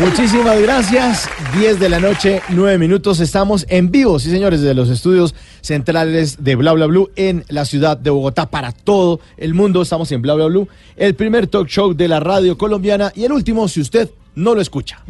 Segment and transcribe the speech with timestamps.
[0.00, 1.28] Muchísimas gracias.
[1.58, 3.20] 10 de la noche, 9 minutos.
[3.20, 7.64] Estamos en vivo, sí señores, desde los estudios centrales de Bla Bla Blue en la
[7.66, 9.82] ciudad de Bogotá para todo el mundo.
[9.82, 13.32] Estamos en Bla Bla Blue, el primer talk show de la radio colombiana y el
[13.32, 15.00] último si usted no lo escucha.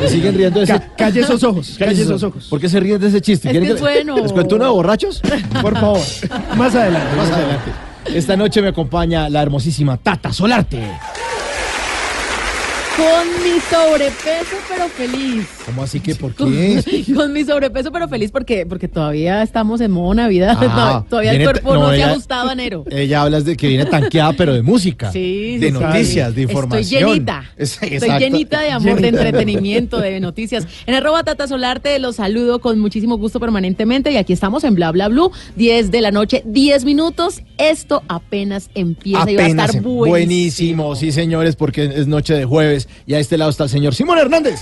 [0.00, 0.72] Se siguen riendo de ese...
[0.74, 2.46] Ca- calle esos ojos, calle esos ojos.
[2.48, 3.48] ¿Por qué se ríen de ese chiste?
[3.48, 4.16] Es ¿Quieren que es bueno.
[4.16, 5.20] ¿Les cuento uno de borrachos?
[5.60, 6.00] Por favor,
[6.56, 7.16] más adelante.
[7.16, 7.70] Más adelante.
[8.14, 10.80] Esta noche me acompaña la hermosísima Tata Solarte.
[12.96, 15.55] Con mi sobrepeso, pero feliz.
[15.66, 17.04] ¿Cómo así que por qué?
[17.14, 20.56] con mi sobrepeso, pero feliz porque, porque todavía estamos en modo Navidad.
[20.78, 22.84] Ah, No, todavía el cuerpo no, no, se ella- ha ajustado a enero.
[22.90, 25.10] Ella habla de que viene tanqueada, pero de música.
[25.12, 26.36] Sí, de sí, noticias, sí.
[26.36, 27.00] de información.
[27.02, 27.44] Estoy llenita.
[27.56, 30.66] Es- Estoy llenita de amor, de entretenimiento, de noticias.
[30.86, 34.92] En arroba Tata Solarte los saludo con muchísimo gusto permanentemente y aquí estamos en Bla
[34.92, 37.42] Bla Blue, 10 de la noche, 10 minutos.
[37.58, 40.06] Esto apenas empieza y va a estar en- buenísimo.
[40.06, 43.94] buenísimo, sí señores, porque es noche de jueves y a este lado está el señor
[43.94, 44.60] Simón Hernández.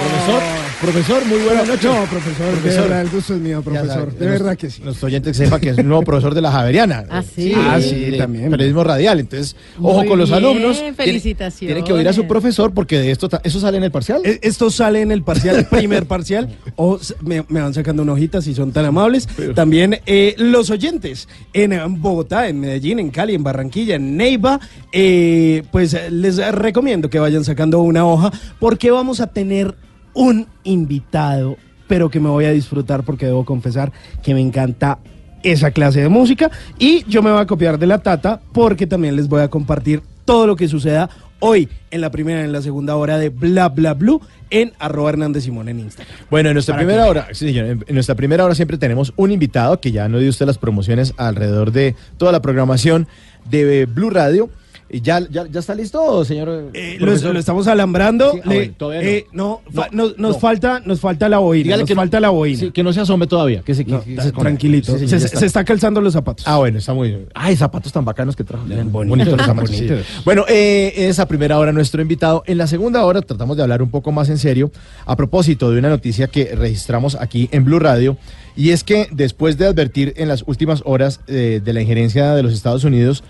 [0.00, 0.42] Profesor,
[0.80, 1.84] profesor, muy buenas noches.
[1.84, 4.12] No, profesor, de verdad, el gusto es mío, Ya profesor.
[4.14, 4.80] De verdad que sí.
[4.82, 7.04] Nuestro oyente que sepa que es el nuevo profesor de la Javeriana.
[7.10, 7.52] Ah, sí.
[7.54, 8.50] Ah, sí, de también.
[8.50, 9.20] Periodismo radial.
[9.20, 10.82] Entonces, ojo Muy con los bien, alumnos.
[10.96, 11.74] Felicitaciones.
[11.74, 14.22] Tiene que oír a su profesor porque de esto, ¿eso sale en el parcial?
[14.24, 18.40] E- Esto sale en el parcial, primer parcial, o me, me van sacando una hojita
[18.40, 19.28] si son tan amables.
[19.54, 24.58] También eh, los oyentes en Bogotá, en Medellín, en Cali, en Barranquilla, en Neiva,
[24.92, 29.74] eh, pues les recomiendo que vayan sacando una hoja porque vamos a tener
[30.14, 31.56] un invitado,
[31.88, 34.98] pero que me voy a disfrutar porque debo confesar que me encanta
[35.42, 39.16] esa clase de música y yo me voy a copiar de la tata porque también
[39.16, 42.60] les voy a compartir todo lo que suceda hoy en la primera y en la
[42.60, 46.14] segunda hora de Bla Bla Blue en arroba Hernández Simón en Instagram.
[46.30, 49.30] Bueno, en nuestra primera que- hora, sí, señor, en nuestra primera hora siempre tenemos un
[49.30, 53.06] invitado que ya no dio usted las promociones alrededor de toda la programación
[53.50, 54.50] de Blue Radio.
[54.92, 56.70] Y ¿Ya, ya, ya está listo, señor?
[56.74, 57.32] Eh, lo, profesor?
[57.32, 58.32] lo estamos alambrando.
[58.32, 59.08] Sí, ah, le- bueno, todavía no.
[59.08, 60.40] eh, no, fa- No, nos, nos no.
[60.40, 61.62] falta, nos falta la boina.
[61.62, 62.58] Dígale nos que no- falta la boina.
[62.58, 63.62] Sí, que no se asome todavía.
[63.62, 64.98] Que se, que- No, se tranquilito.
[64.98, 66.44] Sí, señor, se, está calzando los zapatos.
[66.48, 67.26] Ah, bueno, está muy bien.
[67.34, 68.64] Ay, zapatos tan bacanos que trajo.
[68.66, 69.80] Bonitos bonitos, los zapatos.
[70.24, 72.42] Bueno, eh, esa primera hora nuestro invitado.
[72.46, 74.72] En la segunda hora tratamos de hablar un poco más en serio
[75.06, 78.16] a propósito de una noticia que registramos aquí en Blue Radio.
[78.56, 82.42] Y es que después de advertir en las últimas horas eh, de la injerencia de
[82.42, 83.22] los Estados Unidos,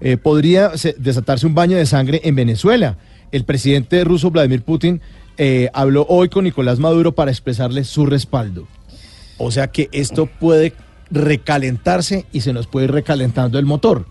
[0.00, 2.96] eh, podría se- desatarse un baño de sangre en Venezuela.
[3.32, 5.00] El presidente ruso Vladimir Putin
[5.36, 8.66] eh, habló hoy con Nicolás Maduro para expresarle su respaldo.
[9.36, 10.72] O sea que esto puede
[11.10, 14.06] recalentarse y se nos puede ir recalentando el motor.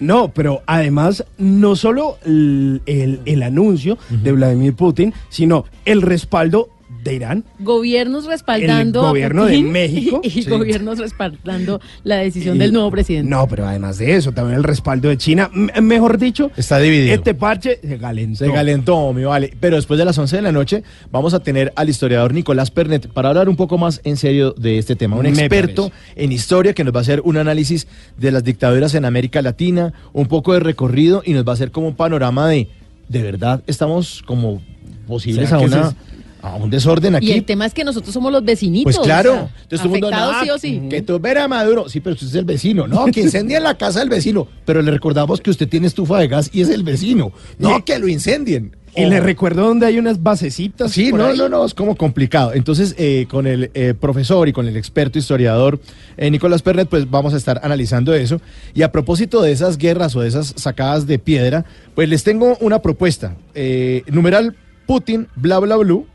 [0.00, 6.68] No, pero además, no solo el, el- el anuncio de Vladimir Putin, sino el respaldo
[7.04, 7.44] de Irán.
[7.60, 10.20] Gobiernos respaldando El a gobierno de México.
[10.24, 10.44] y, Sí.
[10.50, 13.28] gobiernos respaldando la decisión Y- del nuevo presidente.
[13.30, 15.50] No, pero además de eso, también el respaldo de China.
[15.54, 17.14] M- mejor dicho, Está dividido.
[17.14, 18.44] este parche se calentó.
[18.44, 19.52] Se calentó, mi vale.
[19.60, 23.08] Pero después de las 11 de la noche vamos a tener al historiador Nicolás Pernet
[23.08, 25.16] para hablar un poco más en serio de este tema.
[25.16, 26.24] Un Me experto parece.
[26.24, 27.86] en historia que nos va a hacer un análisis
[28.16, 31.70] de las dictaduras en América Latina, un poco de recorrido y nos va a hacer
[31.70, 32.68] como un panorama de,
[33.08, 34.62] de verdad, estamos como
[35.06, 35.94] posibles a, ¿Será que una,
[36.44, 37.28] a un desorden aquí.
[37.28, 38.94] Y el tema es que nosotros somos los vecinitos.
[38.96, 40.88] Pues claro, o sea, entonces todo el mundo, afectados "No, sí o sí.
[40.90, 43.78] que tú ver a Maduro, sí, pero usted es el vecino, no, que incendien la
[43.78, 46.82] casa del vecino, pero le recordamos que usted tiene estufa de gas y es el
[46.82, 48.76] vecino, no, que lo incendien.
[48.96, 50.92] Y le recuerdo donde hay unas basecitas.
[50.92, 51.36] Sí, no, ahí.
[51.36, 52.52] no, no, es como complicado.
[52.52, 55.80] Entonces, eh, con el eh, profesor y con el experto historiador
[56.16, 58.40] eh, Nicolás Pernet, pues vamos a estar analizando eso.
[58.72, 61.64] Y a propósito de esas guerras o de esas sacadas de piedra,
[61.96, 63.36] pues les tengo una propuesta.
[63.56, 64.54] Eh, numeral
[64.86, 66.06] Putin, bla, bla, blue,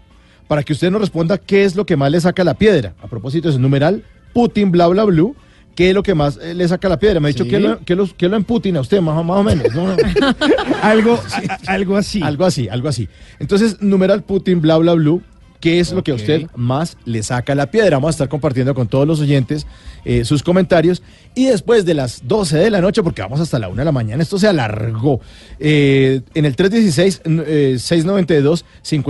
[0.49, 2.93] para que usted nos responda qué es lo que más le saca la piedra.
[3.01, 4.03] A propósito de eso, numeral
[4.33, 5.33] Putin, bla, bla, blue.
[5.75, 7.21] ¿Qué es lo que más eh, le saca la piedra?
[7.21, 7.49] Me ha dicho Sí.
[7.51, 9.67] que lo, que, lo, que lo emputina a usted, más, o- más o menos.
[9.73, 9.95] ¿no?
[10.81, 12.21] Algo, a- algo así.
[12.21, 13.07] Algo así, algo así.
[13.39, 15.21] Entonces, numeral Putin, bla, bla, blue.
[15.59, 17.97] ¿Qué es lo que a usted más le saca la piedra?
[17.97, 19.67] Vamos a estar compartiendo con todos los oyentes
[20.05, 21.01] eh, sus comentarios.
[21.35, 23.91] Y después de las 12 de la noche, porque vamos hasta la 1 de la
[23.91, 25.19] mañana, esto se alargó.
[25.59, 28.63] eh, en el 316 eh, 692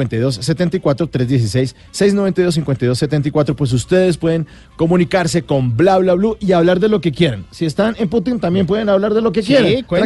[0.07, 6.90] 5274 316 692 5274 pues ustedes pueden comunicarse con bla bla blue y hablar de
[6.90, 7.45] lo que quieran.
[7.52, 9.84] Si están en Putin también pueden hablar de lo que Sí, quieran.
[9.84, 10.00] cuéntenos.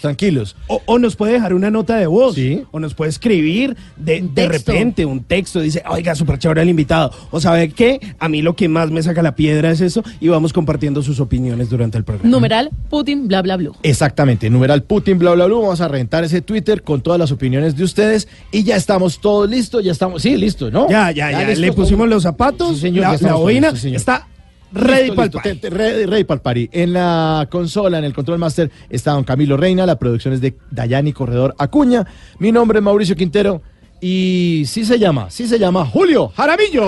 [0.00, 0.56] tranquilos.
[0.66, 2.34] O, o nos puede dejar una nota de voz.
[2.34, 2.64] Sí.
[2.70, 5.60] O nos puede escribir de, de repente un texto.
[5.60, 7.10] Dice, oiga, súper chévere el invitado.
[7.30, 10.02] O sabe qué, a mí lo que más me saca la piedra es eso.
[10.20, 12.28] Y vamos compartiendo sus opiniones durante el programa.
[12.30, 13.74] Numeral Putin, bla, bla, blue.
[13.82, 15.56] Exactamente, numeral Putin, bla, bla, bla.
[15.56, 19.48] Vamos a reventar ese Twitter con todas las opiniones de ustedes y ya estamos todos
[19.50, 20.88] listos, ya estamos, sí, listo, ¿no?
[20.88, 21.48] Ya, ya, ya.
[21.54, 23.68] Le pusimos los zapatos, Sí, señor, la, la boina.
[23.68, 24.26] está
[24.72, 26.68] ready Listo, para el listo, te- te- ready, ready pa'l party.
[26.72, 30.56] En la consola, en el Control Master, está don Camilo Reina, la producción es de
[30.70, 32.06] Dayani Corredor Acuña.
[32.38, 33.62] Mi nombre es Mauricio Quintero
[34.00, 36.84] y sí se llama, sí se llama Julio Jaramillo.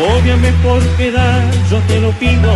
[0.00, 2.52] Ódiame por piedad, yo te lo pido.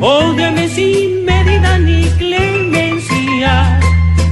[0.00, 3.80] Ódiame sin medida ni clemencia.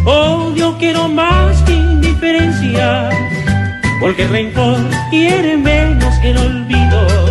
[0.05, 3.11] Odio quiero más que indiferencia.
[4.00, 4.79] Porque el rencor
[5.11, 7.25] quiere menos que el olvido.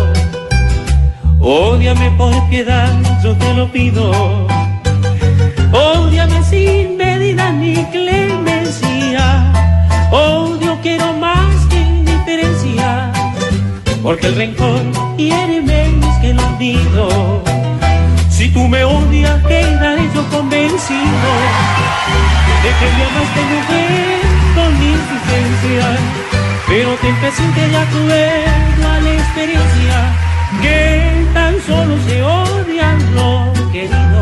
[1.48, 4.10] Ódiame por piedad, yo te lo pido.
[5.70, 9.52] Ódiame sin medida ni clemencia.
[10.10, 13.12] Odio quiero más que indiferencia
[14.02, 14.82] porque el rencor
[15.16, 17.44] hiere menos que el olvido.
[18.28, 21.30] Si tú me odias, quedaré yo convencido
[22.64, 24.20] de que me amaste mujer
[24.56, 25.96] con insistencia,
[26.66, 30.25] pero te empecé de acuerdo a la experiencia
[30.62, 34.20] que tan solo se odian lo querido.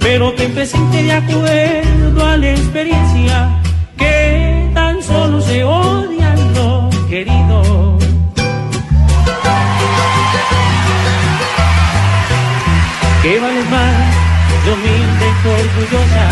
[0.00, 3.62] Pero te empecé de acuerdo a la experiencia
[3.96, 7.98] que tan solo se odian lo querido.
[13.22, 14.14] ¿Qué vale más
[14.64, 16.26] de humilde y orgullosa?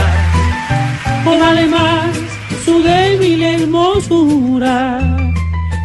[1.27, 2.17] ¿O vale más
[2.65, 5.18] su débil hermosura?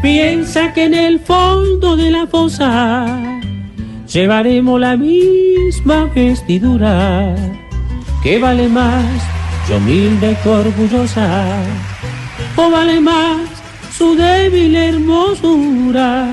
[0.03, 3.05] Piensa que en el fondo de la fosa
[4.05, 7.33] llevaremos la misma vestidura.
[8.21, 9.05] ¿Qué vale más
[9.65, 11.55] de humilde y orgullosa?
[12.57, 13.47] ¿O vale más
[13.97, 16.27] su débil hermosura?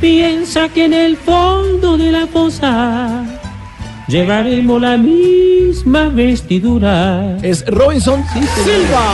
[0.00, 3.24] Piensa que en el fondo de la fosa
[4.08, 7.36] llevaremos la misma vestidura.
[7.42, 8.24] Es Robinson
[8.64, 9.06] Silva.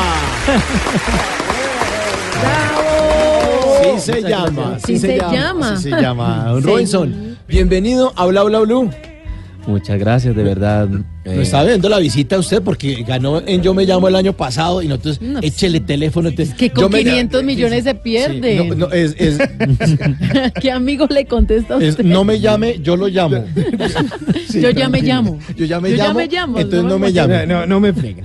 [3.99, 5.77] Se llama, Sí se llama.
[5.77, 6.45] se llama.
[6.49, 6.62] Don.
[6.62, 8.91] Robinson, bienvenido a Bla Bla Blue.
[9.67, 10.89] Muchas gracias, de verdad.
[11.27, 14.17] Eh, Nos está viendo la visita a usted porque ganó en Yo Me Llamo el
[14.17, 16.33] año pasado y nosotros No, échele teléfono.
[16.33, 18.59] te- Que con Yo me- 500 millones se pierde.
[18.62, 19.37] Sí, no, no, es, es-
[20.61, 22.05] ¿Qué amigo le contesta a es usted?
[22.05, 23.45] no me llame, yo lo llamo.
[24.49, 25.38] Sí, Yo ya me llamo.
[25.55, 26.19] Yo ya me Yo ya llamo.
[26.21, 27.47] me llamo, Entonces no no me me llame.
[27.47, 28.25] No, no me freguen.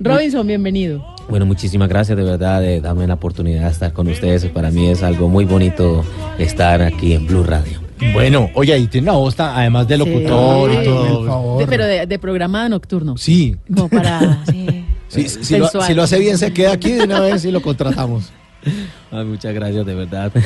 [0.00, 1.04] Robinson, bienvenido.
[1.28, 4.46] Bueno, muchísimas gracias de verdad de darme la oportunidad de estar con ustedes.
[4.46, 6.04] Para mí es algo muy bonito
[6.38, 7.78] estar aquí en Blue Radio.
[8.14, 10.78] Bueno, oye, ahí tiene una voz además de locutor Sí.
[10.80, 11.16] y todo.
[11.18, 11.58] Por favor.
[11.60, 13.16] De- pero de, de programa nocturno.
[13.18, 14.42] Sí, Como para.
[14.50, 14.66] sí.
[15.08, 15.22] si,
[15.58, 15.86] lo, Sensual.
[15.86, 18.32] si lo hace bien se queda aquí de una vez y lo contratamos.
[19.12, 20.32] Ay, muchas gracias, de verdad.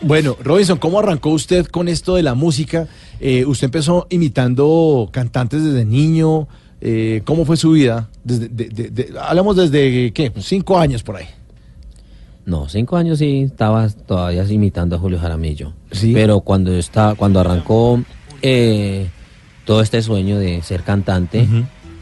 [0.00, 2.86] Bueno, Robinson, ¿cómo arrancó usted con esto de la música?
[3.18, 6.46] Eh, usted empezó imitando cantantes desde niño.
[6.80, 8.08] Eh, ¿Cómo fue su vida?
[8.24, 10.32] Desde, de- de- de- hablamos desde, ¿qué?
[10.38, 11.26] Cinco años por ahí.
[12.46, 15.72] No, cinco años sí estaba todavía imitando a Julio Jaramillo.
[15.92, 16.12] Sí.
[16.14, 18.00] Pero cuando está, cuando arrancó
[18.40, 19.08] eh,
[19.66, 21.46] todo este sueño de ser cantante,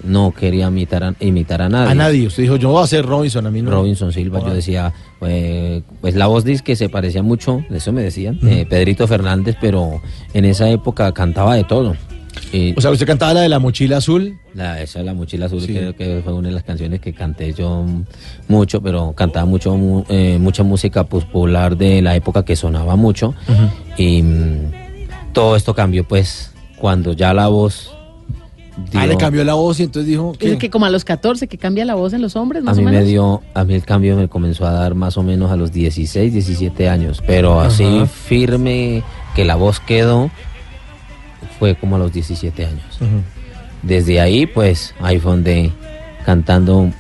[0.05, 1.91] no quería imitar a, imitar a nadie.
[1.91, 2.27] A nadie.
[2.29, 3.73] Usted dijo, yo voy a ser Robinson, a mí no.
[3.73, 4.93] Robinson Silva, yo decía,
[5.23, 9.57] eh, pues la voz dice que se parecía mucho, eso me decían, eh, Pedrito Fernández,
[9.61, 10.01] pero
[10.33, 11.97] en esa época cantaba de todo.
[12.53, 14.39] Y O sea, usted cantaba la de la mochila azul.
[14.55, 15.75] la, esa la mochila azul Sí.
[15.75, 17.85] creo que fue una de las canciones que canté yo
[18.49, 23.35] mucho, pero cantaba mucho mu- eh, mucha música popular de la época que sonaba mucho
[23.97, 24.73] y mm,
[25.33, 27.93] todo esto cambió pues cuando ya la voz...
[28.95, 31.03] Ah, le dio- cambió la voz y entonces dijo Es que que como a los
[31.05, 33.01] 14 que cambia la voz en los hombres, A más o mí menos.
[33.03, 35.73] me dio, a mí el cambio me comenzó a dar más o menos a los
[35.73, 39.03] 16, 17 años, pero así firme
[39.35, 40.31] que la voz quedó
[41.59, 42.99] fue como a los 17 años.
[43.83, 45.73] Desde ahí, pues, ahí fue donde
[46.25, 46.91] cantando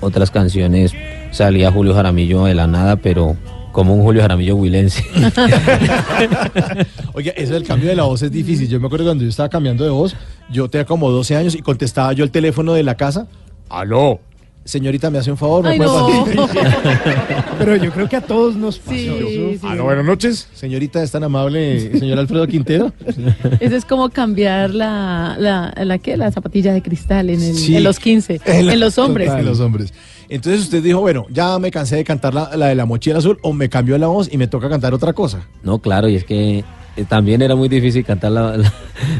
[0.00, 0.92] otras canciones
[1.30, 3.36] salía Julio Jaramillo de la nada, pero
[3.72, 5.04] como un Julio Jaramillo huilense.
[7.14, 8.68] Oiga, eso del cambio de la voz es difícil.
[8.68, 10.14] Yo me acuerdo cuando yo estaba cambiando de voz,
[10.50, 13.26] yo tenía como 12 años y contestaba yo el teléfono de la casa.
[13.68, 14.20] ¡Aló!
[14.64, 15.64] Señorita, ¿me hace un favor?
[15.64, 16.48] ¿Me Ay, puede no.
[17.58, 18.94] Pero yo creo que a todos nos pasó.
[18.96, 19.66] Sí, sí.
[19.66, 20.48] Aló, buenas noches.
[20.54, 22.92] Señorita, ¿es tan amable, señor Alfredo Quintero?
[23.60, 26.16] Ese es como cambiar la, la, la, ¿qué?
[26.16, 27.76] la zapatilla de cristal en, el- Sí.
[27.76, 29.30] en los 15, En la- en los hombres.
[29.32, 29.92] En los hombres.
[30.28, 33.38] Entonces usted dijo, bueno, ya me cansé de cantar la, la de la mochila azul
[33.42, 35.46] o me cambió la voz y me toca cantar otra cosa.
[35.64, 36.58] No, claro, y es que
[36.96, 38.72] eh, también era muy difícil cantar la, la,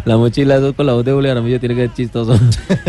[0.05, 2.39] la mochila azul con la voz de Julio Jaramillo, tiene que ser chistoso.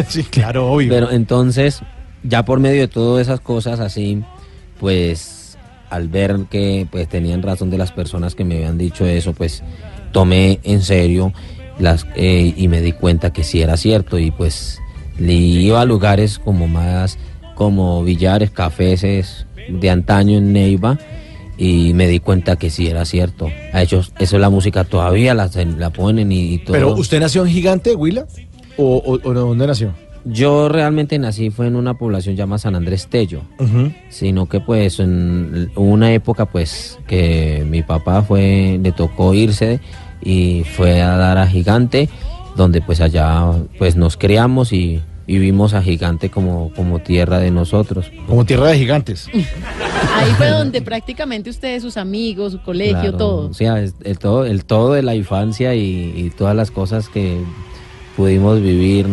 [0.08, 0.88] sí, claro, obvio.
[0.90, 1.82] Pero entonces,
[2.24, 4.24] ya por medio de todas esas cosas así,
[4.80, 5.58] pues
[5.90, 9.64] al ver que pues tenían razón de las personas que me habían dicho eso, pues
[10.12, 11.34] tomé en serio
[11.80, 14.80] las eh, y me di cuenta que sí era cierto y pues
[15.20, 17.18] le iba a lugares como más
[17.56, 19.02] como billares, cafés
[19.70, 20.98] de antaño en Neiva
[21.58, 23.50] y me di cuenta que sí era cierto.
[23.72, 26.74] A ellos, eso es la música todavía la, la ponen y, todo.
[26.74, 28.26] Pero usted nació en Gigante, Huila,
[28.78, 29.94] o, o, o dónde nació?
[30.26, 33.42] Yo realmente nací fue en una población llamada San Andrés Tello,
[34.10, 39.82] sino que pues en una época pues que mi papá fue le tocó irse
[40.24, 42.08] y fue a dar a Gigante,
[42.56, 48.10] donde pues allá pues nos criamos y vivimos a Gigante como como tierra de nosotros.
[48.26, 49.28] Como tierra de gigantes.
[50.16, 53.50] Ahí fue donde prácticamente ustedes, sus amigos, su colegio, Claro, todo.
[53.50, 57.10] O sea, es- el todo, el todo de la infancia y, y todas las cosas
[57.10, 57.40] que
[58.16, 59.08] pudimos vivir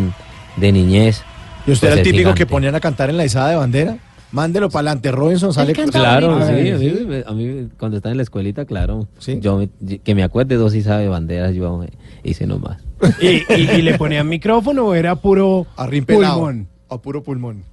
[0.61, 1.23] de niñez.
[1.67, 3.99] ¿Y usted pues, era el típico que ponían a cantar en la izada de bandera?
[4.33, 5.73] Mándelo para adelante, Robinson sale.
[5.73, 7.05] Claro, sí, a mí, sí.
[7.07, 9.09] me- a mí cuando estaba en la escuelita, claro.
[9.19, 9.39] Sí.
[9.41, 11.85] Yo me- que me acuerde dos y sabe banderas, yo
[12.23, 12.79] hice nomás.
[13.21, 16.69] ¿Y, y, y le ponían micrófono o era puro A rin pelado, pulmón?
[16.89, 17.65] A puro pulmón.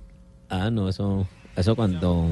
[0.50, 2.25] Ah, no, eso, eso cuando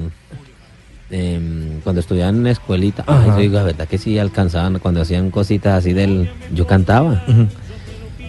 [1.12, 5.02] em, cuando estudiaban en la escuelita, ay, yo digo, la verdad que sí alcanzaban, cuando
[5.02, 7.24] hacían cositas así del, yo cantaba.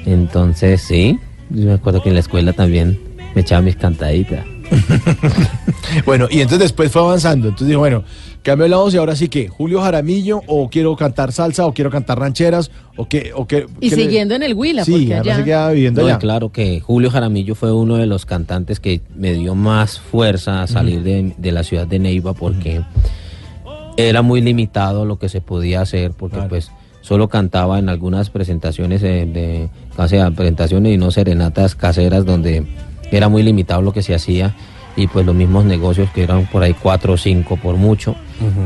[0.05, 1.19] Entonces, sí,
[1.51, 2.99] yo me acuerdo que en la escuela también
[3.35, 4.45] me echaba mis cantaditas.
[6.05, 7.47] Bueno, y entonces después fue avanzando.
[7.49, 8.03] Entonces dijo, bueno,
[8.43, 11.91] cambio la voz y ahora sí que, Julio Jaramillo, o quiero cantar salsa, o quiero
[11.91, 13.67] cantar rancheras, o qué, o qué.
[13.81, 15.69] Y le- siguiendo en el Huila, Sí, porque allá...
[15.69, 16.19] se viviendo No, allá.
[16.19, 20.67] claro que Julio Jaramillo fue uno de los cantantes que me dio más fuerza a
[20.67, 22.83] salir de, de la ciudad de Neiva porque
[23.97, 26.49] era muy limitado lo que se podía hacer porque Claro.
[26.51, 26.71] pues
[27.07, 32.67] solo cantaba en algunas presentaciones eh, de, o sea, presentaciones y no serenatas caseras donde
[33.13, 34.57] era muy limitado lo que se hacía
[34.97, 38.17] y pues los mismos negocios que eran por ahí cuatro o cinco por mucho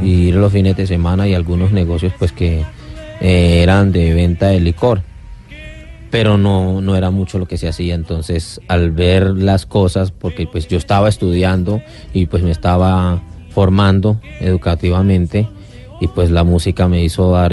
[0.02, 2.64] y ir los fines de semana y algunos negocios pues que
[3.20, 5.02] eh, eran de venta de licor
[6.10, 7.94] pero no, no era mucho lo que se hacía.
[7.94, 11.82] Entonces, al ver las cosas, porque pues yo estaba estudiando
[12.12, 15.46] y pues me estaba formando educativamente
[16.00, 17.52] y pues la música me hizo dar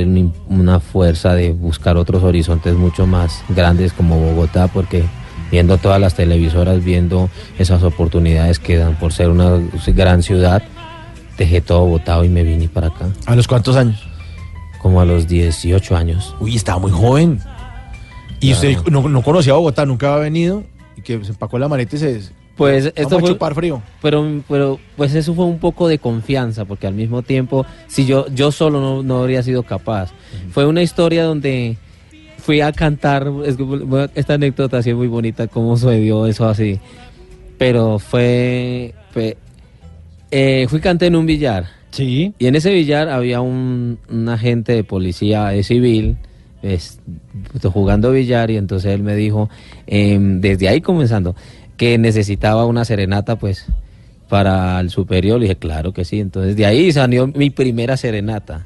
[0.49, 5.03] una fuerza de buscar otros horizontes mucho más grandes como Bogotá, porque
[5.51, 10.63] viendo todas las televisoras, viendo esas oportunidades que dan por ser una gran ciudad,
[11.37, 14.07] dejé todo botado y me vine para acá, ¿A los cuántos años?
[14.81, 16.33] como a los 18 años.
[16.39, 17.39] Uy, estaba muy joven.
[18.39, 18.69] Y Claro.
[18.79, 20.63] usted no, no conocía Bogotá, nunca había venido,
[20.95, 22.21] y que se empacó la maleta y se...
[22.57, 23.81] Pues Vamos esto a fue, chupar frío.
[24.01, 28.25] pero, pero pues eso fue un poco de confianza, porque al mismo tiempo, si yo,
[28.33, 30.11] yo solo no, no habría sido capaz.
[30.49, 31.77] Fue una historia donde
[32.39, 33.57] fui a cantar, es
[34.15, 36.79] esta anécdota sí es muy bonita, cómo sucedió eso así.
[37.59, 39.37] Pero fue, fue
[40.31, 41.67] eh, fui canté en un billar.
[41.91, 42.33] Sí.
[42.39, 46.17] Y en ese billar había un, un agente de policía eh, civil
[46.61, 46.99] es,
[47.71, 49.49] jugando billar y entonces él me dijo,
[49.85, 51.35] em, desde ahí comenzando,
[51.77, 53.65] que necesitaba una serenata pues
[54.27, 55.39] para el superior.
[55.39, 56.19] Le dije, claro que sí.
[56.19, 58.65] Entonces de ahí salió mi primera serenata.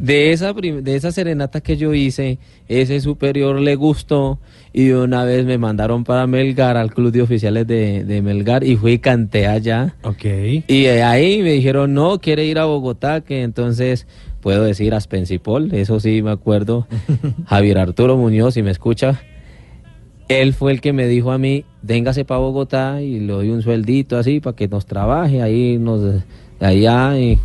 [0.00, 4.40] De esa, de esa serenata que yo hice, ese superior le gustó
[4.72, 8.76] y una vez me mandaron para Melgar, al club de oficiales de, de Melgar y
[8.76, 9.94] fui y canté allá.
[10.02, 10.24] Ok.
[10.66, 14.08] Y de ahí me dijeron, no, quiere ir a Bogotá, que entonces
[14.40, 16.86] puedo decir Aspensipol, eso sí me acuerdo.
[17.46, 19.20] Javier Arturo Muñoz, si me escucha,
[20.28, 23.62] él fue el que me dijo a mí, véngase para Bogotá y le doy un
[23.62, 26.22] sueldito así para que nos trabaje ahí, nos,
[26.60, 27.18] allá.
[27.18, 27.38] Y,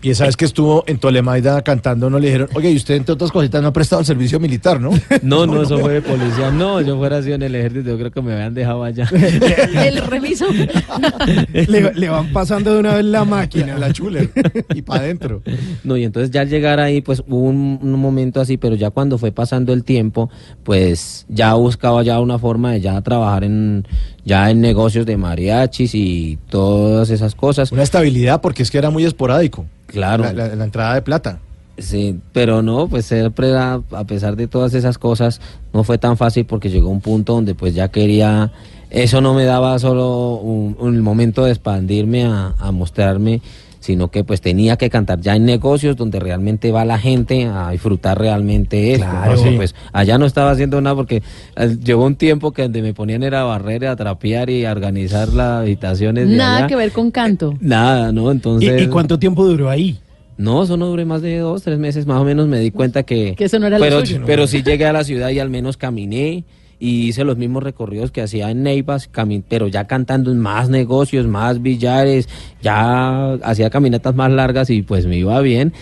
[0.00, 3.14] Y esa vez que estuvo en Tolemaida cantando, no le dijeron, oye, y usted entre
[3.14, 4.90] otras cositas no ha prestado el servicio militar, ¿no?
[5.22, 6.52] No, no, eso fue de policía.
[6.52, 9.08] No, yo fuera así en el ejército, yo creo que me habían dejado allá.
[9.12, 10.46] El reviso.
[11.52, 13.76] Le, le van pasando de una vez la máquina.
[13.76, 14.30] la chuler.
[14.72, 15.42] Y para adentro.
[15.82, 18.90] No, y entonces ya al llegar ahí, pues hubo un, un momento así, pero ya
[18.90, 20.30] cuando fue pasando el tiempo,
[20.62, 23.86] pues ya buscaba ya una forma de ya trabajar en,
[24.24, 27.72] ya en negocios de mariachis y todas esas cosas.
[27.72, 29.66] Una estabilidad, porque es que era muy esporádico.
[29.88, 30.22] Claro.
[30.24, 31.40] La, la- la entrada de plata.
[31.76, 35.40] Sí, pero no, pues siempre era- a pesar de todas esas cosas,
[35.72, 38.50] no fue tan fácil porque llegó un punto donde pues ya quería,
[38.90, 43.42] eso no me daba solo un, un momento de expandirme a, a mostrarme,
[43.88, 47.70] sino que pues tenía que cantar ya en negocios donde realmente va la gente a
[47.70, 49.06] disfrutar realmente esto.
[49.08, 49.34] Claro.
[49.34, 49.56] Porque, Sí.
[49.56, 51.22] pues allá no estaba haciendo nada porque
[51.56, 54.72] eh, llegó un tiempo que donde me ponían era a barrer, a trapear y a
[54.72, 56.66] organizar las habitaciones de Nada allá.
[56.66, 57.54] que ver con canto.
[57.60, 58.28] Nada, ¿no?
[58.28, 58.82] ¿Y, Entonces...
[58.82, 59.98] y cuánto tiempo duró ahí?
[60.36, 63.04] No, eso no duré más de dos, tres meses, más o menos me di cuenta
[63.04, 63.34] que...
[63.36, 64.22] Que eso no era lo pero, suyo.
[64.26, 66.44] Pero sí llegué a la ciudad y al menos caminé
[66.80, 69.10] y hice los mismos recorridos que hacía en Neivas,
[69.48, 72.28] pero ya cantando en más negocios, más billares,
[72.62, 75.72] ya hacía caminatas más largas y pues me iba bien.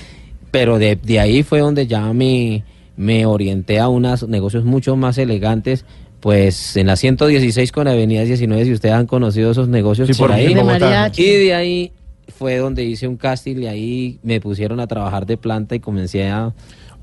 [0.50, 2.64] Pero de, de ahí fue donde ya me,
[2.96, 5.84] me orienté a unos negocios mucho más elegantes.
[6.20, 10.28] Pues en la 116 con Avenida 19, si ustedes han conocido esos negocios Sí, por,
[10.28, 10.54] por ahí.
[10.54, 11.12] De.
[11.16, 11.92] Y de ahí
[12.28, 16.26] fue donde hice un casting y ahí me pusieron a trabajar de planta y comencé
[16.28, 16.52] a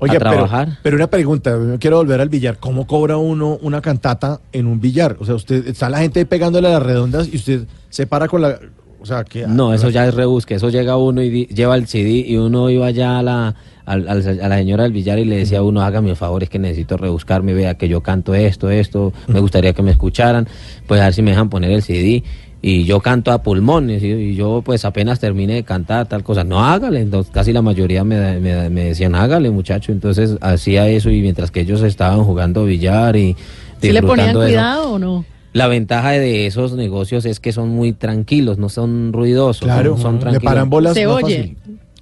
[0.04, 0.78] Oye, pero, trabajar.
[0.82, 2.58] pero una pregunta, yo quiero volver al billar.
[2.58, 5.16] ¿Cómo cobra uno una cantata en un billar?
[5.20, 8.42] O sea, usted está la gente pegándole a las redondas y usted se para con
[8.42, 8.58] la.
[9.00, 9.46] O sea, que.
[9.46, 12.70] No, eso ya es rebusque, eso llega uno y di- lleva el CD y uno
[12.70, 16.08] iba ya a la, a la señora del billar y le decía a uno, hágame
[16.08, 19.82] el favor, es que necesito rebuscarme, vea que yo canto esto, esto, me gustaría que
[19.82, 20.48] me escucharan,
[20.86, 22.24] pues a ver si me dejan poner el CD.
[22.66, 26.44] Y yo canto a pulmones y, y yo pues apenas terminé de cantar tal cosa,
[26.44, 31.10] no hágale, entonces casi la mayoría me, me- me decían hágale muchacho, entonces hacía eso
[31.10, 33.36] y mientras que ellos estaban jugando billar y...
[33.82, 34.40] ¿Sí le ponían eso.
[34.40, 35.26] cuidado o no?
[35.52, 40.00] La ventaja de esos negocios es que son muy tranquilos, no son ruidosos, Claro, son,
[40.02, 40.44] son le tranquilos.
[40.44, 40.94] paran bolas.
[40.94, 41.36] Se más oye.
[41.36, 41.56] fácil.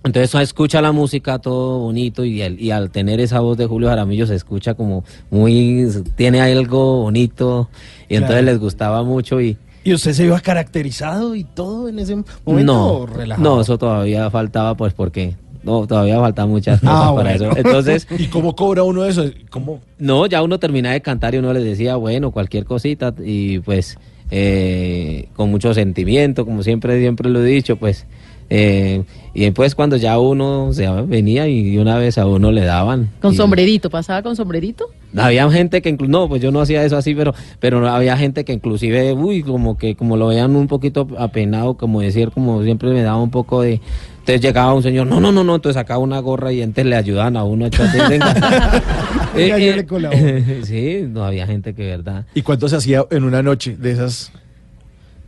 [0.04, 3.88] Entonces escucha la música todo bonito y, al- y al tener esa voz de Julio
[3.88, 7.68] Jaramillo se escucha como muy, tiene algo bonito
[8.08, 8.52] y entonces Claro.
[8.52, 12.14] les gustaba mucho y ¿Y usted se iba caracterizado y todo en ese
[12.44, 12.72] momento?
[12.72, 13.42] no, o relajado?
[13.56, 17.52] no, eso todavía faltaba pues porque no, todavía faltan muchas cosas Ah, para bueno.
[17.52, 17.56] eso.
[17.56, 19.24] Entonces, ¿Y cómo cobra uno eso?
[19.50, 19.80] ¿Cómo?
[19.98, 23.96] No, ya uno terminaba de cantar y uno les decía, bueno, cualquier cosita y pues
[24.30, 28.06] eh, con mucho sentimiento, como siempre, siempre lo he dicho, pues.
[28.50, 33.08] eh, y después cuando ya uno se venía y una vez a uno le daban.
[33.20, 34.86] Con Y sombrerito, ¿pasaba con sombrerito?
[35.16, 38.44] Había gente que, inclu- no, pues yo no hacía eso así, pero, pero había gente
[38.44, 42.90] que inclusive, uy, como que como lo veían un poquito apenado, como decir, como siempre
[42.90, 43.80] me daba un poco de...
[44.20, 46.94] Entonces llegaba un señor, no, no, no, no, entonces sacaba una gorra y antes le
[46.94, 47.68] ayudaban a uno a
[49.36, 50.20] le colaboro.
[50.62, 52.24] sí, no había gente que, verdad.
[52.34, 54.32] ¿Y cuánto se hacía en una noche de esas?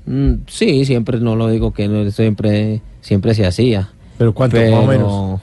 [0.07, 3.91] Mm, sí, siempre no lo digo que no, siempre, siempre se hacía.
[4.17, 5.41] ¿Pero cuánto pero, más o menos?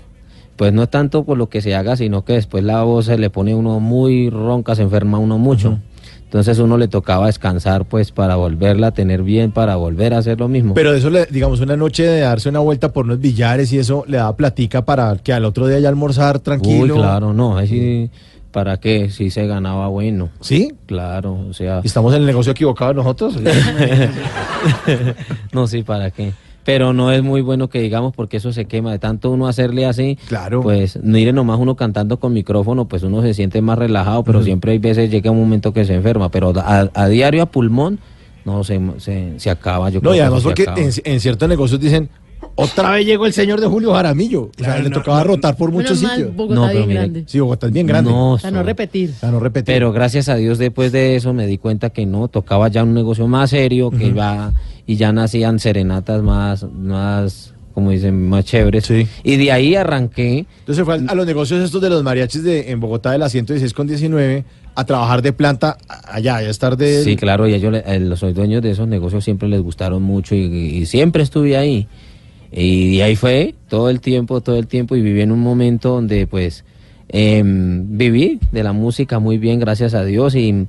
[0.62, 3.18] Pues no es tanto por lo que se haga, sino que después la voz se
[3.18, 5.80] le pone uno muy ronca, se enferma uno mucho.
[6.26, 10.40] Entonces uno le tocaba descansar pues para volverla a tener bien, para volver a hacer
[10.40, 10.76] lo mismo.
[10.76, 14.04] Pero eso, le, digamos, una noche de darse una vuelta por unos billares y eso
[14.08, 16.94] le daba platica para que al otro día ya almorzar tranquilo.
[16.94, 17.58] Uy, claro, no,
[18.52, 19.10] ¿para qué?
[19.10, 20.30] Si se ganaba bueno.
[20.42, 20.72] ¿Sí?
[20.86, 21.82] Claro, o sea...
[21.84, 23.36] ¿Y ¿Estamos en el negocio equivocado nosotros?
[25.54, 26.34] no, sí, ¿para qué?
[26.64, 28.92] Pero no es muy bueno que digamos porque eso se quema.
[28.92, 30.62] De tanto uno hacerle así, Claro.
[30.62, 34.74] pues mire nomás uno cantando con micrófono, pues uno se siente más relajado, pero siempre
[34.74, 36.30] hay veces llega un momento que se enferma.
[36.30, 38.00] Pero a, a diario a pulmón,
[38.46, 39.90] no, se, se, se acaba.
[39.90, 42.10] Yo No, creo y además porque en, en ciertos negocios dicen,
[42.56, 44.44] otra vez llegó el señor de Julio Jaramillo.
[44.60, 46.36] o sea, le tocaba no, rotar por muchos sitios.
[46.36, 47.24] Bogotá No, pero bien grande.
[47.28, 48.12] Sí, Bogotá es bien grande.
[48.12, 49.12] No, Para no repetir.
[49.20, 49.74] Para no repetir.
[49.74, 52.94] Pero gracias a Dios después de eso me di cuenta que no, tocaba ya un
[52.94, 54.52] negocio más serio, que ya,
[54.92, 58.84] y ya nacían serenatas más, más, como dicen, más chéveres.
[58.84, 59.08] Sí.
[59.24, 60.46] Y de ahí arranqué.
[60.60, 63.74] Entonces fue a los negocios estos de los mariachis de, en Bogotá de la 116
[63.74, 64.44] con 19
[64.76, 67.06] a trabajar de planta allá, a estar de...
[67.06, 70.42] Sí, claro, y ellos, eh, los dueños de esos negocios siempre les gustaron mucho y,
[70.42, 71.88] y siempre estuve ahí.
[72.52, 76.28] Y ahí fue todo el tiempo, todo el tiempo y viví en un momento donde
[76.28, 76.66] pues
[77.08, 80.68] em, viví de la música muy bien, gracias a Dios y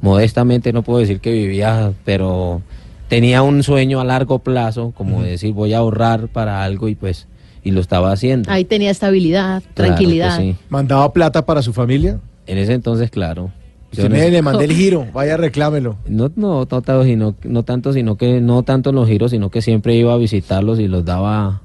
[0.00, 2.62] modestamente no puedo decir que vivía, pero
[3.10, 7.26] tenía un sueño a largo plazo, como decir voy a ahorrar para algo y pues
[7.62, 8.50] y lo estaba haciendo.
[8.50, 10.38] Ahí tenía estabilidad, Claro tranquilidad.
[10.38, 10.56] sí.
[10.70, 12.18] Mandaba plata para su familia.
[12.46, 13.52] En ese entonces, claro.
[13.92, 15.96] Yo ese- le mandé el giro, vaya reclámelo.
[16.06, 19.50] No, no, no, tanto, sino, no tanto, sino que no tanto en los giros, sino
[19.50, 21.60] que siempre iba a visitarlos y los daba.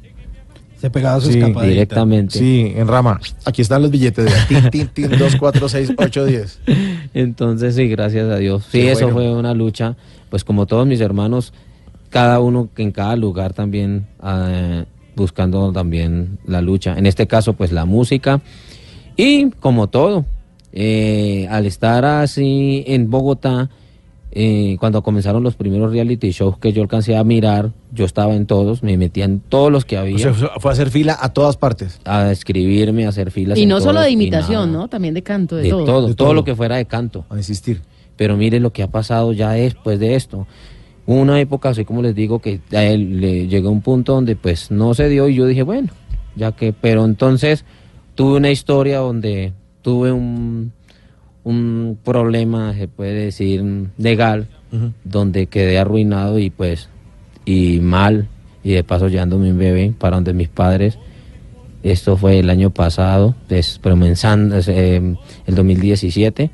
[0.81, 1.71] Se pegaba su Sí, escapadita.
[1.71, 2.37] directamente.
[2.37, 3.19] Sí, en rama.
[3.45, 6.59] Aquí están los billetes de tin, tin, tin, 2, 4, 6, 8, 10.
[7.13, 8.63] Entonces, sí, gracias a Dios.
[8.65, 9.13] Sí, Qué eso bueno.
[9.15, 9.95] fue una lucha,
[10.35, 11.53] pues como todos mis hermanos,
[12.09, 14.83] cada uno en cada lugar también eh,
[15.15, 16.93] buscando también la lucha.
[16.97, 18.41] En este caso, pues la música.
[19.15, 20.25] Y como todo,
[20.73, 23.69] eh, al estar así en Bogotá,
[24.33, 28.45] eh, cuando comenzaron los primeros reality shows que yo alcancé a mirar, yo estaba en
[28.45, 31.29] todos, me metía en todos los que había, O sea, fue a hacer fila a
[31.29, 32.01] todas partes.
[32.03, 33.57] a escribirme, a hacer filas.
[33.57, 34.73] Y no solo de imitación.
[34.73, 34.89] ¿no?
[34.89, 35.85] También de canto, de, De todo.
[35.85, 36.33] todo, De todo todo.
[36.33, 37.23] lo que fuera de canto.
[37.29, 37.79] A insistir.
[38.17, 40.47] Pero mire lo que ha pasado ya después de esto.
[41.05, 44.35] Hubo Una época, así como les digo, que a él le llegó un punto donde
[44.35, 45.89] pues no se dio y yo dije, bueno,
[46.35, 47.63] ya que, pero entonces
[48.15, 50.71] tuve una historia donde tuve un,
[51.43, 53.63] un problema, se puede decir,
[53.97, 54.47] legal,
[55.03, 56.89] donde quedé arruinado y pues,
[57.45, 58.27] y mal,
[58.63, 60.97] y de paso llevándome un bebé para donde mis padres.
[61.83, 66.49] Esto fue el año pasado, pues, comenzando, eh, el 2017.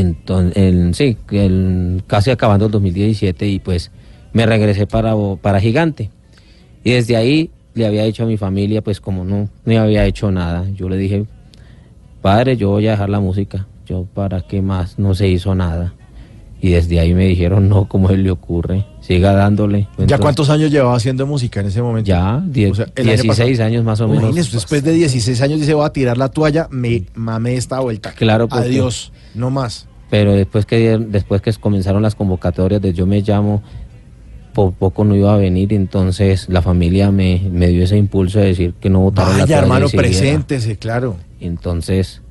[0.00, 3.90] Entonces, sí, el- casi acabando el 2017 y pues
[4.32, 6.10] me regresé para, para Gigante.
[6.82, 10.30] Y desde ahí le había dicho a mi familia, pues como no, no había hecho
[10.30, 11.24] nada, yo le dije,
[12.22, 15.94] padre, yo voy a dejar la música, yo para qué más, no se hizo nada.
[16.60, 18.86] Y desde ahí me dijeron, no, ¿cómo se le ocurre?
[19.00, 19.86] Siga dándole.
[20.06, 22.08] ¿Ya cuántos años llevaba haciendo música en ese momento?
[22.08, 23.66] Ya, die- O sea, el año 16 pasado.
[23.68, 24.22] años más o menos.
[24.24, 28.12] Imagínese, después de 16 años dice, voy a tirar la toalla, me mamé esta vuelta.
[28.12, 29.86] Claro, porque- Adiós, no más.
[30.10, 33.62] pero después que después que comenzaron las convocatorias de yo me llamo
[34.52, 38.46] por poco no iba a venir entonces la familia me, me dio ese impulso de
[38.46, 41.16] decir que no votaron la Vaya, toalla hermano, preséntese, claro.
[41.40, 42.22] entonces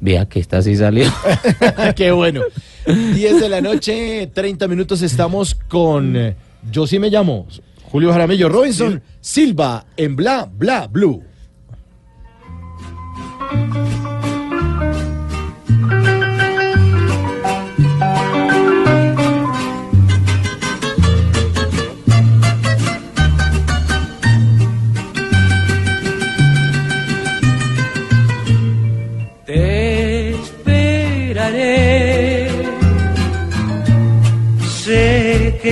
[0.00, 1.10] vea que esta sí salió
[1.96, 2.42] Qué bueno.
[2.86, 6.34] 10 de la noche, 30 minutos, estamos con eh,
[6.70, 7.46] Yo sí me llamo
[7.90, 11.22] Julio Jaramillo Robinson Silva en Bla Bla Blue.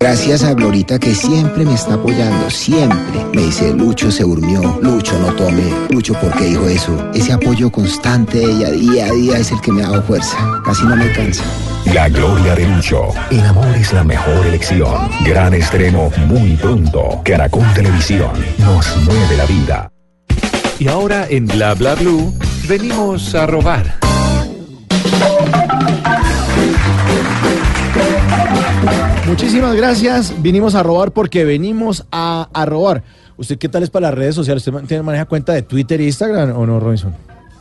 [0.00, 3.24] Gracias a Glorita que siempre me está apoyando, siempre.
[3.34, 7.10] Me dice, Lucho se durmió, Lucho no tome, Lucho ¿por qué dijo eso?
[7.14, 10.36] Ese apoyo constante de ella día a día es el que me ha dado fuerza,
[10.64, 11.42] casi no me cansa.
[11.92, 13.08] La gloria de Lucho.
[13.30, 15.10] El amor es la mejor elección.
[15.24, 17.20] Gran estreno muy pronto.
[17.24, 19.92] Caracol Televisión nos mueve la vida.
[20.78, 22.32] Y ahora en Bla Bla Blue
[22.68, 23.98] venimos a robar.
[29.28, 30.34] Muchísimas gracias.
[30.42, 33.02] Vinimos a robar porque venimos a, a robar.
[33.36, 34.66] ¿Usted qué tal es para las redes sociales?
[34.66, 37.14] ¿Usted tiene, maneja cuenta de Twitter e Instagram o no, Robinson?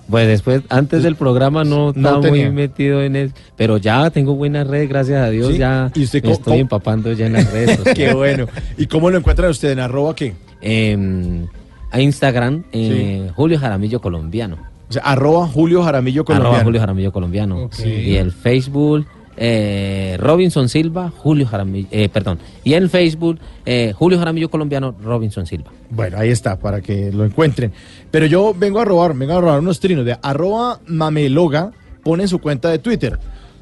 [0.09, 2.45] pues después antes del programa no No estaba tenía.
[2.45, 5.57] muy metido en eso pero ya tengo buenas redes gracias a Dios Sí.
[5.57, 8.15] ya ¿Y usted me estoy cómo- empapando ya en las redes Qué sociales.
[8.15, 8.45] bueno.
[8.77, 10.33] ¿Y cómo lo encuentran usted en arroba qué?
[10.61, 11.45] Em,
[11.91, 14.55] a Instagram eh, Julio Jaramillo Colombiano
[14.89, 16.51] O sea, arroba Julio Jaramillo Colombiano.
[16.51, 17.69] Arroba Julio Jaramillo Colombiano.
[17.85, 19.05] Y el Facebook,
[19.37, 22.39] eh, Robinson Silva, Julio Jaramillo, eh, perdón.
[22.63, 25.71] Y en Facebook, eh, Julio Jaramillo Colombiano, Robinson Silva.
[25.91, 27.71] Bueno, ahí está, para que lo encuentren.
[28.09, 31.71] Pero yo vengo a robar, vengo a robar unos trinos de arroba mameloga,
[32.03, 33.19] pone en su cuenta de Twitter.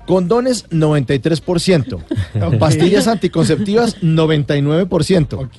[0.08, 5.50] Condones 93%, pastillas anticonceptivas 99%,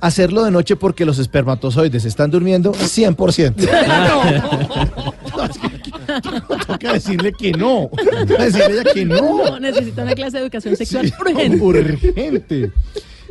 [0.00, 3.54] hacerlo de noche porque los espermatozoides están durmiendo 100%.
[6.66, 7.90] Toca decirle que no,
[8.28, 9.44] toca decirle ella que no.
[9.50, 11.60] No, necesita una clase de educación sexual Sí, urgente.
[11.64, 12.70] urgente.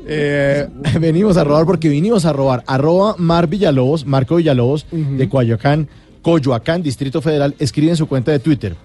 [0.08, 0.68] Eh,
[1.00, 2.64] venimos a robar porque vinimos a robar.
[2.68, 5.88] Arroba Mar Villalobos, Marco Villalobos, de Coyoacán,
[6.22, 8.76] Coyoacán, Distrito Federal, escribe en su cuenta de Twitter.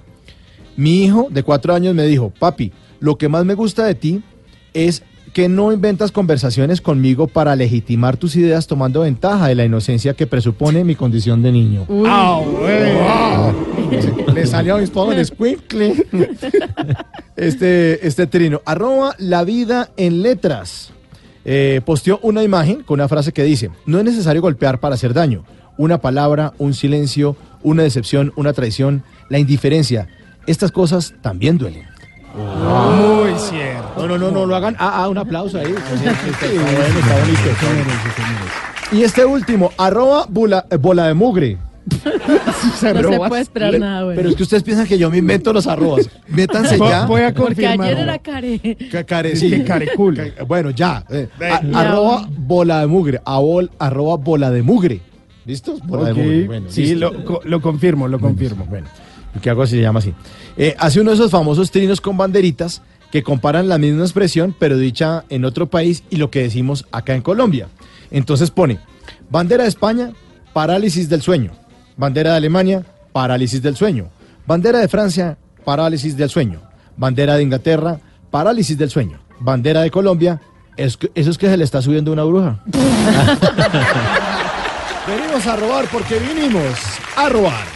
[0.77, 4.23] Mi hijo de cuatro años me dijo, papi, lo que más me gusta de ti
[4.75, 5.03] es
[5.37, 10.27] que no inventas conversaciones conmigo para legitimar tus ideas tomando ventaja de la inocencia que
[10.27, 11.87] presupone mi condición de niño.
[12.07, 14.33] Ah, bueno.
[14.33, 16.07] Le salió a mis pobres escuincle.
[17.37, 18.63] Este, este trino.
[18.65, 20.95] Arroba la vida en letras.
[21.45, 25.13] Eh, posteó una imagen con una frase que dice, no es necesario golpear para hacer
[25.13, 25.45] daño.
[25.77, 30.09] Una palabra, un silencio, una decepción, una traición, la indiferencia.
[30.47, 31.85] Estas cosas también duelen.
[32.37, 33.93] Muy cierto.
[33.97, 34.77] No, no, no, no lo hagan.
[34.79, 35.67] Ah, ah, un aplauso ahí.
[35.73, 37.41] Está bueno, está bonito.
[38.93, 41.59] Y este último, arroba bula- eh, bola de mugre.
[42.83, 44.17] No se puede esperar Le- nada bueno.
[44.17, 46.11] Pero es que ustedes piensan que yo me invento los arrobas.
[46.29, 47.07] Métanse ya.
[47.07, 47.87] Voy a Porque confirmar.
[47.89, 48.59] ayer era care.
[48.91, 49.63] Ca- care- sí.
[49.63, 50.17] carecul.
[50.17, 51.05] Ca- Bueno, ya.
[51.11, 53.21] eh, a- arroba bola de mugre.
[53.25, 55.01] A bol- arroba bola de mugre.
[55.45, 55.81] ¿Listos?
[55.87, 56.47] Bola de mugre.
[56.47, 57.13] Bueno, sí, listo.
[57.13, 58.65] lo, co- lo confirmo, lo confirmo.
[58.67, 59.06] Bueno, ¿y
[59.41, 60.15] qué hago si se llama así?
[60.57, 64.77] Eh, hace uno de esos famosos trinos con banderitas que comparan la misma expresión, pero
[64.77, 67.69] dicha en otro país y lo que decimos acá en Colombia.
[68.11, 68.79] Entonces pone,
[69.31, 70.11] bandera de España,
[70.53, 71.53] parálisis del sueño.
[71.97, 74.09] Bandera de Alemania, parálisis del sueño.
[74.47, 76.61] Bandera de Francia, parálisis del sueño.
[76.97, 79.19] Bandera de Inglaterra, parálisis del sueño.
[79.41, 80.41] Bandera de Colombia,
[80.77, 82.61] es que- eso es que se le está subiendo una bruja.
[85.07, 86.75] Venimos a robar porque vinimos
[87.17, 87.76] a robar.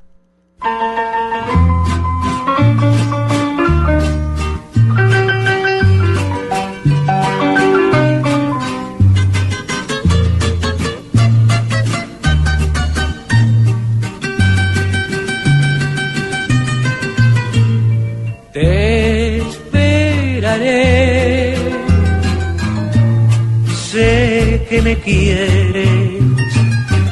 [24.91, 26.21] Me quieres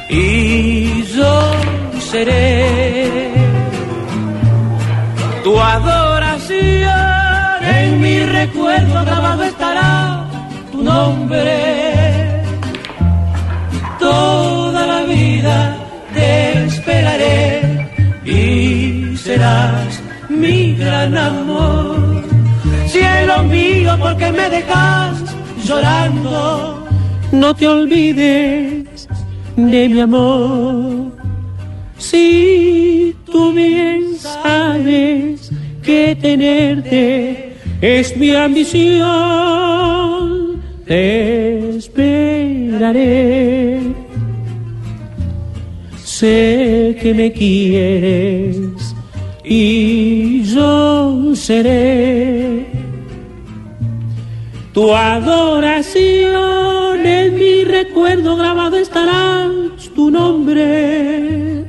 [0.10, 1.36] y yo
[2.12, 3.32] seré
[5.46, 6.90] tu adoración.
[7.80, 10.26] En mi recuerdo grabado estará
[10.72, 12.44] tu nombre.
[14.00, 15.78] Toda la vida
[16.14, 17.90] te esperaré
[18.26, 22.24] y serás mi gran amor.
[22.88, 25.14] Cielo mío, porque me dejas
[25.64, 26.79] llorando.
[27.32, 29.08] No te olvides
[29.56, 31.12] de mi amor.
[31.98, 35.52] Si tú bien sabes
[35.84, 39.06] que tenerte es mi ambición,
[40.86, 43.20] te esperaré.
[46.04, 48.96] Sé que me quieres
[49.44, 52.69] y yo seré
[54.74, 56.40] tu adoración.
[57.06, 59.50] En mi recuerdo grabado estará
[59.96, 61.66] tu nombre.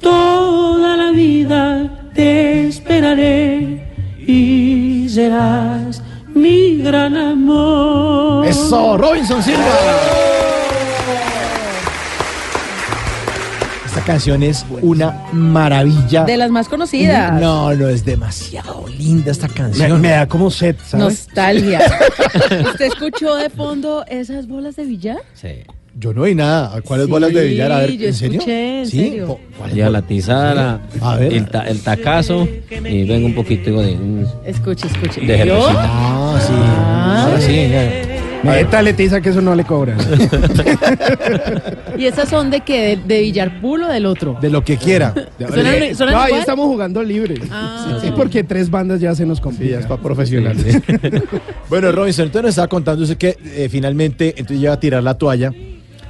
[0.00, 3.94] Toda la vida te esperaré
[4.26, 6.02] y serás
[6.34, 8.46] mi gran amor.
[8.46, 10.31] Eso, Robinson Silva.
[14.02, 16.24] Esta canción es una maravilla.
[16.24, 17.40] De las más conocidas.
[17.40, 20.00] No, no, es demasiado linda esta canción.
[20.00, 21.04] me da como set, ¿sabes?
[21.04, 21.80] Nostalgia.
[22.66, 25.18] ¿Usted escuchó de fondo esas bolas de billar?
[25.34, 25.50] Sí.
[25.94, 26.80] Yo no oí nada.
[26.82, 27.70] ¿Cuáles Sí, bolas de billar?
[27.70, 28.38] A ver, yo ¿en serio?
[28.40, 28.98] escuché, en ¿Sí?
[29.08, 29.26] serio.
[29.28, 31.32] Po- ¿cuáles Ya la tizara, A ver.
[31.34, 33.92] el, ta- el tacazo y vengo un poquito de...
[33.94, 35.20] un- Escuche, escuche.
[35.20, 35.64] De ¿Yo?
[35.70, 36.52] Ah, sí.
[36.56, 37.24] Ah.
[37.26, 37.68] Ahora sí.
[37.70, 38.11] ya.
[38.42, 39.98] Meta Letiza que eso no le cobran.
[41.96, 42.96] ¿Y esas son de qué?
[42.96, 44.36] ¿De, de billar pool o del otro?
[44.40, 45.14] De lo que quiera.
[45.38, 46.40] ¿Suenan, suenan no, ahí igual?
[46.40, 47.34] estamos jugando libre.
[47.50, 47.98] Ah.
[48.00, 49.78] Sí, porque tres bandas ya se nos Sí, ya complica.
[49.80, 50.82] es para profesionales.
[51.68, 55.14] bueno, Robinson, entonces nos estaba contando usted que eh, finalmente entonces llega a tirar la
[55.18, 55.52] toalla,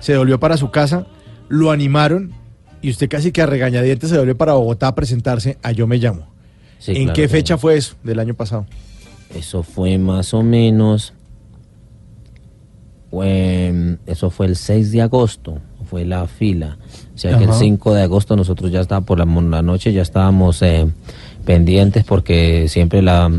[0.00, 1.06] se devolvió para su casa,
[1.48, 2.32] lo animaron
[2.80, 5.98] y usted casi que a regañadientes se devolvió para Bogotá a presentarse a Yo Me
[5.98, 6.26] Llamo.
[6.78, 7.30] Sí, ¿En claro, qué claro.
[7.30, 8.66] fecha fue eso del año pasado?
[9.34, 11.12] Eso fue más o menos.
[13.12, 16.78] Fue- eso fue el 6 de agosto, fue la fila.
[17.14, 17.58] O sea que el Ajá.
[17.58, 20.86] 5 de agosto nosotros ya estábamos, por la, la noche ya estábamos eh,
[21.44, 23.30] pendientes porque siempre la,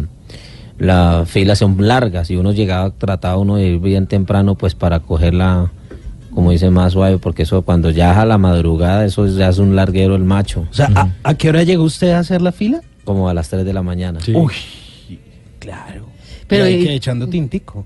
[0.78, 5.00] las filas son largas y uno llegaba, trataba uno de ir bien temprano pues para
[5.00, 5.72] cogerla,
[6.34, 9.58] como dice, más suave, porque eso cuando ya es a la madrugada, eso ya es
[9.58, 12.52] un larguero el macho, O sea, ¿a, a qué hora llegó usted a hacer la
[12.52, 12.82] fila?
[13.04, 14.20] como a las 3 de la mañana.
[14.34, 14.54] Uy,
[15.60, 16.06] claro.
[16.48, 17.86] Pero y- que echando tintico.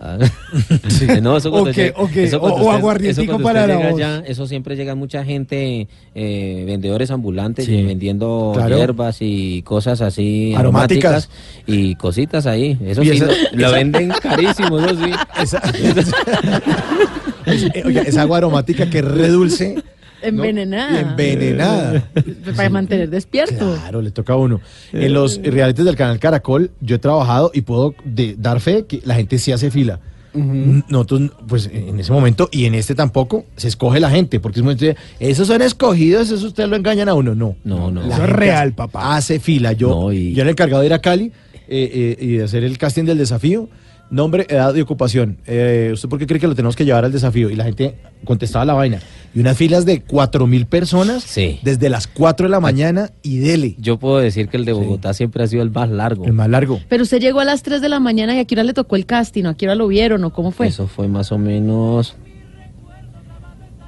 [0.00, 0.18] Ah.
[1.22, 3.76] No, eso cuando Ok, llega- ok, eso cuando o- o usted- aguardientico eso para la
[3.76, 4.22] llega voz.
[4.26, 8.76] eso siempre llega mucha gente, eh, vendedores ambulantes, Sí, vendiendo claro.
[8.76, 11.28] hierbas y cosas así Aromáticas.
[11.28, 12.78] aromáticas, y cositas ahí.
[12.86, 15.10] Eso sí, esa- lo, venden carísimo, eso sí.
[15.42, 15.62] Esa,
[17.46, 19.82] Es- eh, esa agua aromática que es redulce.
[20.22, 20.28] ¿No?
[20.28, 20.92] Envenenada.
[20.92, 22.10] Y envenenada.
[22.56, 23.74] Para mantener despierto.
[23.80, 24.60] Claro, le toca a uno.
[24.92, 29.00] En los realities del canal Caracol, yo he trabajado y puedo de- dar fe que
[29.04, 30.00] la gente sí hace fila.
[30.34, 34.64] Nosotros, pues en ese momento y en este tampoco, se escoge la gente, porque es
[34.64, 34.76] muy
[35.18, 37.34] esos son escogidos, eso ustedes lo engañan a uno.
[37.34, 38.02] No, No, no.
[38.02, 39.16] La Eso es real, papá.
[39.16, 39.72] Hace fila.
[39.72, 41.32] Yo, No, y- yo era el encargado de ir a Cali
[41.70, 43.68] eh, eh, y de hacer el casting del desafío.
[44.10, 45.38] Nombre, edad y ocupación.
[45.46, 47.50] Eh, ¿Usted por qué cree que lo tenemos que llevar al desafío?
[47.50, 49.00] Y la gente contestaba la vaina.
[49.34, 51.58] Y unas filas de cuatro mil personas Sí.
[51.62, 53.76] desde las 4 de la mañana y dele.
[53.78, 56.24] Yo puedo decir que el de Bogotá siempre ha sido el más largo.
[56.24, 56.80] El más largo.
[56.88, 58.96] Pero usted llegó a las 3 de la mañana y a qué hora le tocó
[58.96, 60.68] el casting, o a qué hora lo vieron, o cómo fue.
[60.68, 62.16] Eso fue más o menos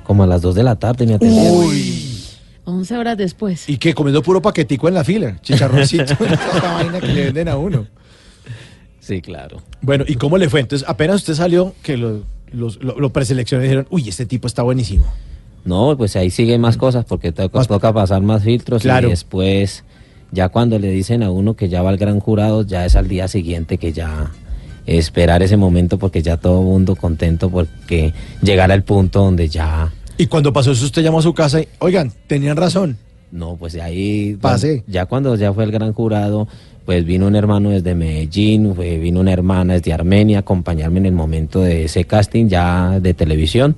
[0.04, 1.56] como a las 2 de la tarde me atendieron.
[1.56, 2.06] Uy.
[2.64, 3.68] 11 horas después.
[3.68, 5.38] Y que comiendo puro paquetico en la fila.
[5.40, 6.02] Chicharroncito.
[6.24, 7.86] esta vaina que le venden a uno.
[9.10, 9.60] Sí, claro.
[9.82, 10.60] Bueno, ¿y cómo le fue?
[10.60, 12.20] Entonces, apenas usted salió, que lo,
[12.52, 15.04] los- lo, lo preseleccionaron y dijeron, uy, este tipo está buenísimo.
[15.64, 19.08] No, pues ahí siguen más cosas porque toca, toca pasar más filtros Claro.
[19.08, 19.82] y después
[20.30, 23.08] ya cuando le dicen a uno que ya va al gran jurado, ya es al
[23.08, 24.30] día siguiente que ya
[24.86, 29.92] esperar ese momento porque ya todo el mundo contento porque llegar al punto donde ya
[30.18, 32.96] Y cuando pasó eso, usted llamó a su casa y, oigan, tenían razón.
[33.32, 34.36] No, pues ahí.
[34.40, 34.82] Pase.
[34.86, 36.48] Ya cuando ya fue el gran jurado,
[36.84, 41.06] pues vino un hermano desde Medellín, fue- vino una hermana desde Armenia a acompañarme en
[41.06, 43.76] el momento de ese casting ya de televisión.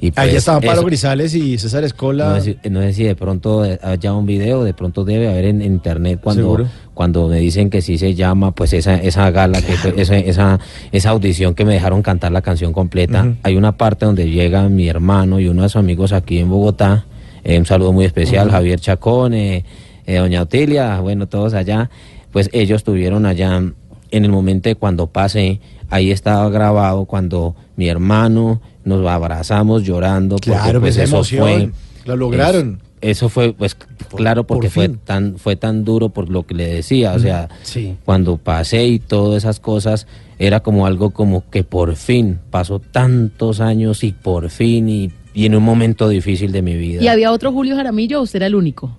[0.00, 2.28] Y Ahí pues, ya estaban Pablo eso- Grisales y César Escola.
[2.34, 5.46] no sé, si, no sé si de pronto haya un video, de pronto debe haber
[5.46, 6.66] en, internet cuando, Seguro.
[6.94, 10.60] cuando me dicen que sí se llama, pues esa, esa gala, que esa, esa,
[10.92, 13.34] esa audición que me dejaron cantar la canción completa.
[13.42, 17.06] Hay una parte donde llega mi hermano y uno de sus amigos aquí en Bogotá.
[17.48, 19.64] Eh, un saludo muy especial, Javier Chacón, eh,
[20.06, 21.90] eh, Doña Otilia, bueno, todos allá.
[22.32, 27.88] Pues ellos estuvieron allá en el momento de cuando pasé, ahí estaba grabado cuando mi
[27.88, 30.36] hermano nos abrazamos llorando.
[30.36, 31.42] porque, Claro, pues, esa eso emoción.
[31.42, 31.70] fue-
[32.04, 32.80] Lo lograron.
[33.00, 33.76] es- eso fue, pues,
[34.14, 37.12] claro, porque por fue tan, fue tan duro por lo que le decía.
[37.14, 37.96] O sea, Sí.
[38.04, 40.06] cuando pasé y todas esas cosas,
[40.38, 45.46] era como algo como que por fin, pasó tantos años y por fin, y, y
[45.46, 47.02] en un momento difícil de mi vida.
[47.02, 48.90] ¿Y había otro Julio Jaramillo o usted era el único?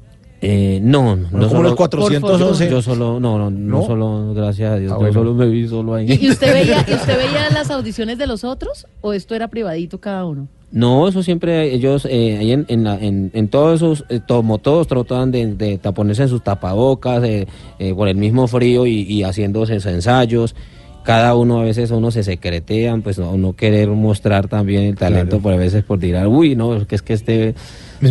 [0.42, 2.70] Eh, no, no, como solo, los 411.
[2.70, 3.86] Yo solo, no, no, no, ¿No?
[3.86, 5.14] solo, gracias a Dios, Ah, yo bueno.
[5.14, 6.06] solo me vi solo ahí.
[6.22, 10.00] ¿Y, usted veía, y usted veía las audiciones de los otros o esto era privadito
[10.00, 10.48] cada uno?
[10.72, 14.60] No, eso siempre ellos eh, ahí en, en, la- en, en todos esos, eh, como
[14.60, 17.46] todos trataban de, de ta- ponerse en sus tapabocas eh,
[17.80, 20.56] eh, por el mismo frío y, y haciéndose ensayos.
[21.04, 25.38] Cada uno a veces uno se secretean, pues no, no querer mostrar también el talento,
[25.38, 25.42] Claro.
[25.44, 27.50] por a veces por tirar, uy, no, que es que este...
[27.50, 27.56] Es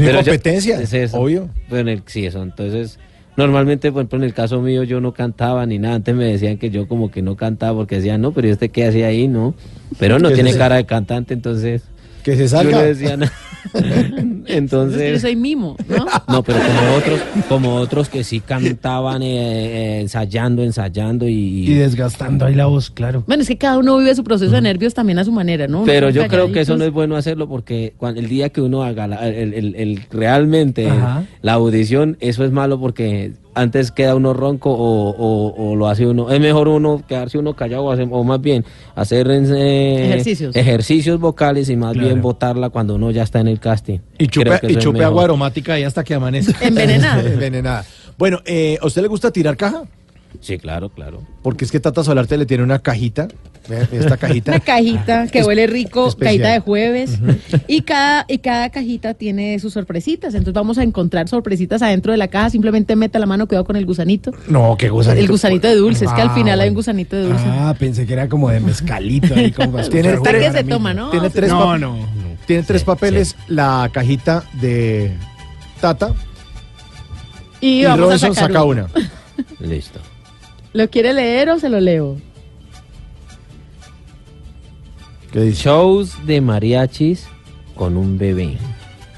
[0.01, 1.20] mi ya- competencia, es eso.
[1.20, 1.48] obvio.
[1.68, 2.98] Pero en el- sí, eso, entonces...
[3.37, 5.94] Normalmente, por ejemplo, en el caso mío yo no cantaba ni nada.
[5.94, 8.70] Antes me decían que yo como que no cantaba porque decían, no, pero ¿y este
[8.70, 9.29] qué hacía ahí?
[9.29, 9.55] No.
[10.01, 11.83] Pero no ¿Qué tiene cara de cantante, entonces...
[12.24, 13.16] Que se Yo salga.
[13.16, 13.27] no
[13.74, 14.00] nada.
[14.00, 16.06] Es que yo Entonces, soy mimo, ¿no?
[16.28, 21.74] no, pero como otros, como otros que sí cantaban eh, eh, ensayando, ensayando y, Y
[21.74, 23.24] desgastando ahí la voz, claro.
[23.26, 25.78] Bueno, es que cada uno vive su proceso de nervios también a su manera, ¿no?
[25.78, 28.60] Uno pero yo creo que eso no es bueno hacerlo porque cuando, el día que
[28.60, 31.24] uno haga la- el, el- el- realmente Ajá.
[31.42, 36.06] la audición, eso es malo porque antes queda uno ronco o, o- o lo hace
[36.06, 36.30] uno.
[36.30, 40.54] Es mejor uno quedarse uno callado o, hacer- o más bien hacer eh, Ejercicios.
[40.56, 42.08] ejercicios vocales y más Claro.
[42.08, 43.98] bien botarla cuando uno ya está en el casting.
[44.18, 46.66] Y chupe, y chupe agua aromática ahí hasta que amanezca.
[46.66, 47.20] Envenenada.
[47.32, 47.84] Envenenada.
[48.16, 49.82] Bueno, eh, ¿a usted le gusta tirar caja?
[50.40, 51.22] Sí, claro, claro.
[51.42, 53.28] Porque es que Tata Solarte le tiene una cajita.
[53.92, 54.52] Esta cajita.
[54.52, 56.26] Una cajita que huele rico, especial.
[56.40, 57.18] cajita de jueves.
[57.66, 60.32] y, cada, y cada cajita tiene sus sorpresitas.
[60.34, 62.48] Entonces vamos a encontrar sorpresitas adentro de la caja.
[62.50, 64.32] Simplemente meta la mano, cuidado con el gusanito.
[64.48, 65.20] No, qué gusanito.
[65.22, 66.06] El gusanito de dulce.
[66.06, 67.44] Es que al Ah, final hay un gusanito de dulce.
[67.46, 69.34] Ah, pensé que era como de mezcalito.
[69.34, 70.94] Ahí, como para Tiene tres- que se toma.
[70.94, 71.10] ¿no?
[71.10, 72.08] Tiene tres, No, no.
[72.46, 75.12] tiene tres Sí, papeles, la cajita de
[75.80, 76.14] Tata
[77.60, 78.86] Y, y, vamos a Robinson sacar saca uno.
[78.94, 79.10] una.
[79.68, 80.00] Listo.
[80.72, 82.16] ¿Lo quiere leer o se lo leo?
[85.33, 85.64] ¿Qué dice?
[85.64, 87.26] Shows de mariachis
[87.74, 88.57] con un bebé.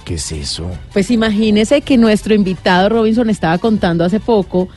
[0.04, 0.70] ¿Qué es eso?
[0.92, 4.68] Pues imagínese que nuestro invitado Robinson estaba contando hace poco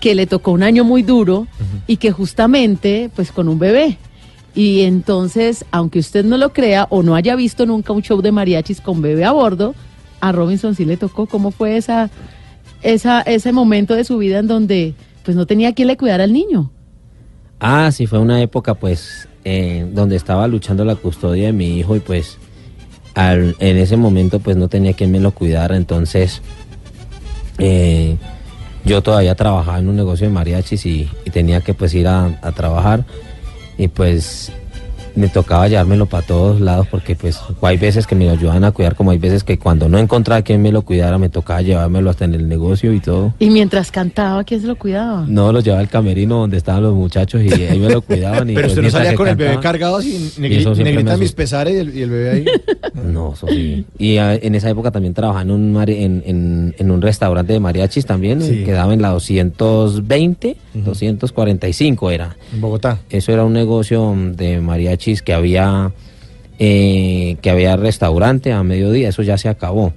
[0.00, 1.46] que le tocó un año muy duro
[1.86, 3.98] y que justamente pues con un bebé.
[4.54, 8.32] Y entonces, aunque usted no lo crea o no haya visto nunca un show de
[8.32, 9.74] mariachis con bebé a bordo,
[10.20, 11.26] a Robinson sí le tocó.
[11.26, 12.10] ¿Cómo fue esa,
[12.82, 16.32] esa, ese momento de su vida en donde pues no tenía quien le cuidara al
[16.32, 16.70] niño?
[17.58, 21.96] Ah, sí, fue una época pues eh, donde estaba luchando la custodia de mi hijo
[21.96, 22.38] y pues
[23.14, 26.40] al- en ese momento pues no tenía quien me lo cuidara, entonces
[27.58, 28.16] eh,
[28.84, 33.04] yo todavía trabajaba en un negocio de mariachis y, tenía que pues ir a trabajar
[33.78, 34.52] y pues
[35.14, 38.72] me tocaba llevármelo para todos lados porque pues hay veces que me lo ayudaban a
[38.72, 42.10] cuidar, como hay veces que cuando no encontraba quien me lo cuidara, me tocaba llevármelo
[42.10, 43.34] hasta en el negocio y todo.
[43.38, 45.24] Y mientras cantaba, ¿quién se lo cuidaba?
[45.28, 48.48] No, lo llevaba al camerino donde estaban los muchachos y ahí me lo cuidaban.
[48.50, 49.98] Y Pero pues, usted no salía con el bebé cargado
[50.38, 52.44] me negrita mis pesares y el, y el bebé ahí.
[52.92, 53.84] No, eso sí.
[53.98, 57.52] Y ah, en esa época también trabajaba en un, mari- en, en- en un restaurante
[57.52, 58.60] de mariachis también, Sí.
[58.60, 62.36] eh, quedaba en la 220, 245 era.
[62.52, 62.98] En Bogotá.
[63.10, 65.92] Eso era un negocio de mariachis que había,
[66.58, 69.92] eh, que había restaurante a mediodía, eso ya se acabó.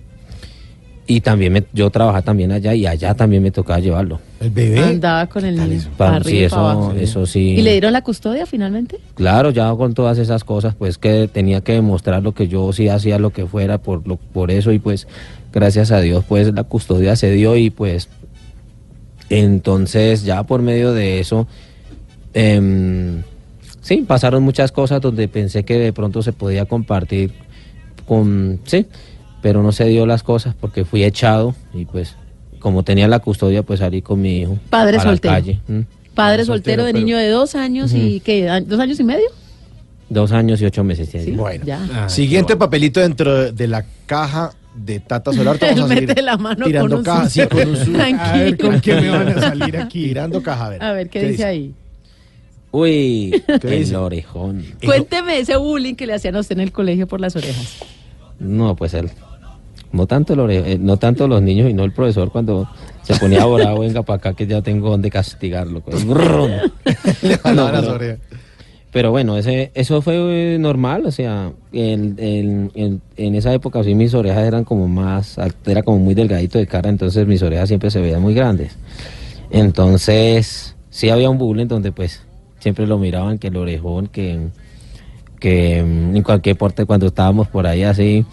[1.05, 4.21] Y también me- yo trabajaba también allá y allá también me tocaba llevarlo.
[4.39, 4.79] El bebé.
[4.79, 5.81] Andaba con el niño.
[5.97, 6.93] Para arriba sí, y para eso, abajo.
[6.97, 7.39] eso sí.
[7.57, 8.99] ¿Y le dieron la custodia finalmente?
[9.15, 12.87] Claro, ya con todas esas cosas, pues que tenía que demostrar lo que yo sí
[12.87, 15.07] hacía, lo que fuera, por, lo, por eso, y pues
[15.51, 18.07] gracias a Dios, pues la custodia se dio y pues
[19.29, 21.47] entonces ya por medio de eso,
[22.33, 23.23] em,
[23.83, 27.33] sí, pasaron muchas cosas donde pensé que de pronto se podía compartir
[28.07, 28.87] con, sí,
[29.41, 32.15] pero no se dio las cosas porque fui echado y pues
[32.59, 34.57] como tenía la custodia, pues salí con mi hijo.
[34.69, 35.33] Padre a la soltero.
[35.33, 35.85] calle, ¿m?
[36.15, 38.49] Padre soltero, soltero de pero- niño de dos años y ¿qué?
[38.49, 39.27] ¿A- ¿Dos años y medio?
[40.09, 41.09] Dos años y ocho meses.
[41.09, 41.31] tiene.
[41.35, 41.65] Bueno.
[41.65, 42.07] Ya.
[42.07, 45.57] Siguiente papelito dentro de- la caja de Tata Solar.
[45.61, 47.29] Él Vamos a seguir la mano tirando con un caja.
[47.29, 47.91] Sí, con un susto.
[47.93, 48.23] Tranquilo.
[48.29, 50.03] A ver con qué me van a salir aquí.
[50.05, 50.83] Tirando caja, a ver.
[50.83, 51.73] A ver, ¿qué, dice ahí?
[52.73, 53.95] Uy, ¿Qué el dice?
[53.95, 54.65] orejón.
[54.83, 57.77] Cuénteme ese bullying que le hacían a usted en el colegio por las orejas.
[58.39, 59.09] No, pues él.
[59.91, 62.67] No tanto, el ore- eh, no tanto los niños y no el profesor cuando
[63.03, 65.81] se ponía bravo, venga para acá que ya tengo donde castigarlo.
[65.81, 66.03] pues.
[66.03, 68.19] Le No, las pero- orejas.
[68.91, 73.95] Pero bueno, ese, eso fue normal, o sea, el- el- el- en esa época sí
[73.95, 77.89] mis orejas eran como más, era como muy delgadito de cara, entonces mis orejas siempre
[77.89, 78.75] se veían muy grandes.
[79.49, 82.21] Entonces, sí había un bullying donde pues
[82.63, 84.47] siempre lo miraban que el orejón, que,
[85.37, 88.25] que mm, en cualquier parte cuando estábamos por ahí así,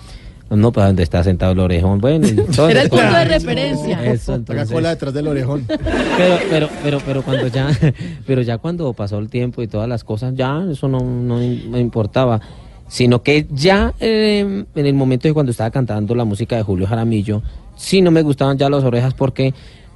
[0.49, 2.27] no, pues donde está sentado el orejón, bueno.
[2.27, 4.05] Era el punto de referencia.
[4.13, 5.65] Eso, entonces- cola detrás del orejón.
[5.67, 7.71] pero, pero, pero, pero cuando ya,
[8.27, 11.81] pero ya cuando pasó el tiempo y todas las cosas, ya eso no, no me
[11.81, 12.41] importaba.
[12.87, 16.87] Sino que ya eh, en el momento de cuando estaba cantando la música de Julio
[16.87, 17.43] Jaramillo,
[17.77, 19.55] sí no me gustaban ya las orejas porque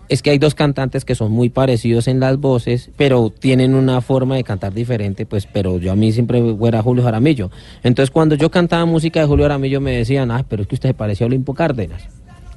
[0.09, 4.01] es que hay dos cantantes que son muy parecidos en las voces, pero tienen una
[4.01, 7.51] forma de cantar diferente, pues, pero yo a mí siempre era Julio Jaramillo.
[7.83, 10.91] Entonces cuando yo cantaba música de Julio Jaramillo me decían, ah, pero es que usted
[10.91, 12.03] se parecía a Olimpo Cárdenas.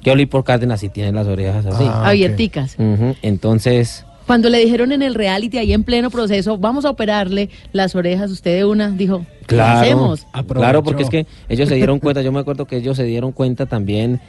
[0.02, 1.84] Que Olimpo Cárdenas sí tiene las orejas así.
[1.86, 2.08] Ah.
[2.08, 2.76] Abierticas.
[3.22, 7.94] Entonces, Cuando le dijeron en el reality, ahí en pleno proceso, vamos a operarle las
[7.94, 10.26] orejas, usted de una dijo, ¿qué claro, hacemos?
[10.48, 13.32] claro, porque es que ellos se dieron cuenta, yo me acuerdo que ellos se dieron
[13.32, 14.20] cuenta también,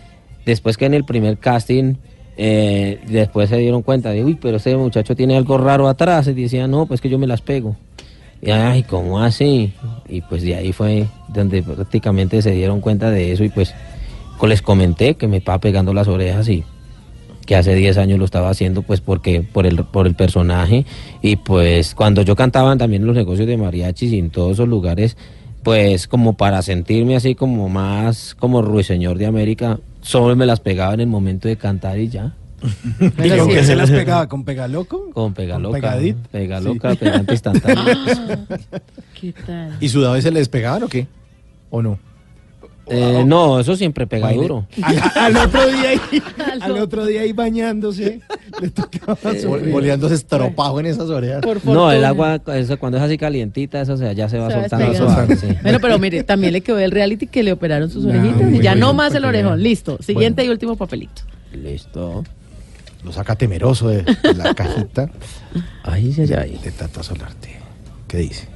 [0.46, 1.96] después que en el primer casting,
[2.42, 6.34] eh, después se dieron cuenta de, uy, pero ese muchacho tiene algo raro atrás, y
[6.34, 7.76] decían, no, pues que yo me las pego.
[8.42, 9.74] Y, ay, ¿cómo así?
[10.08, 13.74] Y pues de ahí fue donde prácticamente se dieron cuenta de eso y pues
[14.48, 16.64] les comenté que me estaba pegando las orejas y
[17.46, 20.86] que hace 10 años lo estaba haciendo pues porque por el por el personaje
[21.22, 24.70] y pues cuando yo cantaba también en los negocios de mariachis y en todos esos
[24.70, 25.18] lugares
[25.62, 30.94] pues como para sentirme así como más como ruiseñor de América solo me las pegaba
[30.94, 32.34] en el momento de cantar y ya
[33.00, 33.54] ¿Y con sí.
[33.54, 34.28] qué se las pegaba?
[34.28, 35.12] ¿Con Pegaloco?
[35.12, 36.18] con pegaloca pegadit?
[36.28, 38.38] pegaloca pegante instantáneo Ah,
[39.20, 39.78] ¿Qué tal?
[39.80, 41.08] ¿Y sudado y se le despegaban o qué?
[41.70, 42.00] ¿O no?
[42.92, 44.42] Eh, no eso siempre pega Baile.
[44.42, 46.02] duro A- al otro día ahí,
[46.52, 48.20] Al al otro día ahí bañándose,
[48.62, 49.18] le tocaba.
[49.72, 51.42] Boleándose estropajo en esas orejas.
[51.42, 54.56] Por no el agua eso, cuando es así calientita eso se- ya se va Se
[54.56, 55.14] va soltando despegando.
[55.14, 55.48] suave, sí.
[55.62, 58.42] Bueno, pero mire, también le quedó el reality que le operaron sus No, orejitas.
[58.50, 59.62] muy y ya no más el orejón.
[59.62, 59.98] Listo.
[60.02, 61.22] Siguiente y último papelito.
[61.54, 62.24] listo
[63.04, 65.10] Lo saca temeroso de, de la cajita
[65.84, 66.60] ahí sí, ahí.
[66.64, 67.58] de Tata Solarte.
[68.08, 68.48] ¿Qué dice?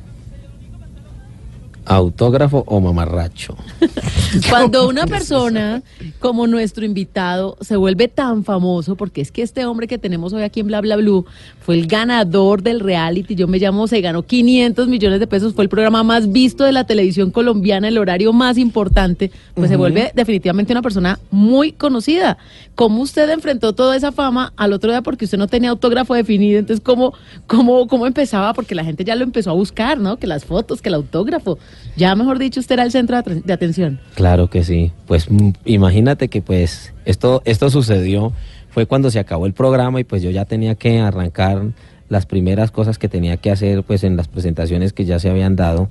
[1.85, 3.55] Autógrafo o mamarracho
[4.49, 5.83] Cuando una persona
[6.19, 10.43] como nuestro invitado se vuelve tan famoso, porque es que este hombre que tenemos hoy
[10.43, 11.25] aquí en Bla Bla Blue
[11.59, 15.63] fue el ganador del reality, yo me llamo, se ganó 500 millones de pesos, fue
[15.63, 20.11] el programa más visto de la televisión colombiana, el horario más importante, pues se vuelve
[20.15, 22.37] definitivamente una persona muy conocida.
[22.75, 26.59] ¿Cómo usted enfrentó toda esa fama al otro día porque usted no tenía autógrafo definido?
[26.59, 27.13] Entonces, ¿cómo,
[27.47, 28.53] cómo, cómo empezaba?
[28.53, 30.17] Porque la gente ya lo empezó a buscar, ¿no?
[30.17, 31.59] Que las fotos, que el autógrafo.
[31.95, 33.99] Ya, mejor dicho, usted era el centro de atención.
[34.15, 34.91] Claro que sí.
[35.05, 38.33] Pues mm, imagínate que pues esto, esto sucedió,
[38.69, 41.61] fue cuando se acabó el programa y pues yo ya tenía que arrancar
[42.09, 45.55] las primeras cosas que tenía que hacer pues en las presentaciones que ya se habían
[45.55, 45.89] dado.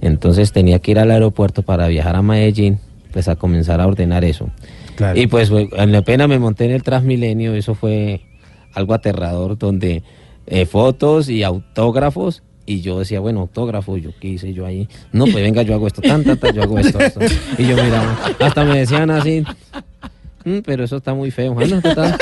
[0.00, 2.78] Entonces tenía que ir al aeropuerto para viajar a Medellín,
[3.12, 4.50] pues a comenzar a ordenar eso.
[4.96, 5.18] Claro.
[5.18, 8.22] Y pues en la pena me monté en el Transmilenio, eso fue
[8.74, 10.02] algo aterrador, donde
[10.46, 14.88] eh, fotos y autógrafos Y yo decía, bueno, autógrafo, yo qué hice yo ahí.
[15.12, 17.20] No, pues venga, yo hago esto, tan, tan, tan, yo hago esto, esto.
[17.58, 19.42] Y yo miraba, hasta me decían así,
[20.44, 21.54] "Mm, pero eso está muy feo.
[21.54, 22.16] No, está-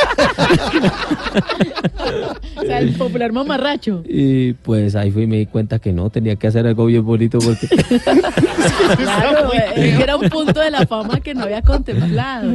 [2.56, 4.02] O sea, el popular mamarracho.
[4.06, 7.04] Y pues ahí fui y me di cuenta que no, tenía que hacer algo bien
[7.04, 7.66] bonito porque
[8.96, 12.50] Claro, era un punto de la fama que no había contemplado.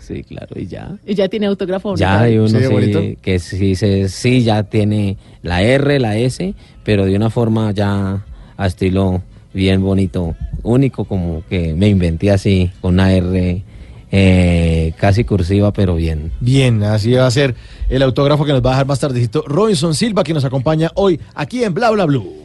[0.00, 0.96] Sí, claro, y ya.
[1.06, 1.96] Y ya tiene autógrafo.
[1.96, 3.00] Ya hay uno ¿Sí, sí, bonito?
[3.22, 8.24] que sí, se, sí ya tiene la R, la S, pero de una forma ya
[8.56, 9.22] a estilo
[9.52, 13.62] bien bonito, único como que me inventé así, con una R
[14.16, 16.30] eh, casi cursiva, pero bien.
[16.40, 17.54] Bien, así va a ser
[17.88, 21.20] el autógrafo que nos va a dejar más tardecito Robinson Silva, que nos acompaña hoy
[21.34, 22.44] aquí en Bla Bla Blue.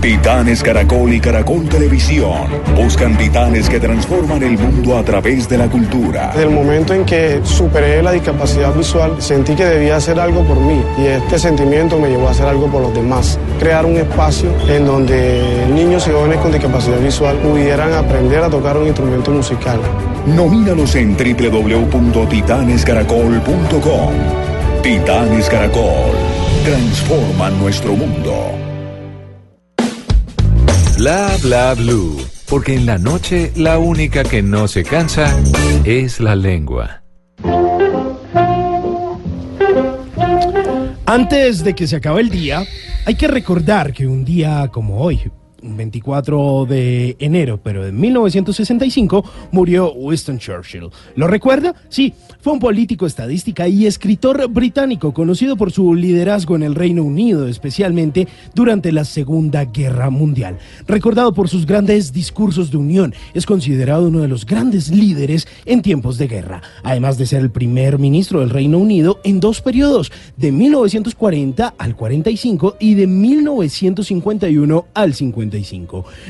[0.00, 5.68] Titanes Caracol y Caracol Televisión buscan titanes que transforman el mundo a través de la
[5.68, 6.28] cultura.
[6.28, 10.58] Desde el momento en que superé la discapacidad visual, sentí que debía hacer algo por
[10.58, 13.38] mí y este sentimiento me llevó a hacer algo por los demás.
[13.58, 18.78] Crear un espacio en donde niños y jóvenes con discapacidad visual pudieran aprender a tocar
[18.78, 19.78] un instrumento musical.
[20.26, 24.12] Nomínalos en www.titanescaracol.com.
[24.82, 26.14] Titanes Caracol
[26.64, 28.69] transforman nuestro mundo.
[31.00, 32.18] Bla bla blue.
[32.46, 35.34] Porque en la noche la única que no se cansa
[35.82, 37.02] es la lengua.
[41.06, 42.64] Antes de que se acabe el día,
[43.06, 45.22] hay que recordar que un día como hoy,
[45.76, 50.88] 24 de enero, pero de 1965, murió Winston Churchill.
[51.16, 51.74] ¿Lo recuerda?
[51.88, 57.02] Sí, fue un político, estadística y escritor británico conocido por su liderazgo en el Reino
[57.02, 60.58] Unido, especialmente durante la Segunda Guerra Mundial.
[60.86, 65.82] Recordado por sus grandes discursos de unión, es considerado uno de los grandes líderes en
[65.82, 70.10] tiempos de guerra, además de ser el primer ministro del Reino Unido en dos periodos,
[70.36, 75.59] de 1940 al 45 y de 1951 al 55.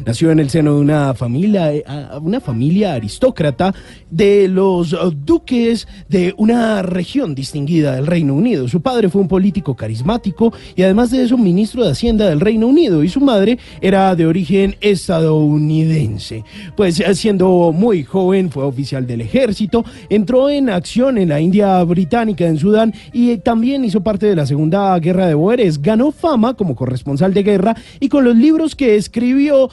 [0.04, 1.84] Nació en el seno de una familia, eh,
[2.20, 3.74] una familia aristócrata
[4.10, 8.68] de los eh, duques de una región distinguida del Reino Unido.
[8.68, 12.66] Su padre fue un político carismático y además de eso ministro de Hacienda del Reino
[12.66, 16.44] Unido y su madre era de origen estadounidense.
[16.76, 21.82] Pues eh, siendo muy joven fue oficial del ejército, entró en acción en la India
[21.84, 25.80] británica en Sudán y también hizo parte de la Segunda Guerra de Boeres.
[25.80, 29.19] Ganó fama como corresponsal de guerra y con los libros que escribió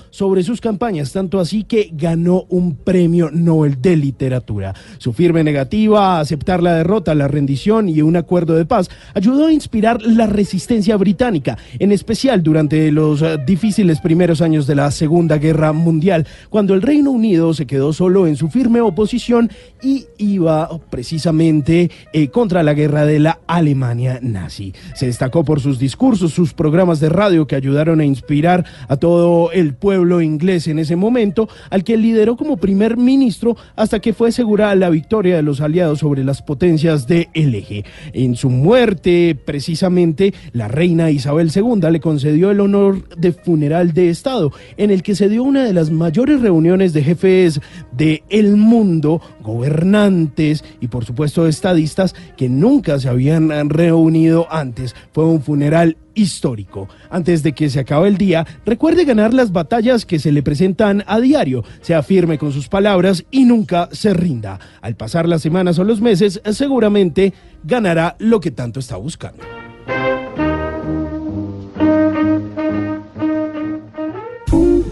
[0.09, 4.73] sobre sus campañas, tanto así que ganó un premio Nobel de literatura.
[4.97, 9.47] Su firme negativa a aceptar la derrota, la rendición y un acuerdo de paz ayudó
[9.47, 14.91] a inspirar la resistencia británica, en especial durante los eh, difíciles primeros años de la
[14.91, 19.49] Segunda Guerra Mundial, cuando el Reino Unido se quedó solo en su firme oposición
[19.81, 24.73] y iba precisamente eh, contra la guerra de la Alemania nazi.
[24.95, 29.26] Se destacó por sus discursos, sus programas de radio que ayudaron a inspirar a todo
[29.53, 34.30] el pueblo inglés en ese momento, al que lideró como primer ministro hasta que fue
[34.30, 37.86] asegurada la victoria de los aliados sobre las potencias del eje.
[38.13, 44.09] En su muerte, precisamente, la reina Isabel II le concedió el honor de funeral de
[44.09, 47.59] Estado, en el que se dio una de las mayores reuniones de jefes
[47.91, 54.95] de el mundo, gobernantes y por supuesto estadistas que nunca se habían reunido antes.
[55.11, 56.89] Fue un funeral histórico.
[57.09, 61.03] Antes de que se acabe el día, recuerde ganar las batallas que se le presentan
[61.07, 64.59] a diario, sea firme con sus palabras y nunca se rinda.
[64.82, 69.43] Al pasar las semanas o los meses, seguramente ganará lo que tanto está buscando.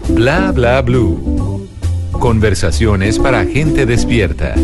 [0.08, 1.68] Bla bla blue.
[2.12, 4.54] Conversaciones para gente despierta.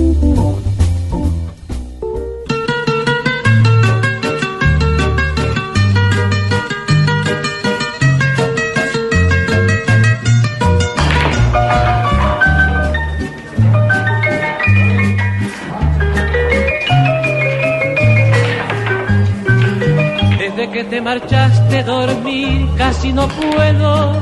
[20.92, 24.12] Te marchaste dormir casi no puedo.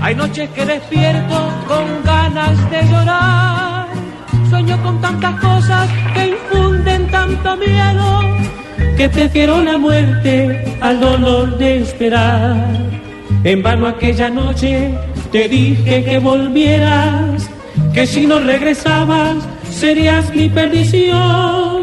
[0.00, 1.36] Hay noches que despierto
[1.66, 3.88] con ganas de llorar.
[4.48, 8.20] Sueño con tantas cosas que infunden tanto miedo
[8.96, 12.68] que prefiero la muerte al dolor de esperar.
[13.42, 14.94] En vano aquella noche
[15.32, 17.50] te dije que volvieras,
[17.92, 19.38] que si no regresabas
[19.68, 21.82] serías mi perdición.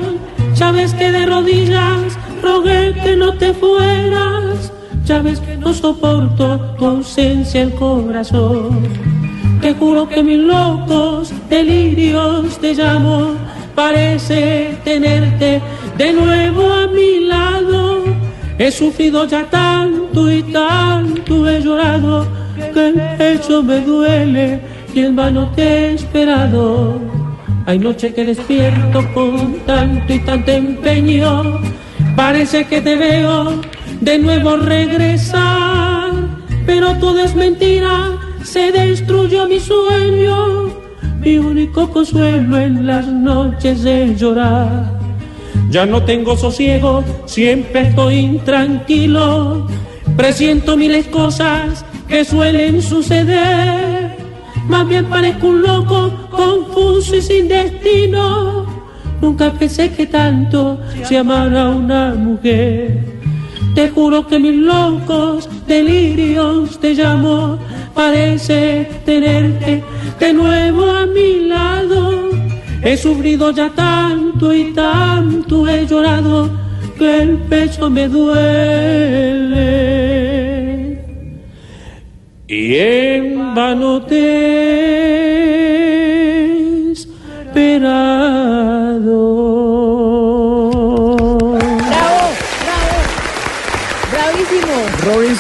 [0.56, 2.13] Ya ves que de rodillas
[2.44, 4.72] rogué que no te fueras,
[5.06, 8.88] Ya ves que no soporto tu ausencia el corazón.
[9.62, 13.36] Te juro que mis locos delirios te llamo.
[13.76, 15.62] Parece tenerte
[15.98, 18.04] de nuevo a mi lado.
[18.58, 22.26] He sufrido ya tanto y tanto he llorado
[22.74, 24.62] que el pecho me duele
[24.94, 27.00] y en vano te he esperado.
[27.66, 31.60] Hay noche que despierto con tanto y tanto empeño.
[32.16, 33.62] Parece que te veo
[34.02, 36.12] de nuevo regresar,
[36.66, 38.12] pero todo es mentira.
[38.44, 40.70] Se destruyó mi sueño,
[41.20, 45.00] mi único consuelo en las noches es llorar.
[45.70, 49.68] Ya no tengo sosiego, siempre estoy intranquilo.
[50.16, 54.16] Presiento miles cosas que suelen suceder.
[54.68, 58.73] Más bien parezco un loco, confuso y sin destino.
[59.24, 63.00] Nunca pensé que tanto se amara una mujer.
[63.74, 67.58] Te juro que mis locos delirios te llamo.
[67.96, 69.82] Parece tenerte
[70.20, 72.32] de nuevo a mi lado.
[72.84, 76.50] He sufrido ya tanto y tanto he llorado
[76.98, 78.44] que el pecho me duele.
[82.46, 85.63] Y en vano te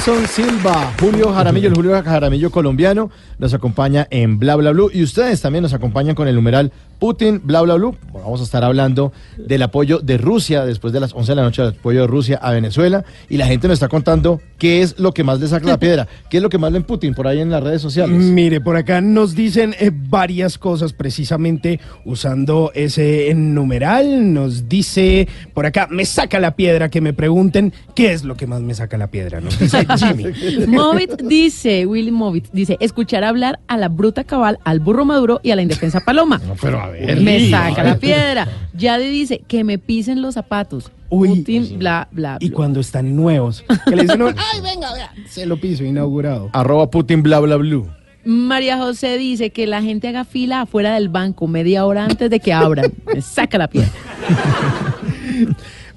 [0.03, 5.39] Silva, Julio Jaramillo, el Julio Jaramillo colombiano, nos acompaña en Bla Bla Blue y ustedes
[5.39, 6.73] también nos acompañan con el numeral
[7.03, 7.75] Putin Bla Bla.
[7.75, 11.41] Bueno, vamos a estar hablando del apoyo de Rusia después de las 11 de la
[11.41, 14.97] noche, del apoyo de Rusia a Venezuela y la gente nos está contando qué es
[14.97, 17.13] lo que más le saca la piedra, qué es lo que más le en Putin
[17.13, 18.17] por ahí en las redes sociales.
[18.17, 24.33] Mire, por acá nos dicen eh, varias cosas precisamente usando ese numeral.
[24.33, 28.47] Nos dice por acá, me saca la piedra que me pregunten qué es lo que
[28.47, 29.41] más me saca la piedra.
[29.41, 30.67] Nos dice Jimmy.
[30.67, 35.51] Movit dice, Willy Movit dice, escuchar hablar a la bruta cabal, al burro maduro y
[35.51, 36.39] a la indefensa paloma.
[36.61, 36.92] pero a ver.
[37.21, 38.47] Me saca la piedra.
[38.75, 40.91] Yadi dice, que me pisen los zapatos.
[41.09, 42.55] Putin, bla, bla, Y bla.
[42.55, 46.49] cuando están nuevos, que le dicen, ay, venga, vea, se lo piso inaugurado.
[46.53, 47.87] Arroba Putin Bla Bla Blue.
[48.25, 52.39] María José dice que la gente haga fila afuera del banco media hora antes de
[52.39, 52.91] que abran.
[53.13, 53.91] Me saca la piedra.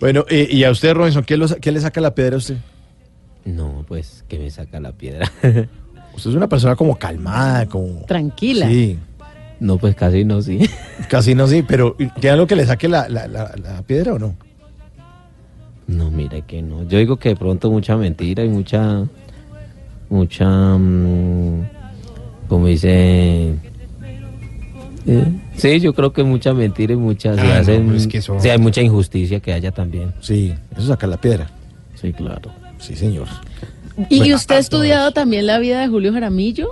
[0.00, 2.38] Bueno, eh, y a usted, Robinson, ¿qué, lo sa- qué le saca la piedra a
[2.38, 2.56] usted?
[3.44, 5.30] No, pues que me saca la piedra.
[6.14, 8.00] Usted es una persona como calmada, como...
[8.06, 8.66] Tranquila.
[8.66, 8.98] Sí,
[9.60, 10.58] No, pues casi no, sí.
[11.08, 14.18] casi no, sí, pero ¿tiene algo que le saque la, la- la- la piedra o
[14.18, 14.34] no?
[15.86, 16.82] No, mire que no.
[16.88, 19.04] Yo digo que de pronto mucha mentira y mucha,
[20.10, 20.46] mucha,
[20.76, 21.62] mm,
[22.48, 23.54] como dice,
[25.06, 25.24] eh,
[25.56, 28.18] sí, yo creo que mucha mentira y mucha, se Ah, no, hacen, pero es que
[28.18, 30.12] eso- sí, hay mucha injusticia que haya también.
[30.20, 31.46] Sí, eso saca la piedra.
[31.94, 32.50] Sí, claro.
[32.78, 33.28] Sí, señor.
[34.10, 36.70] ¿Y Bueno, usted ha estudiado también la vida de Julio Jaramillo?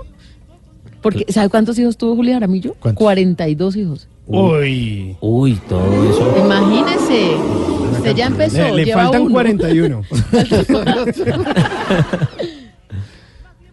[1.05, 2.73] Porque, ¿sabe cuántos hijos tuvo Julio Jaramillo?
[2.79, 2.99] ¿Cuántos?
[3.03, 4.07] 42 hijos.
[4.27, 5.15] Uy.
[5.21, 6.35] Uy, todo eso.
[6.43, 7.35] Imagínese.
[7.97, 8.57] Usted ya empezó.
[8.57, 9.31] Le, le lleva faltan uno.
[9.33, 10.01] 41.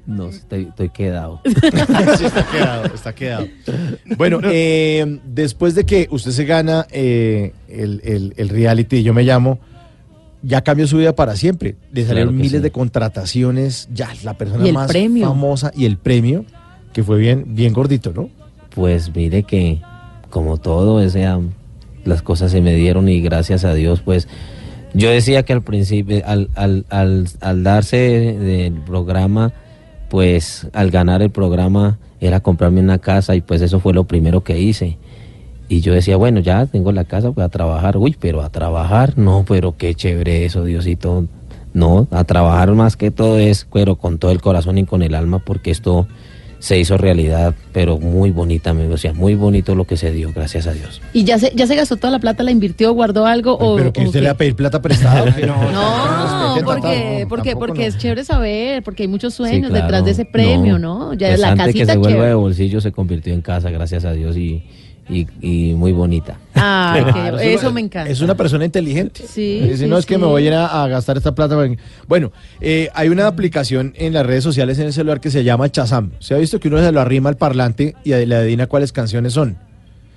[0.05, 1.41] No, estoy, estoy quedado.
[2.19, 3.47] Sí, está quedado, está quedado.
[4.19, 9.23] Bueno, eh, después de que usted se gana eh, el, el- el reality, yo me
[9.23, 9.61] llamo,
[10.43, 11.77] ya cambió su vida para siempre.
[11.93, 12.63] Le salieron Claro miles sí.
[12.63, 15.29] de contrataciones, ya la persona más premio.
[15.29, 16.45] famosa y el premio,
[16.93, 18.29] que fue bien, bien gordito, ¿no?
[18.75, 19.81] Pues mire que
[20.31, 21.41] como todo, o sea,
[22.05, 24.29] las cosas se me dieron y gracias a Dios, pues
[24.95, 26.85] yo decía que al principio, al, al,
[27.41, 29.53] al, darse del programa,
[30.11, 34.45] pues al ganar el programa era comprarme una casa y pues eso fue lo primero
[34.45, 34.99] que hice.
[35.69, 37.97] Y yo decía, bueno, ya tengo la casa, pues a trabajar.
[37.97, 41.25] Uy, pero a trabajar, no, pero qué chévere eso, Diosito.
[41.73, 45.15] No, a trabajar más que todo es, pero con todo el corazón y con el
[45.15, 46.07] alma, porque esto
[46.63, 50.69] se hizo realidad, pero muy bonita, o sea, muy bonito lo que se dio, gracias
[50.69, 51.03] a Dios.
[51.13, 53.55] ¿Y ya se, ya se gastó toda la plata, la invirtió, guardó algo?
[53.59, 54.23] o, Pero que o usted qué?
[54.23, 55.25] le va a pedir plata prestada.
[55.47, 57.87] no, porque, porque, porque no.
[57.89, 59.85] es chévere saber, porque hay muchos Sí, sueños claro.
[59.87, 61.15] detrás de ese premio, ¿no?
[61.15, 62.35] Ya Pues la antes que casita se vuelva de chévere.
[62.35, 64.63] bolsillo se convirtió en casa, gracias a Dios, y,
[65.09, 66.39] y, y muy bonita.
[66.55, 68.11] Ay, qué- Claro, es eso una- me encanta.
[68.11, 69.25] Es una persona inteligente.
[69.27, 70.21] Sí, Dice, sí, no es que sí.
[70.21, 71.57] me voy a ir a, a gastar esta plata.
[72.07, 75.71] Bueno, eh, hay una aplicación en las redes sociales en el celular que se llama
[75.71, 76.13] Chazam.
[76.21, 79.33] Se ha visto que uno se lo arrima al parlante y le adivina cuáles canciones
[79.33, 79.57] son.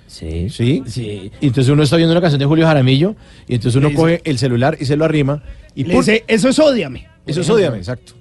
[0.06, 0.48] Sí.
[0.50, 0.82] ¿Sí?
[0.86, 1.32] Sí.
[1.40, 3.16] Y entonces uno está viendo una canción de Julio Jaramillo
[3.48, 5.42] y entonces uno dice- coge el celular y se lo arrima
[5.74, 7.06] y Le eso es ódiame.
[7.26, 8.12] Eso es Odiame, exacto.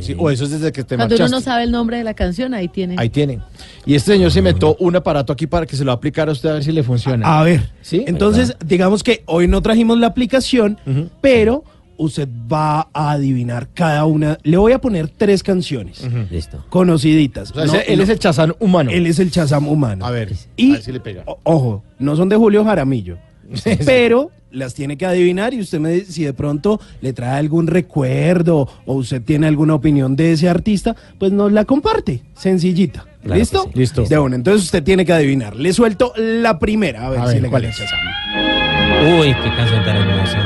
[0.00, 2.14] Sí, o eso es desde que te Cuando uno no sabe el nombre de la
[2.14, 2.94] canción, ahí tiene.
[2.98, 3.40] Ahí tiene.
[3.84, 6.48] Y este señor se inventó un aparato aquí para que se lo va a usted
[6.48, 7.38] a ver si le funciona.
[7.38, 8.04] A ver, ¿Sí?
[8.06, 10.78] entonces digamos que hoy no trajimos la aplicación,
[11.20, 11.64] pero
[11.98, 14.38] usted va a adivinar cada una.
[14.42, 16.64] Le voy a poner tres canciones Listo.
[16.68, 17.50] conociditas.
[17.52, 18.90] O sea, ese- él es el Chazam humano.
[18.90, 20.04] Él es el Chazam humano.
[20.04, 21.22] A ver, Y- a ver si le pega.
[21.26, 23.18] O- Ojo, no son de Julio Jaramillo,
[23.84, 27.66] pero las tiene que adivinar y usted me dice si de pronto le trae algún
[27.66, 33.06] recuerdo o usted tiene alguna opinión de ese artista, pues nos la comparte, sencillita.
[33.22, 33.62] Claro ¿Listo?
[33.64, 33.70] sí.
[33.78, 34.04] Listo.
[34.04, 35.54] De una, entonces usted tiene que adivinar.
[35.56, 37.78] Le suelto la primera, a ver A si ver, le ¿cuál es?
[37.80, 40.38] Uy, qué canción tan hermosa.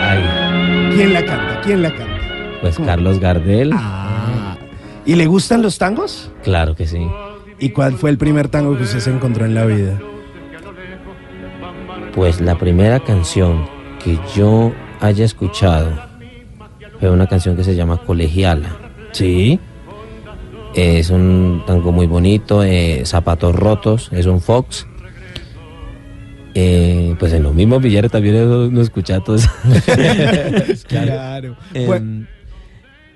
[0.00, 1.60] Ay, ¿Quién la canta?
[1.64, 2.12] ¿Quién la canta?
[2.60, 2.86] pues ¿Cómo?
[2.86, 3.72] Carlos Gardel.
[3.74, 4.56] Ah.
[5.04, 6.30] ¿Y le gustan los tangos?
[6.44, 7.00] Claro que sí.
[7.58, 10.00] ¿Y cuál fue el primer tango que usted se encontró en la vida?
[12.14, 13.66] Pues la primera canción
[14.02, 15.90] que yo haya escuchado
[17.00, 18.76] fue una canción que se llama Colegiala.
[19.12, 19.58] Sí.
[20.74, 24.86] Es un tango muy bonito, eh, zapatos rotos, es un fox.
[26.54, 29.48] Eh, pues en los mismos billares también no, no escuché todo eso.
[30.88, 31.56] Claro.
[31.72, 32.26] Em, Bueno,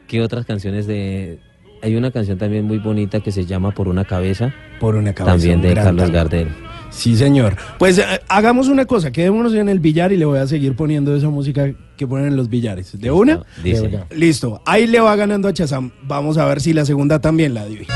[0.07, 1.39] ¿Qué otras canciones de...?
[1.83, 5.33] Hay una canción también muy bonita que se llama Por una cabeza, por una cabeza.
[5.37, 6.13] también un de Carlos tango.
[6.15, 6.49] Gardel.
[6.97, 7.57] Sí, señor.
[7.79, 11.15] Pues eh, hagamos una cosa, quedémonos en el billar y le voy a seguir poniendo
[11.15, 12.99] esa música que ponen en los billares.
[12.99, 13.43] ¿De una?
[13.63, 14.63] Dice, Listo.
[14.65, 15.91] Ahí le va ganando a Chazam.
[16.05, 17.93] Vamos a ver si la segunda también la adivina.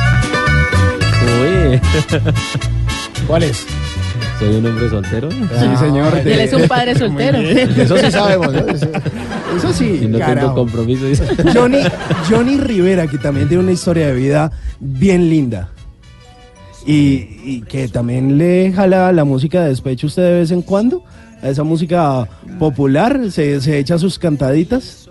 [1.70, 1.80] uy,
[3.26, 3.66] ¿Cuál es?
[4.38, 5.30] soy un hombre soltero.
[5.30, 6.16] Sí, señor.
[6.18, 7.38] Él es un padre soltero.
[7.38, 8.52] Eso sí sabemos.
[8.52, 8.58] ¿no?
[8.68, 8.88] Eso-
[9.56, 10.54] Eso sí, Y no tengo carajo.
[10.54, 11.04] compromiso.
[11.06, 11.24] dice.
[11.54, 11.80] Johnny,
[12.30, 15.68] Johnny Rivera, que también tiene una historia de vida bien linda.
[16.86, 21.02] Y, y que también le jala la música de despecho usted de vez en cuando.
[21.42, 22.28] A esa música
[22.58, 25.08] popular, se, se echa sus cantaditas.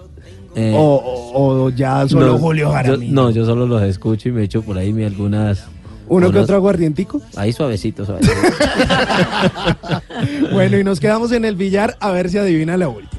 [0.56, 3.14] Eh, o, o- o ya solo no, Julio yo- Jaramillo.
[3.14, 5.66] no, yo solo los escucho y me echo por ahí mi algunas...
[6.08, 7.22] Uno que otro aguardientico.
[7.36, 8.34] Ahí suavecito, suavecito.
[10.52, 13.19] Bueno, y nos quedamos en el billar a ver si adivina la última.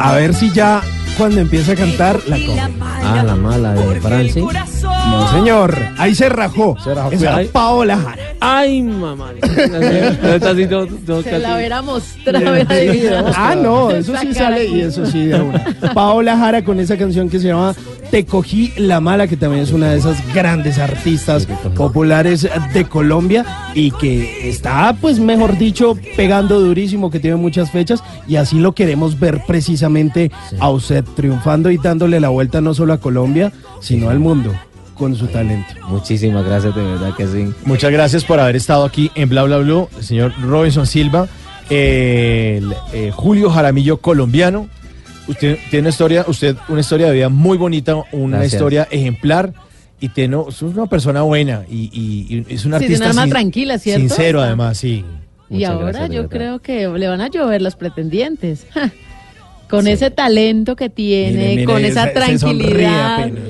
[0.00, 0.34] A ver.
[0.34, 0.82] Si ya
[1.16, 2.62] cuando empieza a cantar la come.
[3.02, 4.44] Ah, la mala de Francis.
[4.82, 5.76] No, señor.
[5.98, 6.76] Ahí se rajó.
[6.82, 7.40] Se rajó, Esa.
[7.52, 8.29] Paola Jara.
[8.40, 9.32] Ay, mamá.
[9.42, 13.32] Esta sí no- no Se la hubiera adivinado.
[13.36, 15.64] Ah, no, eso sí sale y eso sí de una.
[15.94, 17.74] Paola Jara con esa canción que se llama
[18.10, 23.44] Te cogí la mala, que también es una de esas grandes artistas populares de Colombia
[23.74, 28.72] y que está, pues mejor dicho, pegando durísimo, que tiene muchas fechas y así lo
[28.72, 34.08] queremos ver precisamente a usted triunfando y dándole la vuelta no solo a Colombia, sino
[34.10, 34.52] al mundo
[35.00, 35.74] con su talento.
[35.88, 37.50] Muchísimas gracias, de verdad que sí.
[37.64, 41.26] Muchas gracias por haber estado aquí en Bla Bla Blue, el señor Robinson Silva,
[41.70, 44.68] el eh, Julio Jaramillo colombiano.
[45.26, 48.54] Usted tiene una historia, usted una historia de vida muy bonita, una Gracias.
[48.54, 49.54] historia ejemplar
[50.00, 53.22] y tiene, es una persona buena y, y- y es un Sí, artista una alma
[53.22, 54.00] sin- tranquila, ¿cierto?
[54.00, 55.02] sincero además, sí.
[55.48, 58.66] Y ahora gracias, yo creo que le van a llover los pretendientes.
[59.70, 63.30] Con ese talento que tiene, Mire, mire, con esa tranquilidad.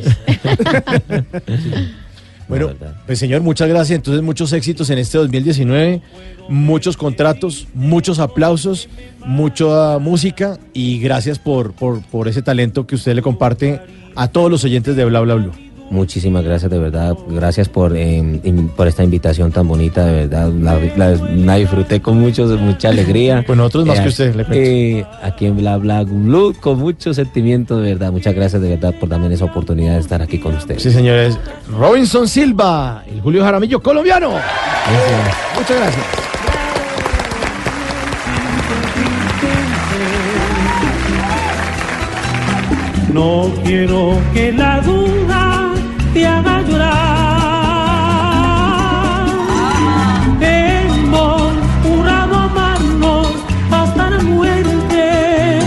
[2.51, 2.71] Bueno,
[3.07, 3.97] pues señor, muchas gracias.
[3.97, 6.03] Entonces, muchos éxitos en este 2019,
[6.49, 8.89] muchos contratos, muchos aplausos,
[9.25, 13.81] mucha música y gracias por, por, por ese talento que usted le comparte
[14.16, 15.70] a todos los oyentes de Bla Bla Blue.
[15.91, 17.16] Muchísimas gracias, de verdad.
[17.28, 18.41] Gracias por, eh,
[18.76, 20.49] por esta invitación tan bonita, de verdad.
[20.53, 23.43] La, la- la disfruté con mucho, mucha alegría.
[23.47, 24.55] Pues nosotros más que usted, le cuento.
[24.55, 28.12] eh, aquí en Bla Bla Blue, con mucho sentimiento, de verdad.
[28.12, 30.80] Muchas gracias, de verdad, por darme esa oportunidad de estar aquí con ustedes.
[30.82, 31.36] Sí, señores.
[31.76, 34.30] Robinson Silva, el Julio Jaramillo colombiano.
[35.57, 36.07] Muchas gracias.
[43.12, 45.10] No quiero que la duda
[46.13, 47.01] te haga llorar.
[50.41, 51.53] Hemos
[51.83, 53.29] jurado amarnos
[53.71, 55.61] hasta la muerte.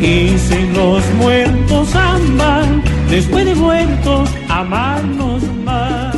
[0.00, 6.16] Y si los muertos aman, después de muertos, amarnos más.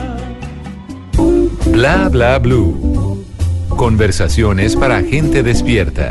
[1.66, 3.24] Bla bla blue.
[3.68, 6.10] Conversaciones para gente despierta.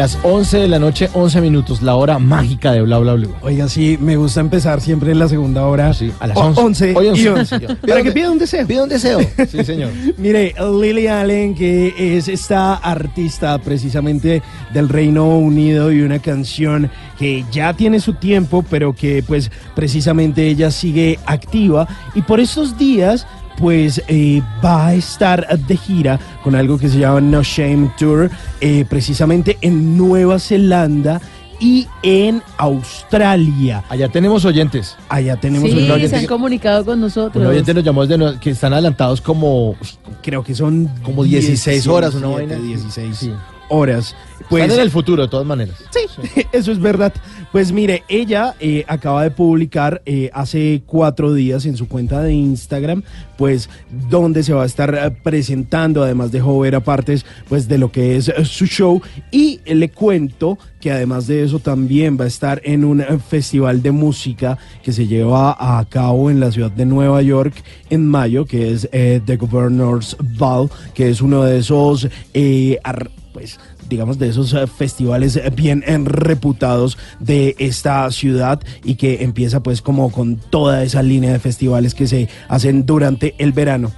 [0.00, 3.34] Las 11 de la noche, 11 minutos, la hora mágica de Bla Bla Blue.
[3.42, 5.92] Oiga, sí, me gusta empezar siempre en la segunda hora.
[5.92, 6.60] Sí, a las O- 11.
[6.62, 7.54] 11 Hoy y 11.
[7.56, 7.76] 11.
[7.86, 8.66] Para que pida un deseo.
[8.66, 9.18] Pide un deseo.
[9.50, 9.90] Sí, señor.
[10.16, 14.42] Mire, Lily Allen, que es esta artista precisamente
[14.72, 20.46] del Reino Unido y una canción que ya tiene su tiempo, pero que pues precisamente
[20.46, 23.26] ella sigue activa y por estos días
[23.60, 28.30] pues eh, va a estar de gira con algo que se llama No Shame Tour,
[28.60, 31.20] eh, precisamente en Nueva Zelanda
[31.60, 33.84] y en Australia.
[33.90, 34.96] Allá tenemos oyentes.
[35.10, 37.44] Allá tenemos Sí, un se han que- comunicado con nosotros.
[37.44, 39.76] Un oyente nos llamó desde que están adelantados como
[40.22, 42.66] creo que son Como 16 horas, una 17, vaina.
[42.66, 43.32] 16 Sí.
[43.70, 44.14] Horas.
[44.48, 45.76] Pues están en el futuro de todas maneras.
[45.90, 47.12] Sí, eso es verdad.
[47.52, 52.32] Pues mire, ella eh, acaba de publicar eh, hace cuatro días en su cuenta de
[52.32, 53.02] Instagram,
[53.38, 53.68] pues
[54.08, 58.16] donde se va a estar eh, presentando, además dejó ver apartes, pues de lo que
[58.16, 59.00] es su show.
[59.30, 63.90] Y le cuento que además de eso también va a estar en un festival de
[63.92, 67.54] música que se lleva a cabo en la ciudad de Nueva York
[67.90, 73.10] en mayo, que es eh, The Governor's Ball, que es uno de esos, eh, ar-
[73.40, 79.24] pues digamos, de esos eh, festivales eh, bien eh, reputados de esta ciudad y que
[79.24, 83.92] empieza pues como con toda esa línea de festivales que se hacen durante el verano.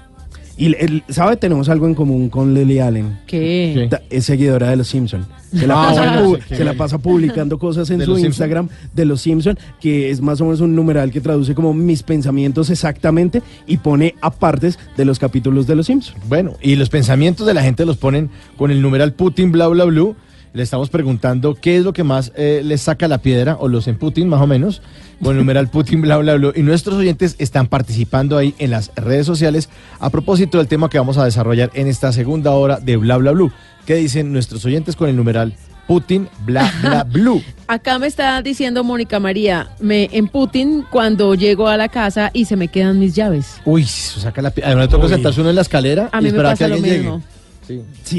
[0.56, 1.36] Y, el- ¿sabe?
[1.36, 3.18] Tenemos algo en común con Lily Allen.
[3.26, 3.86] ¿Qué?
[3.90, 5.26] Ta- Es seguidora de los Simpsons.
[5.52, 6.78] Se la, Ah, pasa, bueno, pu- sí, qué se la bien.
[6.78, 8.30] pasa publicando cosas en ¿De su los Simpson?
[8.32, 12.02] Instagram de los Simpsons, que es más o menos un numeral que traduce como mis
[12.02, 16.16] pensamientos exactamente y pone apartes de los capítulos de los Simpsons.
[16.28, 19.84] Bueno, y los pensamientos de la gente los ponen con el numeral Putin, bla, bla,
[19.84, 20.16] blue.
[20.54, 23.88] Le estamos preguntando qué es lo que más eh, les saca la piedra, o los
[23.88, 24.82] en Putin, más o menos,
[25.22, 26.52] con el numeral Putin, bla, bla, blue.
[26.54, 30.98] Y nuestros oyentes están participando ahí en las redes sociales a propósito del tema que
[30.98, 33.50] vamos a desarrollar en esta segunda hora de Bla, bla, blue.
[33.86, 35.54] ¿Qué dicen nuestros oyentes con el numeral
[35.86, 37.42] Putin, bla, bla, blue?
[37.66, 42.44] Acá me está diciendo Mónica María, me en Putin cuando llego a la casa y
[42.44, 43.60] se me quedan mis llaves.
[43.64, 44.68] Uy, eso saca la piedra.
[44.72, 47.16] Además, toca sentarse uno en la escalera A y me que lo alguien mismo.
[47.16, 47.41] llegue.
[47.66, 47.80] Sí.
[48.02, 48.18] Sí,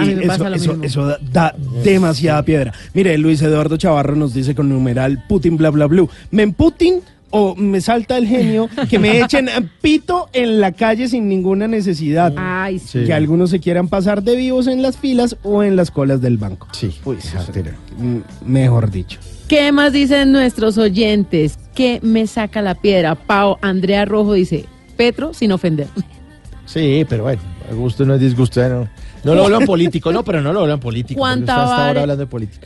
[0.84, 2.74] eso, da, da demasiada piedra.
[2.94, 6.10] Mire, Luis Eduardo Chavarro nos dice con numeral Putin bla bla blue.
[6.32, 7.02] ¿Me Putin
[7.36, 9.50] o me salta el genio que me echen
[9.82, 12.34] pito en la calle sin ninguna necesidad?
[12.38, 13.06] Ay, sí.
[13.06, 16.38] Que algunos se quieran pasar de vivos en las filas o en las colas del
[16.38, 16.68] banco.
[16.72, 16.94] Sí.
[17.04, 17.18] Uy,
[18.46, 19.20] Mejor dicho.
[19.48, 21.58] ¿Qué más dicen nuestros oyentes?
[21.76, 23.16] ¿Qué me saca la piedra?
[23.16, 24.66] Pau Andrea Rojo dice,
[24.96, 25.88] Petro sin ofender.
[26.66, 28.68] Sí, pero bueno, a gusto no es disgusto.
[28.70, 28.88] No,
[29.24, 31.20] no lo hablan político, no, pero no lo hablan político.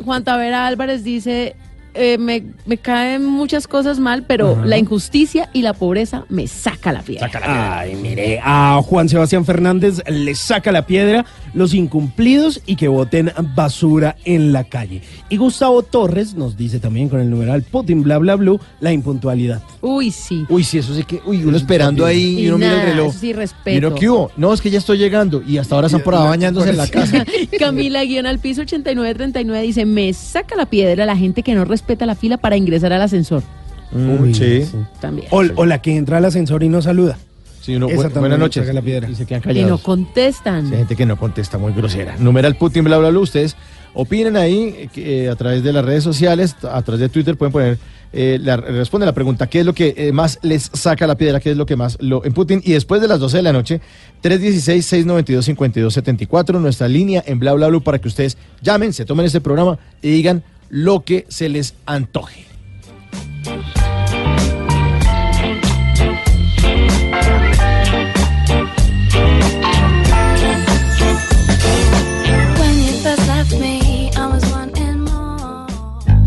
[0.04, 1.56] Juan Tavera Álvarez dice,
[1.94, 6.92] eh, me, me caen muchas cosas mal, pero la injusticia y la pobreza me saca
[6.92, 7.30] la piedra.
[7.44, 13.32] Ay, mire, a Juan Sebastián Fernández le saca la piedra los incumplidos y que voten
[13.56, 15.02] basura en la calle.
[15.30, 19.62] Y Gustavo Torres nos dice también con el numeral Putin bla bla blue la impuntualidad.
[19.82, 20.46] Uy, sí.
[20.50, 21.20] Uy, sí, eso sí que.
[21.26, 23.10] Uy, uno esperando ahí y, Y uno mira el reloj.
[23.10, 23.96] eso sí, respeto.
[23.96, 24.32] ¿qué hubo?
[24.38, 25.42] No, es que ya estoy llegando.
[25.42, 27.26] Y hasta ahora están por ahí bañándose en la casa.
[27.60, 31.87] Camila guion al piso 8939 dice, me saca la piedra la gente que no respeta
[31.96, 33.44] la fila para ingresar al ascensor.
[33.92, 34.64] Mm, Uy, sí.
[34.66, 34.78] sí.
[35.00, 35.28] También.
[35.32, 37.18] O, o la que entra al ascensor y no saluda.
[37.62, 38.74] Sí, uno, bu- buenas noches.
[38.74, 39.10] la piedra.
[39.10, 39.82] Y se quedan Que no callados.
[39.82, 40.68] contestan.
[40.68, 42.16] Sí, hay gente que no contesta, muy grosera.
[42.18, 43.20] Numeral Putin, bla, bla, bla.
[43.20, 43.56] Ustedes
[43.94, 47.52] opinen ahí que, eh, a través de las redes sociales, a través de Twitter, pueden
[47.52, 47.78] poner,
[48.14, 51.40] eh, la, responde la pregunta, ¿qué es lo que eh, más les saca la piedra?
[51.42, 52.62] ¿Qué es lo que más lo en Putin?
[52.64, 53.82] Y después de las 12 de la noche,
[54.24, 59.78] 316-692-5274, nuestra línea en bla, bla, bla, para que ustedes llamen, se tomen este programa
[60.02, 62.46] y digan lo que se les antoje.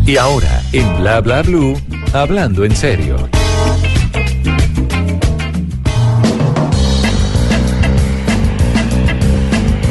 [0.05, 1.79] Y ahora, en Bla Bla Blue,
[2.13, 3.29] hablando en serio.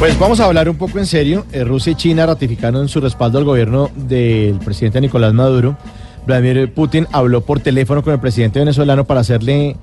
[0.01, 1.45] Pues vamos a hablar un poco en serio.
[1.51, 5.77] Eh, Rusia y China ratificaron su respaldo al gobierno del presidente Nicolás Maduro.
[6.25, 9.75] Vladimir Putin habló por teléfono con el presidente venezolano para hacerle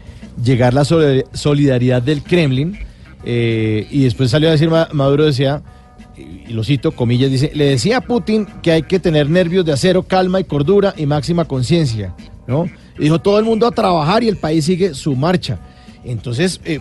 [0.42, 2.76] llegar la solidar- solidaridad del Kremlin.
[3.24, 5.62] eh, y después salió a decir, Ma- Maduro decía,
[6.16, 9.72] y lo cito, comillas, dice, le decía a Putin que hay que tener nervios de
[9.72, 12.14] acero, calma y cordura y máxima conciencia,
[12.46, 12.66] ¿no?
[12.98, 15.58] Dijo, todo el mundo a trabajar y el país sigue su marcha.
[16.04, 16.78] Entonces, eh,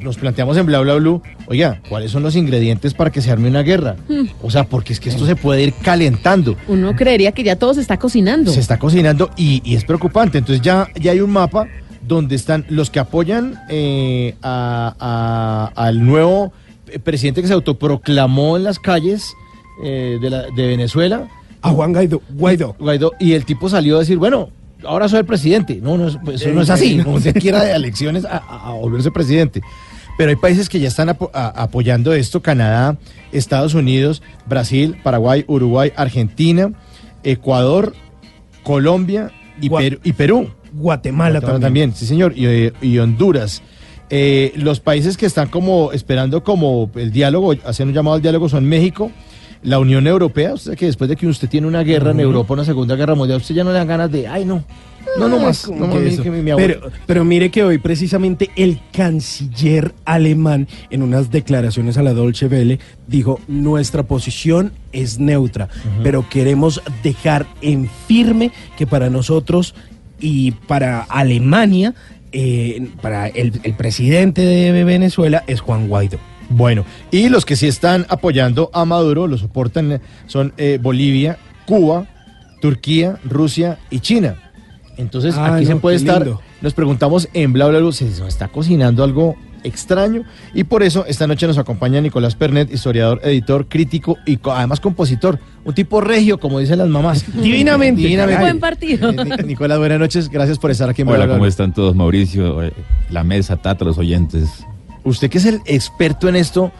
[0.00, 3.48] nos planteamos en Bla Bla Blue, oiga, ¿cuáles son los ingredientes para que se arme
[3.48, 3.96] una guerra?
[4.42, 6.56] O sea, porque es que esto se puede ir calentando.
[6.68, 8.50] Uno creería que ya todo se está cocinando.
[8.52, 10.38] Se está cocinando y, y es preocupante.
[10.38, 11.66] Entonces ya, ya hay un mapa
[12.06, 16.52] donde están los que apoyan eh, a- a- al nuevo
[17.04, 19.32] presidente que se autoproclamó en las calles
[19.84, 21.28] eh, de, la- de Venezuela.
[21.62, 22.22] A Juan Guaidó.
[22.30, 22.74] Guaidó.
[22.78, 23.12] Guaidó.
[23.20, 24.48] Y el tipo salió a decir, bueno,
[24.84, 25.78] ahora soy el presidente.
[25.82, 26.96] No, no, es- pues, eso no es así.
[27.06, 29.60] No se quiera de elecciones a volverse presidente.
[30.20, 32.98] Pero hay países que ya están apo- apoyando esto, Canadá,
[33.32, 36.72] Estados Unidos, Brasil, Paraguay, Uruguay, Argentina,
[37.22, 37.94] Ecuador,
[38.62, 39.30] Colombia
[39.62, 40.50] y, Gua- Perú, y Perú.
[40.74, 41.94] Guatemala, Guatemala también.
[41.94, 43.62] sí señor, y, y Honduras.
[44.10, 48.48] Eh, los países que están como esperando como el diálogo, haciendo un llamado al diálogo
[48.50, 49.10] son México,
[49.62, 52.20] la Unión Europea, o sea que después de que usted tiene una guerra en.
[52.20, 54.64] Europa, una segunda guerra mundial, usted ya no le dan ganas de, ay no,
[55.18, 56.22] no, no más, no más, que mi- eso.
[56.22, 56.80] que mi- mi abuelo".
[56.80, 62.46] pero, pero mire que hoy precisamente el canciller alemán en unas declaraciones a la Dolce
[62.46, 65.68] Welle dijo nuestra posición es neutra,
[66.02, 69.74] pero queremos dejar en firme que para nosotros
[70.20, 71.94] y para Alemania,
[72.32, 76.18] eh, para el, el presidente de Venezuela es Juan Guaidó.
[76.48, 82.06] Bueno, y los que sí están apoyando a Maduro, lo soportan, son eh, Bolivia, Cuba,
[82.60, 84.34] Turquía, Rusia y China.
[85.00, 86.40] Entonces Ah, aquí se puede estar, lindo.
[86.60, 90.22] nos preguntamos en bla bla bla, se nos está cocinando algo extraño
[90.54, 94.80] y por eso esta noche nos acompaña Nicolás Pernet, historiador, editor, crítico y co- además
[94.80, 97.24] compositor, un tipo regio como dicen las mamás.
[97.42, 98.00] Divinamente.
[98.00, 98.40] Divinamente.
[98.42, 99.10] Buen partido.
[99.10, 101.48] Eh, Ni- Nicolás, buenas noches, gracias por estar aquí en Bla, Hola, Bla, ¿cómo Bla.
[101.48, 101.94] están todos?
[101.94, 102.72] Mauricio, eh,
[103.10, 104.48] la mesa, Tata, los oyentes.
[105.04, 106.72] Usted que es el experto en esto,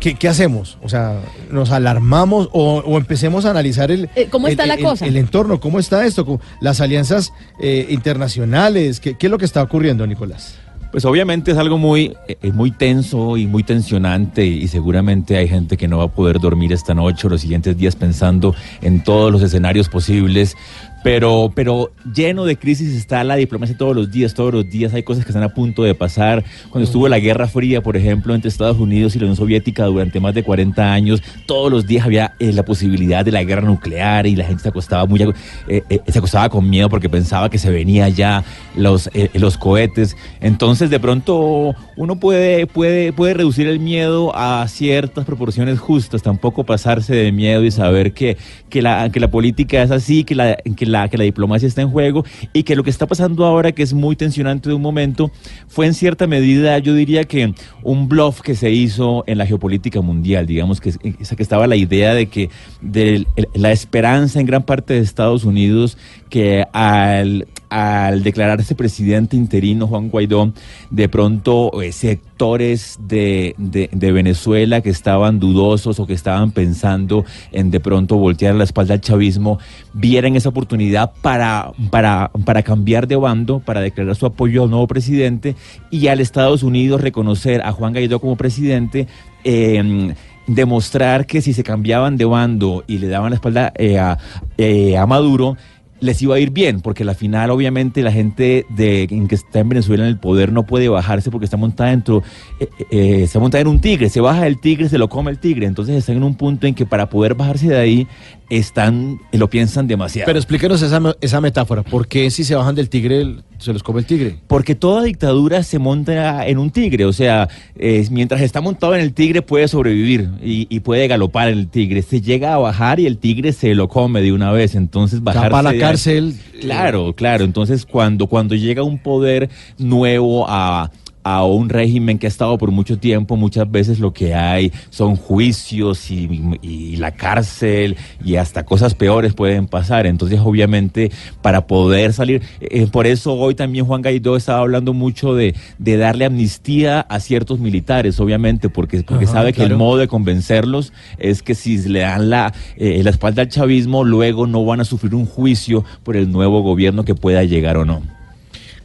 [0.00, 0.78] ¿qué, qué hacemos?
[0.82, 1.20] O sea,
[1.50, 5.06] ¿nos alarmamos o, o empecemos a analizar el, Eh, ¿cómo está el- la el- cosa?
[5.06, 5.60] el entorno?
[5.60, 6.24] ¿Cómo está esto?
[6.24, 7.32] ¿Cómo- Las alianzas
[7.62, 10.56] eh, internacionales, ¿qué, qué es lo que está ocurriendo, Nicolás?
[10.92, 15.76] Pues obviamente es algo muy, eh, muy tenso y muy tensionante y seguramente hay gente
[15.76, 19.30] que no va a poder dormir esta noche o los siguientes días pensando en todos
[19.30, 20.56] los escenarios posibles.
[21.02, 25.02] Pero, pero lleno de crisis está la diplomacia todos los días, todos los días hay
[25.02, 26.44] cosas que están a punto de pasar.
[26.70, 30.20] Cuando estuvo la Guerra Fría, por ejemplo, entre Estados Unidos y la Unión Soviética durante
[30.20, 34.26] más de 40 años, todos los días había eh, la posibilidad de la guerra nuclear
[34.26, 37.58] y la gente se acostaba muy, eh, eh, se acostaba con miedo porque pensaba que
[37.58, 38.44] se venía ya
[38.76, 40.16] los, eh, los cohetes.
[40.40, 46.64] Entonces, de pronto, uno puede, puede, puede reducir el miedo a ciertas proporciones justas, tampoco
[46.64, 48.36] pasarse de miedo y saber que,
[48.68, 51.82] que, la, que la política es así, que la, que, la, que la diplomacia está
[51.82, 54.82] en juego y que lo que está pasando ahora, que es muy tensionante de un
[54.82, 55.30] momento,
[55.68, 60.00] fue en cierta medida, yo diría que un bluff que se hizo en la geopolítica
[60.00, 64.94] mundial, digamos que, que estaba la idea de que de la esperanza en gran parte
[64.94, 65.96] de Estados Unidos
[66.28, 70.52] que al, al declararse presidente interino Juan Guaidó,
[70.90, 77.70] de pronto eh, sectores de, de, Venezuela que estaban dudosos o que estaban pensando en
[77.70, 79.58] de pronto voltear la espalda al chavismo,
[79.92, 84.88] vieran esa oportunidad para, para, para cambiar de bando, para declarar su apoyo al nuevo
[84.88, 85.54] presidente
[85.90, 89.06] y al Estados Unidos reconocer a Juan Guaidó como presidente.
[89.44, 90.12] eh,
[90.54, 94.18] demostrar que si se cambiaban de bando y le daban la espalda eh, a,
[94.58, 95.56] eh, a Maduro,
[96.00, 99.68] les iba a ir bien, porque la final obviamente la gente de, que está en
[99.68, 102.22] Venezuela en el poder no puede bajarse porque está montada dentro,
[102.58, 105.38] eh, eh, está montada en un tigre, se baja el tigre, se lo come el
[105.38, 108.06] tigre, entonces están en un punto en que para poder bajarse de ahí
[108.50, 110.26] están, lo piensan demasiado.
[110.26, 111.82] Pero explíquenos esa, esa metáfora.
[111.82, 114.36] ¿Por qué si se bajan del tigre el- se los come el tigre?
[114.46, 119.00] Porque toda dictadura se monta en un tigre, o sea, eh, mientras está montado en
[119.02, 122.02] el tigre puede sobrevivir y, y puede galopar el tigre.
[122.02, 125.50] Se llega a bajar y el tigre se lo come de una vez, entonces bajarse
[125.50, 126.34] para la cárcel.
[126.60, 127.44] Claro, claro.
[127.44, 129.48] Entonces cuando cuando llega un poder
[129.78, 130.90] nuevo a
[131.22, 135.16] a un régimen que ha estado por mucho tiempo, muchas veces lo que hay son
[135.16, 140.06] juicios y, y la cárcel y hasta cosas peores pueden pasar.
[140.06, 141.10] Entonces, obviamente,
[141.42, 145.96] para poder salir, eh, por eso hoy también Juan Guaidó estaba hablando mucho de, de
[145.96, 150.92] darle amnistía a ciertos militares, obviamente, porque, porque Ajá, sabe que el modo de convencerlos
[151.18, 154.84] es que si le dan la, eh, la espalda al chavismo, luego no van a
[154.84, 158.19] sufrir un juicio por el nuevo gobierno que pueda llegar o no.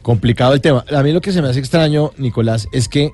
[0.06, 0.84] Complicado el tema.
[0.96, 3.10] A mí lo que se me hace extraño, Nicolás, es que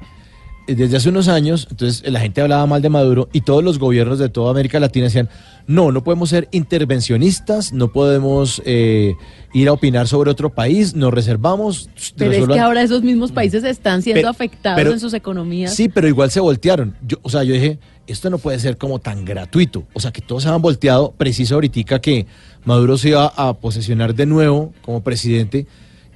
[0.67, 3.79] eh, desde hace unos años, entonces la gente hablaba mal de Maduro y todos los
[3.79, 5.31] gobiernos de toda América Latina decían,
[5.67, 9.15] no, no podemos ser intervencionistas, no podemos eh,
[9.55, 11.89] ir a opinar sobre otro país, nos reservamos.
[12.15, 15.75] Pero es que ahora esos mismos países están siendo Pero- afectados pero- en sus economías.
[15.75, 16.95] Sí, pero igual se voltearon.
[17.09, 19.85] Yo, o sea, yo dije, esto no puede ser como tan gratuito.
[19.95, 22.27] O sea, que todos se han volteado, preciso ahorita que
[22.67, 25.67] Maduro se iba a posesionar de nuevo como presidente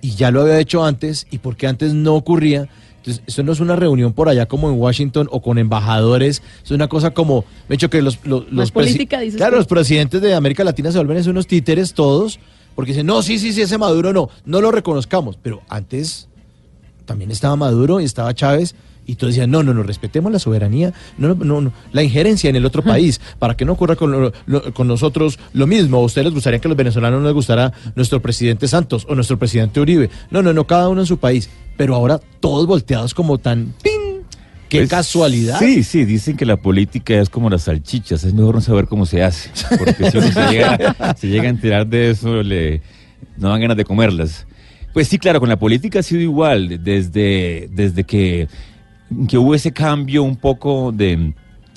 [0.07, 2.69] y ya lo había hecho antes y porque antes no ocurría.
[2.99, 6.71] Entonces, eso no es una reunión por allá como en Washington o con embajadores, es
[6.71, 9.57] una cosa como, me he dicho que los, los, los presi- política, dices Claro, tú.
[9.59, 12.39] los presidentes de América Latina se vuelven unos títeres todos,
[12.75, 16.29] porque dicen, no, sí, sí, sí, ese Maduro no, no lo reconozcamos, pero antes
[17.05, 18.75] también estaba Maduro y estaba Chávez
[19.07, 22.57] Y tú decías, no, no, no, respetemos la soberanía, no, no, no, la injerencia en
[22.57, 25.99] el otro país, para que no ocurra con, lo- lo- con nosotros lo mismo.
[25.99, 29.15] ¿A ustedes les gustaría que a los venezolanos no les gustara nuestro presidente Santos o
[29.15, 30.11] nuestro presidente Uribe?
[30.31, 31.49] No, no, no, cada uno en su país.
[31.77, 33.73] Pero ahora todos volteados como tan...
[33.83, 33.93] ¡ping!
[34.69, 35.61] ¡Qué Pues, casualidad!
[35.61, 39.07] Sí, sí, dicen que la política es como las salchichas, es mejor no saber cómo
[39.07, 42.83] se hace, porque si uno se llega, se llega a enterar de eso, le,
[43.37, 44.45] no dan ganas de comerlas.
[44.93, 48.49] Pues sí, claro, con la política ha sido igual, desde, desde que,
[49.29, 51.33] que hubo ese cambio un poco de,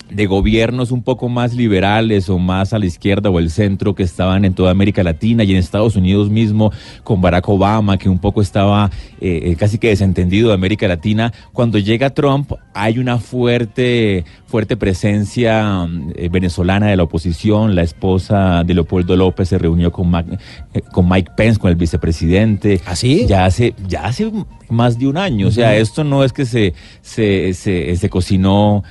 [0.10, 4.03] de gobiernos un poco más liberales o más a la izquierda o el centro que
[4.03, 6.72] estaban en toda América Latina y en Estados Unidos mismo
[7.03, 8.89] con Barack Obama que un poco estaba
[9.22, 11.32] eh, eh, casi que desentendido de América Latina.
[11.53, 17.76] Cuando llega Trump hay una fuerte, fuerte presencia eh, venezolana de la oposición.
[17.76, 20.39] La esposa de Leopoldo López se reunió con, Mac-
[20.74, 22.82] eh, con Mike Pence, con el vicepresidente.
[22.86, 23.26] ¿Así?
[23.28, 24.32] Ya hace, ya hace
[24.70, 25.47] más de un año.
[25.47, 28.84] O sea, esto no es que se, se, se, se cocinó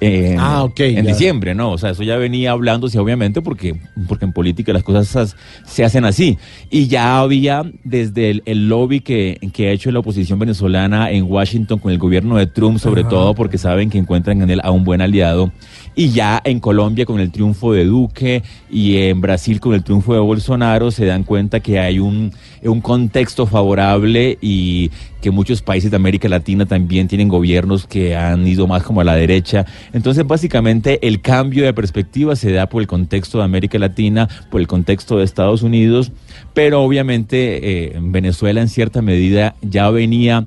[0.00, 1.12] en, Ah, ok, en ya.
[1.12, 1.70] diciembre, ¿no?
[1.72, 3.74] O sea, eso ya venía hablándose, obviamente, porque,
[4.08, 5.36] porque en política las cosas as-
[5.66, 6.36] se hacen así.
[6.70, 11.24] Y ya había desde el, el lobby que, que ha hecho la oposición venezolana en
[11.24, 13.10] Washington con el gobierno de Trump, sobre Ajá.
[13.10, 15.50] todo porque saben que encuentran en él a un buen aliado.
[15.98, 20.12] Y ya en Colombia con el triunfo de Duque y en Brasil con el triunfo
[20.12, 22.32] de Bolsonaro se dan cuenta que hay un,
[22.62, 24.90] un contexto favorable y
[25.22, 29.04] que muchos países de América Latina también tienen gobiernos que han ido más como a
[29.04, 29.64] la derecha.
[29.94, 34.60] Entonces, básicamente, el cambio de perspectiva se da por el contexto de América Latina, por
[34.60, 36.12] el contexto de Estados Unidos,
[36.52, 40.46] pero obviamente eh, en Venezuela en cierta medida ya venía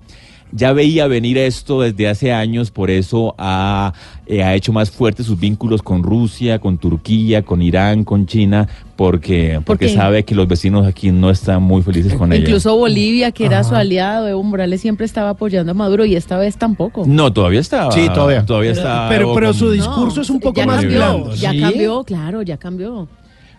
[0.51, 3.93] ya veía venir esto desde hace años, por eso ha,
[4.25, 8.67] eh, ha hecho más fuertes sus vínculos con Rusia, con Turquía, con Irán, con China,
[8.95, 12.41] porque, porque sabe que los vecinos aquí no están muy felices con ella.
[12.41, 13.69] Incluso Bolivia, que era Ajá.
[13.69, 17.03] su aliado, Evo Morales siempre estaba apoyando a Maduro y esta vez tampoco.
[17.07, 17.91] No, todavía está.
[17.91, 18.45] Sí, todavía.
[18.45, 19.07] Todavía Pero- está.
[19.09, 21.59] pero- pero con- su discurso es un poco ya más cambió, blando, Ya ¿sí?
[21.61, 23.07] cambió, claro, ya cambió.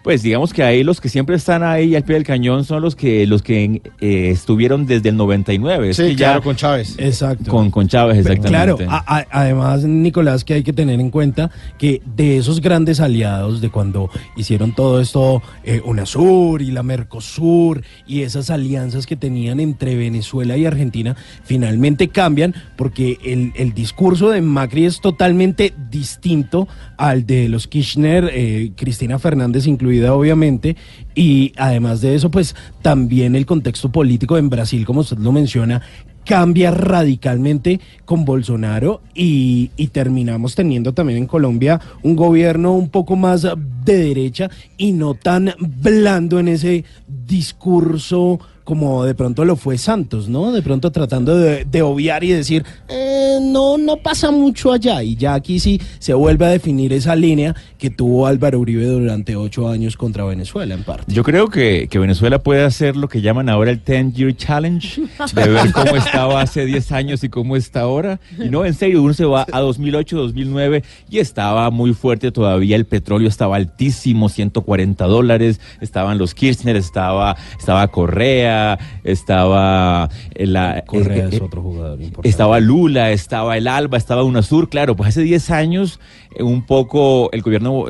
[0.02, 2.96] Pues digamos que ahí los que siempre están ahí al pie del cañón son los
[2.96, 5.90] que los que eh, estuvieron desde el 99.
[5.90, 6.94] Es Sí, que claro, ya con Chávez.
[6.98, 7.50] Exacto.
[7.50, 8.48] con, con Chávez, exactamente.
[8.48, 12.98] Claro, a- a- además, Nicolás, que hay que tener en cuenta que de esos grandes
[13.00, 19.16] aliados de cuando hicieron todo esto, eh, UNASUR y la Mercosur y esas alianzas que
[19.16, 21.14] tenían entre Venezuela y Argentina,
[21.44, 28.30] finalmente cambian porque el, el discurso de Macri es totalmente distinto al de los Kirchner,
[28.32, 29.66] eh, Cristina Fernández
[30.14, 30.76] obviamente,
[31.14, 35.82] y además de eso, pues también el contexto político en Brasil, como usted lo menciona,
[36.24, 43.42] cambia radicalmente con Bolsonaro y, terminamos teniendo también en Colombia un gobierno un poco más
[43.42, 46.84] de derecha y no tan blando en ese
[47.26, 50.52] discurso como de pronto lo fue Santos, ¿no?
[50.52, 53.10] De pronto tratando de, de obviar y decir, "Eh,
[53.40, 55.02] no, no pasa mucho allá.
[55.02, 59.36] Y ya aquí sí se vuelve a definir esa línea que tuvo Álvaro Uribe durante
[59.36, 60.99] ocho años contra Venezuela, en parte.
[61.06, 65.02] Yo creo que, que Venezuela puede hacer lo que llaman ahora el 10 Year Challenge,
[65.34, 68.20] de ver cómo estaba hace 10 años y cómo está ahora.
[68.38, 72.76] Y no, en serio, uno se va a 2008, 2009 y estaba muy fuerte todavía,
[72.76, 80.84] el petróleo estaba altísimo, 140 dólares, estaban los Kirchner, estaba, estaba Correa, estaba eh, la...
[80.86, 82.28] Correa eh, es eh, otro jugador importante.
[82.28, 87.28] estaba Lula, estaba el Alba, estaba UNASUR, claro, pues hace 10 años eh, un poco
[87.32, 87.86] el gobierno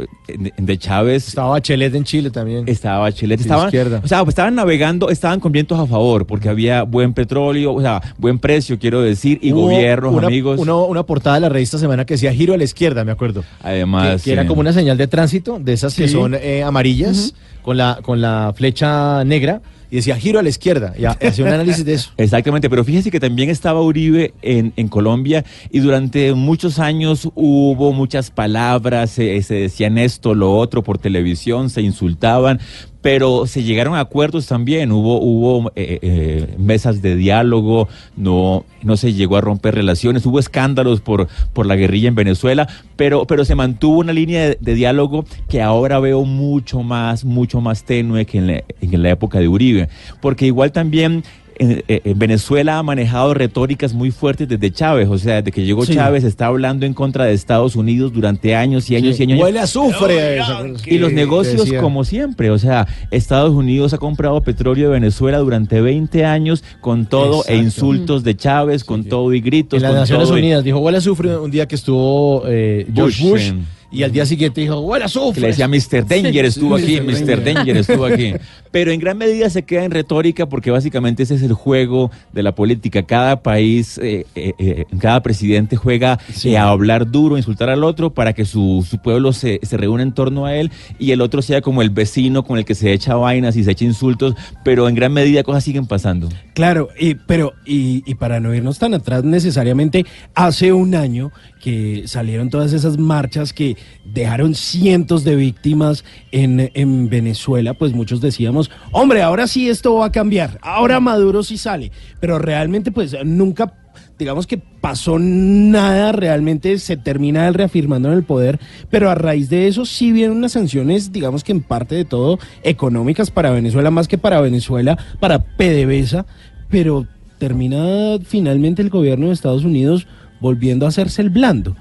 [0.56, 2.64] de, Chávez Estaba Bachelet en Chile también.
[2.68, 4.00] estaba Bachelet, estaban, izquierda.
[4.02, 7.80] o sea, pues estaban navegando, estaban con vientos a favor, porque había buen petróleo, o
[7.82, 10.58] sea, buen precio, quiero decir, y Hubo gobiernos, una, amigos.
[10.58, 13.44] uno- una portada de la revista Semana que decía giro a la izquierda, me acuerdo.
[13.62, 17.34] Además, que, que era como una señal de tránsito, de esas que son eh, amarillas,
[17.62, 19.60] con, la, con la flecha negra,
[19.90, 20.94] y decía giro a la izquierda.
[20.98, 22.10] Y ha- hacía un análisis de eso.
[22.16, 27.92] Exactamente, pero fíjese que también estaba Uribe en, en Colombia y durante muchos años hubo
[27.92, 32.60] muchas palabras, se, se decían esto, lo otro por televisión, se insultaban,
[33.02, 38.96] pero se llegaron a acuerdos también, hubo, hubo eh, eh, mesas de diálogo, no, no
[38.96, 43.44] se llegó a romper relaciones, hubo escándalos por, por la guerrilla en Venezuela, pero, pero
[43.44, 48.38] se mantuvo una línea de, diálogo que ahora veo mucho más, mucho más tenue que
[48.38, 49.88] en la época de Uribe,
[50.20, 51.22] porque igual también
[51.60, 55.84] en, en Venezuela ha manejado retóricas muy fuertes desde Chávez, o sea, desde que llegó
[55.86, 55.94] Sí.
[55.94, 59.38] Chávez está hablando en contra de Estados Unidos durante años y años y años.
[59.40, 60.38] Huele a azufre.
[60.86, 61.80] Y los negocios, decía.
[61.80, 67.06] como siempre, o sea, Estados Unidos ha comprado petróleo de Venezuela durante 20 años con
[67.06, 67.52] todo Exacto.
[67.52, 69.76] e insultos de Chávez, con todo y gritos.
[69.76, 72.44] En las con Naciones todo y- Unidas dijo huele a azufre un día que estuvo
[72.46, 73.60] eh, George Bush, Bush.
[73.92, 75.42] Y al día siguiente dijo, bueno, sufre.
[75.42, 76.06] le decía Mr.
[76.06, 77.42] Danger estuvo aquí, Mr.
[77.42, 78.34] Danger estuvo aquí.
[78.70, 82.44] Pero en gran medida se queda en retórica porque básicamente ese es el juego de
[82.44, 83.02] la política.
[83.02, 88.14] Cada país, eh, eh, eh, cada presidente juega eh, a hablar duro, insultar al otro
[88.14, 91.42] para que su, su pueblo se, se reúna en torno a él y el otro
[91.42, 94.34] sea como el vecino con el que se echa vainas y se echa insultos,
[94.64, 96.28] pero en gran medida cosas siguen pasando.
[96.54, 102.04] Claro, y, pero y, y para no irnos tan atrás necesariamente, hace un año que
[102.06, 108.70] salieron todas esas marchas que dejaron cientos de víctimas en, en Venezuela, pues muchos decíamos,
[108.90, 113.74] hombre, ahora sí esto va a cambiar, ahora Maduro sí sale, pero realmente pues nunca
[114.18, 118.60] digamos que pasó nada, realmente se termina él reafirmando en el poder,
[118.90, 122.38] pero a raíz de eso sí vienen unas sanciones, digamos que en parte de todo
[122.62, 126.26] económicas para Venezuela, más que para Venezuela, para PDVSA,
[126.68, 127.06] pero
[127.38, 130.06] termina finalmente el gobierno de Estados Unidos
[130.40, 131.76] volviendo a hacerse el blando,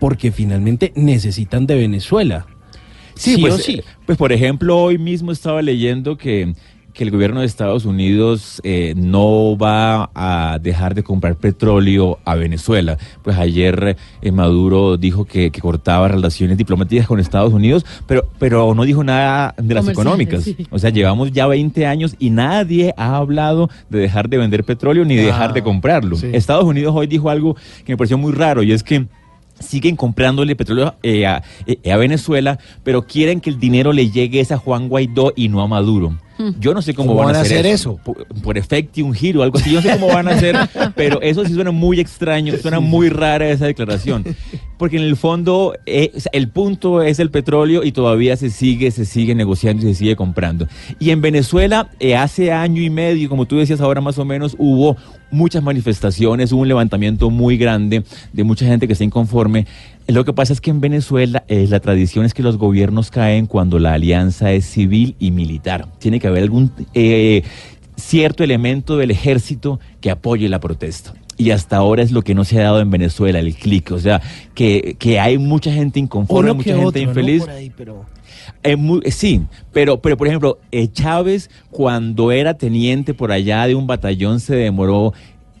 [0.00, 2.46] porque finalmente necesitan de Venezuela.
[3.14, 3.72] Sí, Sí pues, o sí.
[3.74, 6.54] eh, pues por ejemplo, hoy mismo estaba leyendo que,
[6.94, 12.36] que el gobierno de Estados Unidos eh, no va a dejar de comprar petróleo a
[12.36, 12.96] Venezuela.
[13.22, 18.74] Pues ayer eh, Maduro dijo que, que cortaba relaciones diplomáticas con Estados Unidos, pero, pero
[18.74, 20.44] no dijo nada de las económicas.
[20.44, 20.56] sí.
[20.70, 25.04] O sea, llevamos ya 20 años y nadie ha hablado de dejar de vender petróleo
[25.04, 26.16] ni de dejar de comprarlo.
[26.16, 26.30] sí.
[26.32, 29.06] Estados Unidos hoy dijo algo que me pareció muy raro y es que
[29.58, 34.40] siguen comprándole petróleo eh, a, eh, a Venezuela, pero quieren que el dinero le llegue
[34.40, 36.18] es a Juan Guaidó y no a Maduro.
[36.58, 37.96] Yo no sé cómo, van, a hacer eso.
[38.02, 39.70] Por, por efecto y un giro, algo así.
[39.70, 40.56] Yo no sé cómo van a hacer,
[40.96, 44.24] pero eso sí suena muy extraño, suena muy rara esa declaración.
[44.76, 48.50] Porque en el fondo eh, o sea, el punto es el petróleo y todavía se
[48.50, 50.66] sigue, se sigue negociando y se sigue comprando.
[50.98, 54.56] Y en Venezuela, eh, hace año y medio, como tú decías ahora más o menos,
[54.58, 54.96] hubo
[55.34, 59.66] muchas manifestaciones, hubo un levantamiento muy grande de mucha gente que está inconforme.
[60.06, 63.46] Lo que pasa es que en Venezuela eh, la tradición es que los gobiernos caen
[63.46, 65.88] cuando la alianza es civil y militar.
[65.98, 67.42] Tiene que haber algún eh,
[67.96, 71.14] cierto elemento del ejército que apoye la protesta.
[71.36, 73.90] Y hasta ahora es lo que no se ha dado en Venezuela, el clic.
[73.90, 74.22] O sea,
[74.54, 77.08] que, que hay mucha gente inconforme, mucha gente otro, ¿no?
[77.08, 77.48] infeliz.
[77.48, 78.04] Ahí, pero...
[78.62, 79.42] Eh, mu- eh, sí,
[79.72, 84.54] pero, pero por ejemplo, eh, Chávez cuando era teniente por allá de un batallón se
[84.56, 85.12] demoró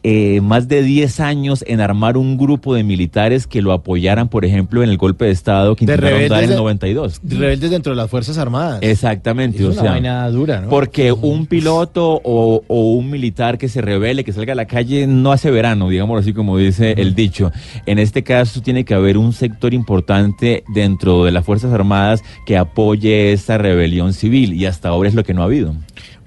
[0.06, 4.44] eh, más de 10 años en armar un grupo de militares que lo apoyaran, por
[4.44, 7.20] ejemplo, en el golpe de Estado que De intentaron dar en el de- 92.
[7.26, 8.80] Rebeldes dentro de las Fuerzas Armadas.
[8.82, 10.68] Exactamente, Es o una sea, vaina dura, ¿no?
[10.68, 15.06] porque un piloto o, o un militar que se revele, que salga a la calle,
[15.06, 17.50] no hace verano, digamos así como dice el dicho.
[17.86, 22.58] En este caso tiene que haber un sector importante dentro de las Fuerzas Armadas que
[22.58, 25.74] apoye esta rebelión civil y hasta ahora es lo que no ha habido.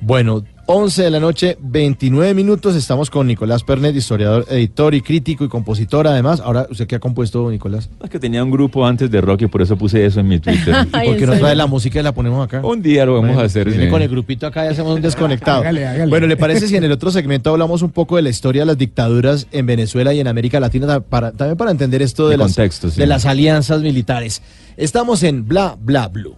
[0.01, 2.75] Bueno, 11 de la noche, 29 minutos.
[2.75, 6.05] Estamos con Nicolás Pernet, historiador, editor y crítico y compositor.
[6.07, 7.89] Además, ahora, ¿usted qué ha compuesto, Nicolás?
[8.03, 10.39] Es que tenía un grupo antes de rock y por eso puse eso en mi
[10.39, 10.75] Twitter.
[10.87, 12.59] ¿Y por qué no trae la música y la ponemos acá?
[12.65, 13.69] Un día lo vamos Bueno, a hacer.
[13.69, 13.89] Viene sí.
[13.89, 15.61] con el grupito acá y hacemos un desconectado.
[15.61, 16.09] Hágale, hágale.
[16.09, 18.65] Bueno, ¿le parece si en el otro segmento hablamos un poco de la historia de
[18.65, 22.37] las dictaduras en Venezuela y en América Latina para, también para entender esto de, De
[22.39, 22.99] las, contexto, sí.
[22.99, 24.41] de las alianzas militares?
[24.75, 26.35] Estamos en Bla Bla Blue.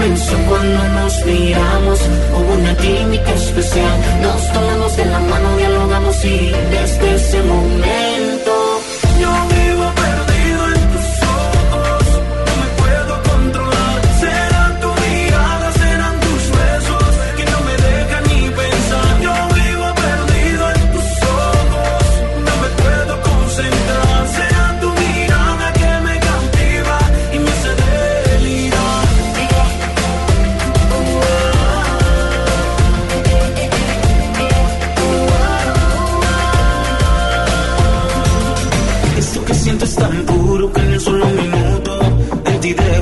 [0.00, 2.00] Cuando nos miramos,
[2.32, 3.98] hubo una química especial.
[4.22, 8.19] Nos tomamos de la mano, dialogamos y desde ese momento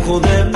[0.08, 0.47] dejo de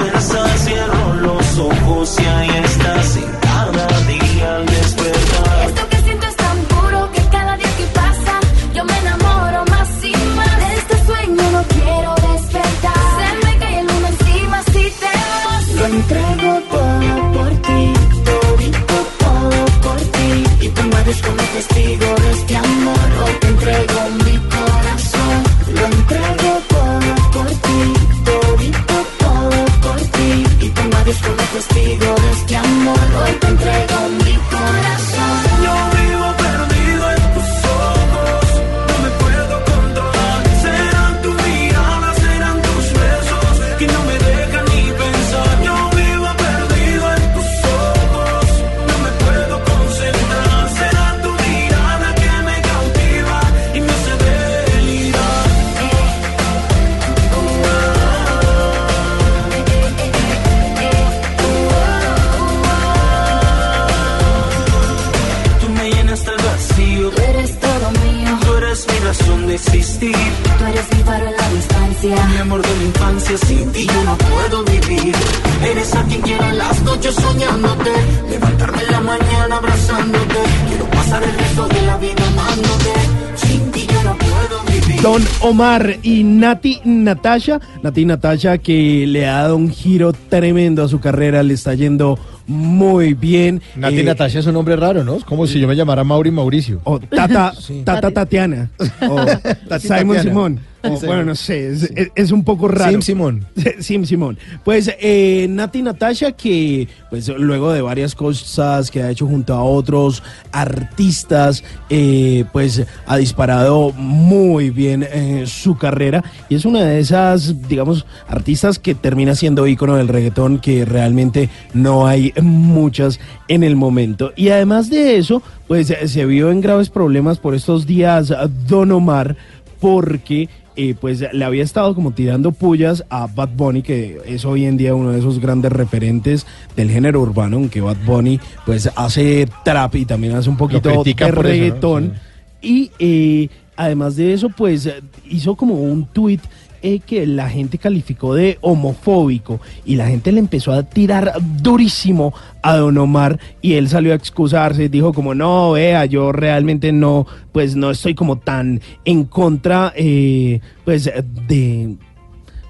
[85.62, 87.60] Omar y Nati Natasha.
[87.84, 92.18] Nati Natasha que le ha dado un giro tremendo a su carrera, le está yendo
[92.48, 93.62] muy bien.
[93.76, 95.14] Nati Eh, Natasha es un nombre raro, ¿no?
[95.14, 96.80] Es como si yo me llamara Mauri Mauricio.
[96.82, 97.52] O Tata,
[97.84, 98.70] Tata Tatiana.
[99.08, 99.24] O
[99.78, 100.20] Simon.
[100.20, 100.60] Simón.
[100.84, 101.06] O, Sí.
[101.06, 102.90] bueno, no sé, es, es- es un poco raro.
[102.92, 103.46] Sim Simón.
[103.80, 104.36] Sim Simón.
[104.64, 109.62] Pues eh, Nati Natasha, que pues luego de varias cosas que ha hecho junto a
[109.62, 116.98] otros artistas, eh, pues ha disparado muy bien eh, su carrera y es una de
[117.00, 123.62] esas, digamos, artistas que termina siendo ícono del reggaetón que realmente no hay muchas en
[123.62, 124.32] el momento.
[124.36, 128.32] Y además de eso, pues se vio en graves problemas por estos días
[128.68, 129.36] Don Omar
[129.80, 134.64] porque eh, pues le había estado como tirando pullas a Bad Bunny, que es hoy
[134.64, 136.46] en día uno de esos grandes referentes
[136.76, 141.30] del género urbano, aunque Bad Bunny pues hace trap y también hace un poquito de
[141.30, 142.14] reggaetón.
[142.60, 144.88] Y eh, además de eso, pues
[145.28, 146.40] hizo como un tuit
[146.82, 152.34] eh, que la gente calificó de homofóbico y la gente le empezó a tirar durísimo
[152.62, 157.26] a Don Omar y él salió a excusarse, dijo como no, vea, yo realmente no,
[157.52, 161.10] pues no estoy como tan en contra, eh, pues
[161.48, 161.96] de,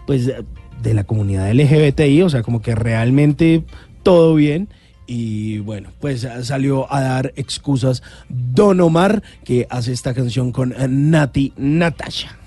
[0.06, 0.30] pues
[0.82, 3.64] de la comunidad LGBTI, o sea, como que realmente
[4.02, 4.68] todo bien.
[5.06, 10.74] Y bueno, pues salió a dar excusas Don Omar, que hace esta canción con
[11.10, 12.41] Nati Natasha.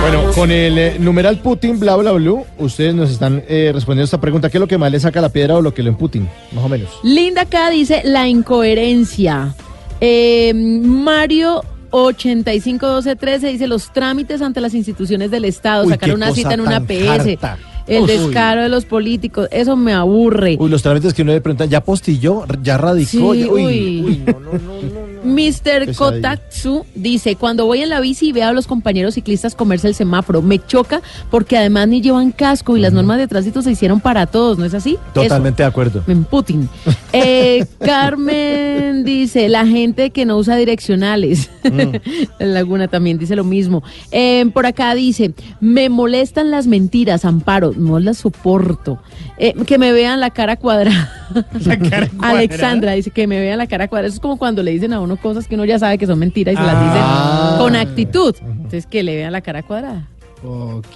[0.00, 4.20] Bueno, con el eh, numeral Putin, bla, bla, blue, ustedes nos están eh, respondiendo esta
[4.20, 4.50] pregunta.
[4.50, 6.28] ¿Qué es lo que más le saca la piedra o lo que lo Putin?
[6.52, 6.90] Más o menos.
[7.04, 9.54] Linda acá dice la incoherencia.
[10.00, 16.54] Eh, Mario 851213 dice los trámites ante las instituciones del Estado, Uy, sacar una cita
[16.54, 17.58] en una tan PS, harta.
[17.86, 18.08] el Uy.
[18.08, 20.56] descaro de los políticos, eso me aburre.
[20.58, 22.44] Uy, los trámites que uno le pregunta, ¿ya postilló?
[22.62, 23.34] ¿Ya radicó?
[23.34, 24.02] Sí, Ya- uy, uy.
[24.04, 25.11] uy, no, no, no.
[25.24, 25.94] Mr.
[25.94, 29.94] Kotatsu dice, cuando voy en la bici y veo a los compañeros ciclistas comerse el
[29.94, 31.00] semáforo, me choca
[31.30, 34.64] porque además ni llevan casco y las normas de tránsito se hicieron para todos, ¿no
[34.64, 34.98] es así?
[35.14, 36.02] Totalmente de acuerdo.
[36.06, 36.68] En Putin.
[37.14, 41.50] Eh, Carmen dice, la gente que no usa direccionales.
[42.38, 43.82] La Laguna también dice lo mismo.
[44.12, 48.98] Eh, por acá dice, me molestan las mentiras, Amparo, no las soporto.
[49.44, 51.10] Eh, que me vean la cara cuadrada.
[52.22, 54.06] Alexandra dice que me vean la cara cuadrada.
[54.08, 56.18] Eso es como cuando le dicen a uno cosas que uno ya sabe que son
[56.20, 57.48] mentiras y se las Ah.
[57.50, 58.36] dicen con actitud.
[58.40, 60.06] Entonces que le vean la cara cuadrada.
[60.44, 60.86] Ok.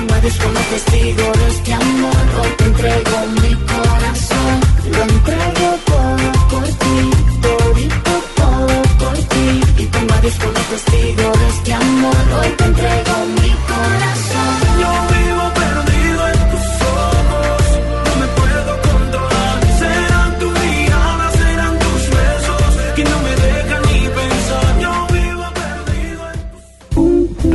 [0.00, 2.16] Invades con los testigos de este amor.
[2.40, 4.60] Hoy te entrego mi corazón.
[4.90, 7.10] Lo entrego todo por ti.
[7.42, 9.82] Todito todo por ti.
[9.82, 12.16] Y te invades con los testigos de este amor.
[12.40, 15.03] Hoy te entrego mi corazón.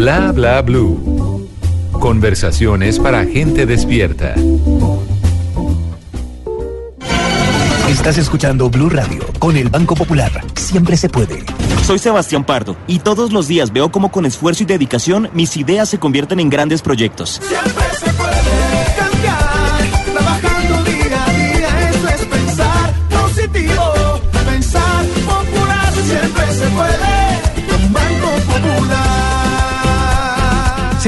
[0.10, 1.48] Bla bla blue.
[1.92, 4.34] Conversaciones para gente despierta.
[7.88, 10.32] Estás escuchando Blue Radio con el Banco Popular.
[10.56, 11.44] Siempre se puede.
[11.86, 15.90] Soy Sebastián Pardo y todos los días veo cómo con esfuerzo y dedicación mis ideas
[15.90, 17.40] se convierten en grandes proyectos.
[17.48, 18.09] Trabajando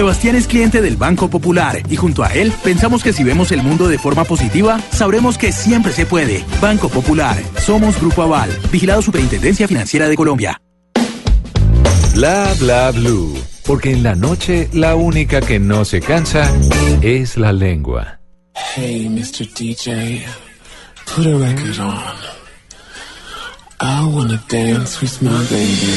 [0.02, 3.62] Sebastián es cliente del Banco Popular y junto a él pensamos que si vemos el
[3.62, 6.44] mundo de forma positiva, sabremos que siempre se puede.
[6.60, 7.38] Banco Popular.
[7.60, 8.50] Somos Grupo Aval.
[8.72, 10.60] Vigilado Superintendencia Financiera de Colombia.
[12.16, 13.38] Bla bla blue.
[13.64, 16.52] Porque en la noche la única que no se cansa
[17.04, 18.22] es la lengua.
[18.76, 19.54] Hey, Mr.
[19.54, 20.26] DJ,
[21.16, 22.02] put a record on.
[23.80, 25.94] I wanna dance with my baby.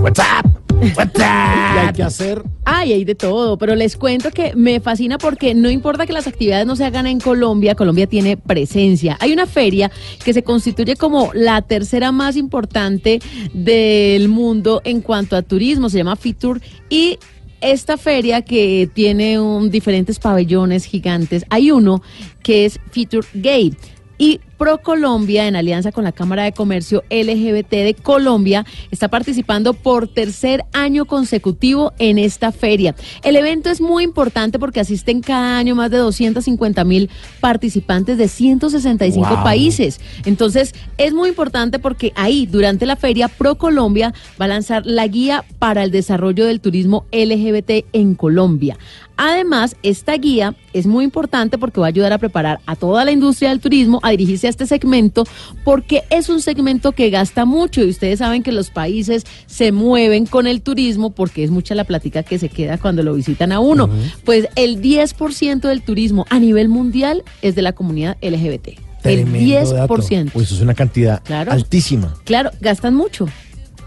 [0.00, 0.49] What's up?
[0.82, 5.54] Y hay que hacer Ay, hay de todo, pero les cuento que me fascina porque
[5.54, 9.16] no importa que las actividades no se hagan en Colombia, Colombia tiene presencia.
[9.20, 9.90] Hay una feria
[10.24, 13.20] que se constituye como la tercera más importante
[13.52, 17.18] del mundo en cuanto a turismo, se llama Fitur y
[17.60, 22.02] esta feria que tiene un, diferentes pabellones gigantes, hay uno
[22.42, 23.74] que es Fitur Gay.
[24.20, 30.08] Y ProColombia, en alianza con la Cámara de Comercio LGBT de Colombia, está participando por
[30.08, 32.94] tercer año consecutivo en esta feria.
[33.24, 37.08] El evento es muy importante porque asisten cada año más de 250 mil
[37.40, 39.42] participantes de 165 Wow.
[39.42, 39.98] países.
[40.26, 45.46] Entonces, es muy importante porque ahí, durante la feria, ProColombia va a lanzar la guía
[45.58, 48.76] para el desarrollo del turismo LGBT en Colombia.
[49.22, 53.12] Además, esta guía es muy importante porque va a ayudar a preparar a toda la
[53.12, 55.24] industria del turismo a dirigirse a este segmento
[55.62, 60.24] porque es un segmento que gasta mucho y ustedes saben que los países se mueven
[60.24, 63.60] con el turismo porque es mucha la plática que se queda cuando lo visitan a
[63.60, 63.90] uno.
[64.24, 68.68] Pues el 10% del turismo a nivel mundial es de la comunidad LGBT.
[68.68, 69.96] el Tremendo dato.
[69.96, 70.30] 10%.
[70.32, 71.52] Pues eso es una cantidad Claro.
[71.52, 72.14] altísima.
[72.24, 73.26] Claro, gastan mucho.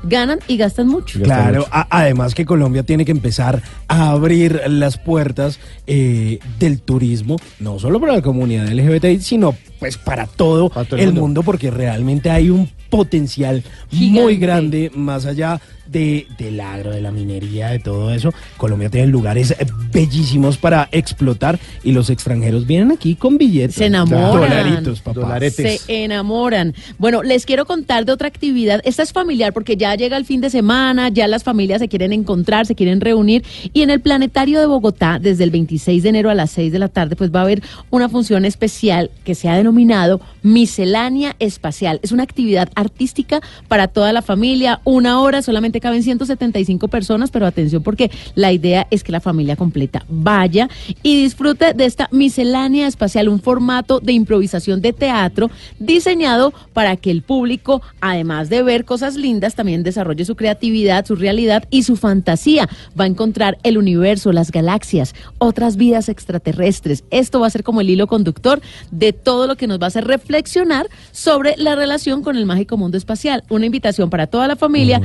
[0.03, 1.21] Ganan y gastan mucho.
[1.21, 7.37] Claro, a- además que Colombia tiene que empezar a abrir las puertas eh, del turismo,
[7.59, 11.21] no solo para la comunidad LGBT, sino pues para todo, todo el el mundo.
[11.21, 11.43] mundo.
[11.43, 15.59] porque realmente hay un potencial muy grande más allá
[15.93, 18.33] de, del agro, de la minería, de todo eso.
[18.57, 19.55] Colombia tiene lugares
[19.93, 23.75] bellísimos para explotar y los extranjeros vienen aquí con billetes.
[23.75, 24.49] Se enamoran.
[24.49, 25.39] Dolaritos, papá.
[25.49, 26.73] Se enamoran.
[26.97, 28.81] Bueno, les quiero contar de otra actividad.
[28.83, 32.11] Esta es familiar porque ya llega el fin de semana, ya las familias se quieren
[32.11, 33.43] encontrar, se quieren reunir.
[33.71, 36.79] Y en el Planetario de Bogotá, desde el 26 de enero a las 6 de
[36.79, 37.61] la tarde, pues va a haber
[37.91, 41.99] una función especial que se ha denominado Miscelánea Espacial.
[42.01, 44.81] Es una actividad artística para toda la familia.
[44.83, 49.57] Una hora, solamente caben 175 personas, pero atención porque la idea es que la familia
[49.57, 50.69] completa vaya
[51.03, 57.11] y disfrute de esta miscelánea espacial, un formato de improvisación de teatro diseñado para que
[57.11, 61.97] el público, además de ver cosas lindas, también desarrolle su creatividad, su realidad y su
[61.97, 62.69] fantasía.
[62.97, 67.03] Va a encontrar el universo, las galaxias, otras vidas extraterrestres.
[67.11, 69.87] Esto va a ser como el hilo conductor de todo lo que nos va a
[69.87, 73.43] hacer reflexionar sobre la relación con el mágico mundo espacial.
[73.49, 75.01] Una invitación para toda la familia,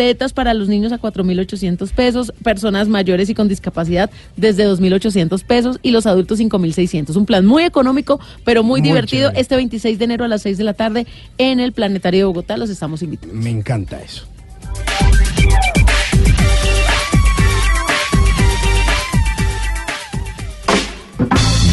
[0.00, 5.78] boletas para los niños a 4.800 pesos, personas mayores y con discapacidad desde 2.800 pesos
[5.82, 7.14] y los adultos 5.600.
[7.16, 9.28] Un plan muy económico, pero muy, Muy divertido.
[9.28, 9.40] chévere.
[9.42, 11.06] Este 26 de enero a las 6 de la tarde
[11.36, 12.56] en el Planetario de Bogotá.
[12.56, 13.34] Los estamos invitando.
[13.34, 14.24] Me encanta eso.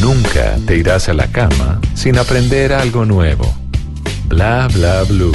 [0.02, 3.54] Nunca te irás a la cama sin aprender algo nuevo.
[4.28, 5.32] Bla bla blue.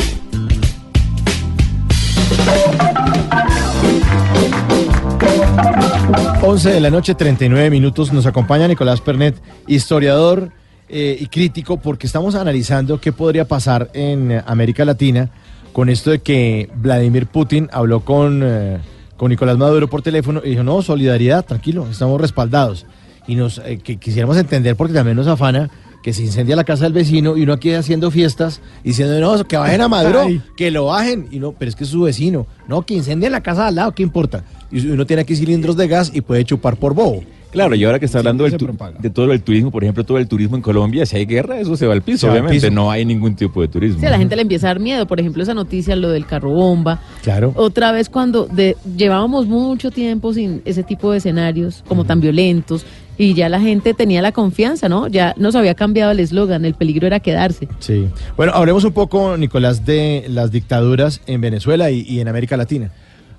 [6.43, 8.13] Once de la noche, 39 minutos.
[8.13, 10.51] Nos acompaña Nicolás Pernet, historiador
[10.89, 15.31] eh, y crítico, porque estamos analizando qué podría pasar en América Latina
[15.73, 18.79] con esto de que Vladimir Putin habló con, eh,
[19.17, 22.87] con Nicolás Maduro por teléfono y dijo, no, solidaridad, tranquilo, estamos respaldados.
[23.27, 25.71] Y nos eh, que quisiéramos entender, porque también nos afana
[26.03, 29.57] que se incendia la casa del vecino y uno aquí haciendo fiestas diciendo, no, que
[29.57, 30.43] bajen a Maduro, Ay.
[30.57, 31.29] que lo bajen.
[31.31, 32.47] Y no, pero es que es su vecino.
[32.69, 34.45] No, que incendien la casa de al lado, ¿qué importa?
[34.71, 37.23] Y uno tiene aquí cilindros de gas y puede chupar por bobo.
[37.53, 38.57] Claro, y ahora que está hablando del
[38.99, 41.77] de todo el turismo, por ejemplo, todo el turismo en Colombia, si hay guerra, eso
[41.77, 42.67] se va al piso, Se va al obviamente.
[42.69, 42.75] piso.
[42.75, 44.01] No hay ningún tipo de turismo.
[44.01, 45.07] Sí, a la gente le empieza a dar miedo.
[45.07, 47.03] Por ejemplo, esa noticia, lo del carro bomba.
[47.23, 47.53] Claro.
[47.55, 52.87] Otra vez cuando de, llevábamos mucho tiempo sin ese tipo de escenarios como tan violentos
[53.23, 55.07] y ya la gente tenía la confianza, ¿no?
[55.07, 57.69] Ya nos había cambiado el eslogan, el peligro era quedarse.
[57.79, 58.09] Sí.
[58.37, 62.91] Bueno, hablemos un poco, Nicolás, de las dictaduras en Venezuela y, y en América Latina.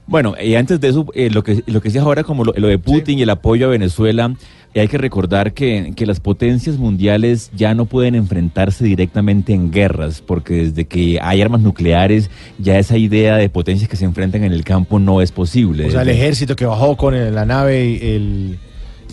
[0.05, 2.67] Bueno, y antes de eso, eh, lo que lo que decías ahora, como lo, lo
[2.67, 4.35] de Putin y el apoyo a Venezuela,
[4.73, 9.71] eh, hay que recordar que, que las potencias mundiales ya no pueden enfrentarse directamente en
[9.71, 12.29] guerras, porque desde que hay armas nucleares,
[12.59, 15.87] ya esa idea de potencias que se enfrentan en el campo no es posible.
[15.87, 18.59] O sea, el ejército que bajó con el- la nave y el...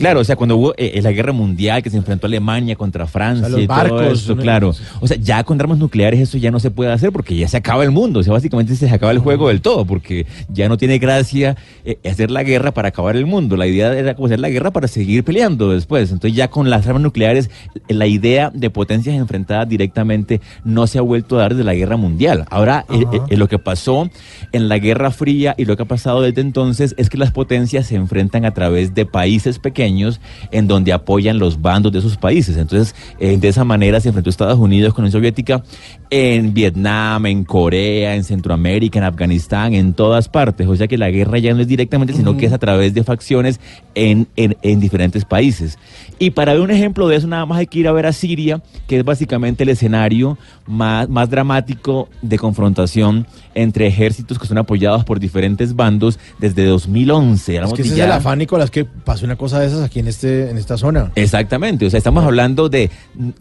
[0.01, 3.51] Claro, o sea, cuando hubo eh, la guerra mundial que se enfrentó Alemania contra Francia
[3.51, 4.43] los y todo barcos, esto, ¿no?
[4.43, 4.74] claro.
[5.01, 7.59] O sea, ya con armas nucleares eso ya no se puede hacer porque ya se
[7.59, 8.20] acaba el mundo.
[8.20, 11.55] O sea, básicamente se acaba el juego del todo porque ya no tiene gracia
[11.85, 13.59] eh, hacer la guerra para acabar el mundo.
[13.59, 16.10] La idea era como hacer la guerra para seguir peleando después.
[16.10, 17.51] Entonces ya con las armas nucleares
[17.86, 21.74] eh, la idea de potencias enfrentadas directamente no se ha vuelto a dar desde la
[21.74, 22.47] guerra mundial.
[22.48, 24.09] Ahora eh, eh, lo que pasó
[24.52, 27.86] en la Guerra Fría y lo que ha pasado desde entonces es que las potencias
[27.86, 29.90] se enfrentan a través de países pequeños
[30.51, 32.57] en donde apoyan los bandos de esos países.
[32.57, 35.62] Entonces, eh, de esa manera se enfrentó Estados Unidos con la Unión Soviética
[36.11, 40.67] en Vietnam, en Corea, en Centroamérica, en Afganistán, en todas partes.
[40.67, 43.05] O sea que la guerra ya no es directamente, sino que es a través de
[43.05, 43.61] facciones
[43.95, 45.79] en, en, en diferentes países.
[46.19, 48.12] Y para ver un ejemplo de eso, nada más hay que ir a ver a
[48.12, 50.37] Siria, que es básicamente el escenario
[50.67, 57.56] más, más dramático de confrontación entre ejércitos que son apoyados por diferentes bandos desde 2011.
[57.56, 59.98] Es que ese es ya- el afán, Nicolás, que pasó una cosa de esas aquí
[60.01, 61.12] en este en esta zona.
[61.14, 62.90] Exactamente, o sea, estamos hablando de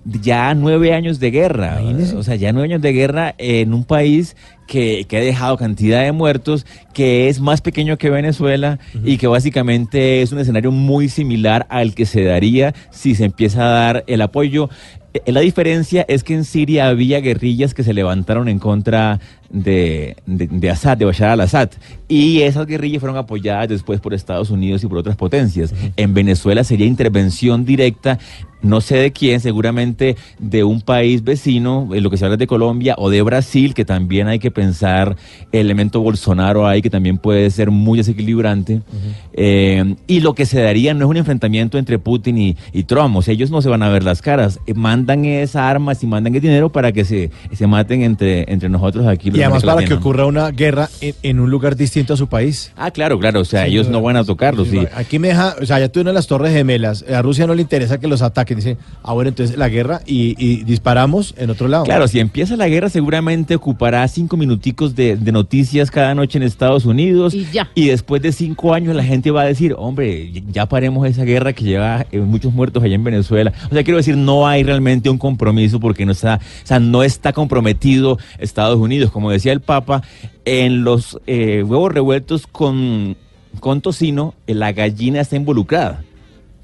[0.05, 1.79] ya nueve años de guerra,
[2.15, 4.35] o sea, ya nueve años de guerra en un país
[4.67, 9.25] que, que ha dejado cantidad de muertos, que es más pequeño que Venezuela y que
[9.25, 14.03] básicamente es un escenario muy similar al que se daría si se empieza a dar
[14.05, 14.69] el apoyo.
[15.13, 19.19] Eh, La diferencia es que en Siria había guerrillas que se levantaron en contra
[19.49, 21.69] de, de, de Assad, de Bashar al-Assad,
[22.07, 25.73] y esas guerrillas fueron apoyadas después por Estados Unidos y por otras potencias.
[25.97, 28.19] En Venezuela sería intervención directa,
[28.61, 32.47] no sé de quién, seguramente de un país vecino, eh, lo que se habla de
[32.47, 35.15] Colombia o de Brasil, que también hay que pensar
[35.51, 38.81] el elemento Bolsonaro ahí, que también puede ser muy desequilibrante.
[39.33, 43.15] Eh, y lo que se daría no es un enfrentamiento entre Putin y, y Trump,
[43.15, 46.07] o sea, ellos no se van a ver las caras, Eh, mandan esas armas y
[46.07, 49.29] mandan el dinero para que se, se maten entre, entre nosotros aquí.
[49.29, 52.27] los Y además para que ocurra una guerra en, en un lugar distinto a su
[52.27, 52.71] país.
[52.75, 54.67] Ah, claro, claro, o sea, Sí, ellos no, no van a tocarlos.
[54.67, 54.79] sí.
[54.95, 57.05] Aquí me deja, o sea, ya tuvieron las Torres Gemelas.
[57.09, 58.48] A Rusia no le interesa que los ataquen.
[58.55, 61.83] Dice, ah, bueno, entonces la guerra y, y disparamos en otro lado.
[61.83, 66.43] Claro, si empieza la guerra seguramente ocupará cinco minuticos de, de noticias cada noche en
[66.43, 67.69] Estados Unidos Y ya.
[67.75, 71.53] y después de cinco años la gente va a decir, hombre, ya paremos esa guerra
[71.53, 73.53] que lleva eh, muchos muertos allá en Venezuela.
[73.69, 77.03] O sea, quiero decir, no hay realmente un compromiso porque no está, o sea, no
[77.03, 79.11] está comprometido Estados Unidos.
[79.11, 80.03] Como decía el Papa,
[80.45, 83.15] en los eh, huevos revueltos con,
[83.59, 86.03] con tocino, eh, la gallina está involucrada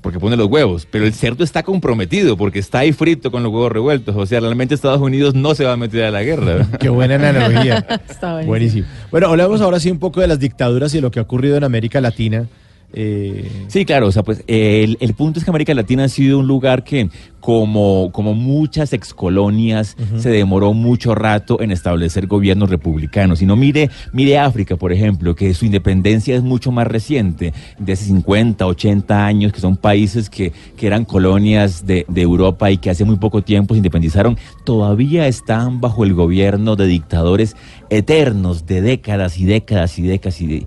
[0.06, 3.52] porque pone los huevos, pero el cerdo está comprometido porque está ahí frito con los
[3.52, 4.16] huevos revueltos.
[4.16, 6.68] O sea, realmente Estados Unidos no se va a meter a la guerra.
[6.80, 7.78] Qué buena analogía.
[8.08, 8.46] Está buenísimo.
[8.46, 8.88] Buenísimo.
[9.10, 11.58] Bueno, hablamos ahora sí un poco de las dictaduras y de lo que ha ocurrido
[11.58, 12.46] en América Latina.
[12.94, 16.40] Eh, Sí, claro, o sea, pues el, el punto es que América Latina ha sido
[16.40, 17.10] un lugar que,
[17.40, 23.42] como, como muchas excolonias, se demoró mucho rato en establecer gobiernos republicanos.
[23.42, 27.94] Y no mire, mire África, por ejemplo, que su independencia es mucho más reciente, de
[27.94, 32.78] hace 50, 80 años, que son países que, que eran colonias de, de Europa y
[32.78, 37.56] que hace muy poco tiempo se independizaron, todavía están bajo el gobierno de dictadores
[37.90, 40.66] eternos, de décadas y décadas y décadas y de,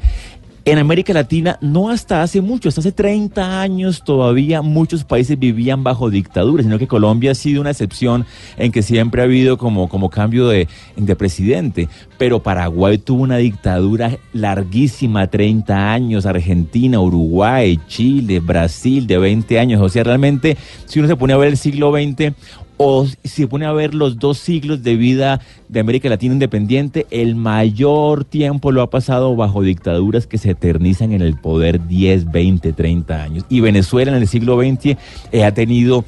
[0.71, 5.83] en América Latina, no hasta hace mucho, hasta hace 30 años todavía muchos países vivían
[5.83, 8.27] bajo dictadura, sino que Colombia ha sido una excepción
[8.57, 11.89] en que siempre ha habido como, como cambio de, de presidente.
[12.19, 19.81] Pero Paraguay tuvo una dictadura larguísima, 30 años, Argentina, Uruguay, Chile, Brasil, de 20 años.
[19.81, 22.35] O sea, realmente, si uno se pone a ver el siglo XX,
[22.79, 27.35] o si pone a ver los dos siglos de vida de América Latina independiente, el
[27.35, 32.73] mayor tiempo lo ha pasado bajo dictaduras que se eternizan en el poder 10, 20,
[32.73, 33.45] 30 años.
[33.49, 34.97] Y Venezuela en el siglo XX
[35.33, 36.05] eh, ha tenido,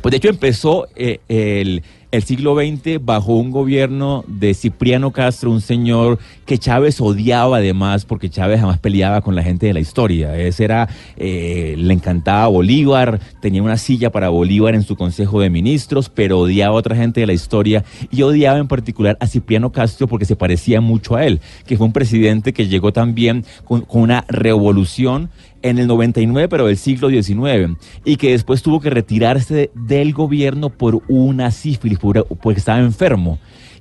[0.00, 1.82] pues de hecho empezó eh, el,
[2.12, 8.04] el siglo XX bajo un gobierno de Cipriano Castro, un señor que Chávez odiaba además,
[8.04, 10.36] porque Chávez jamás peleaba con la gente de la historia.
[10.36, 15.48] Ese era, eh, le encantaba Bolívar, tenía una silla para Bolívar en su consejo de
[15.48, 19.72] ministros, pero odiaba a otra gente de la historia y odiaba en particular a Cipriano
[19.72, 23.80] Castro porque se parecía mucho a él, que fue un presidente que llegó también con,
[23.80, 25.30] con una revolución
[25.62, 30.70] en el 99, pero del siglo XIX, y que después tuvo que retirarse del gobierno
[30.70, 33.38] por una sífilis, por- porque estaba enfermo.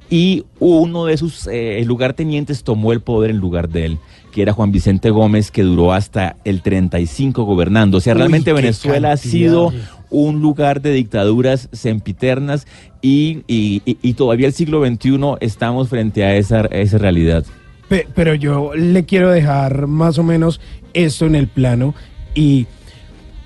[0.09, 3.97] Y uno de sus eh, lugartenientes tomó el poder en lugar de él,
[4.33, 7.97] que era Juan Vicente Gómez, que duró hasta el 35 gobernando.
[7.97, 9.71] O sea, realmente Venezuela ha sido
[10.09, 12.67] un lugar de dictaduras sempiternas
[13.01, 17.45] y, y- y- y todavía el siglo XXI estamos frente a esa, a esa realidad.
[17.91, 20.61] Pe- pero yo le quiero dejar más o menos
[20.93, 21.93] esto en el plano
[22.33, 22.65] y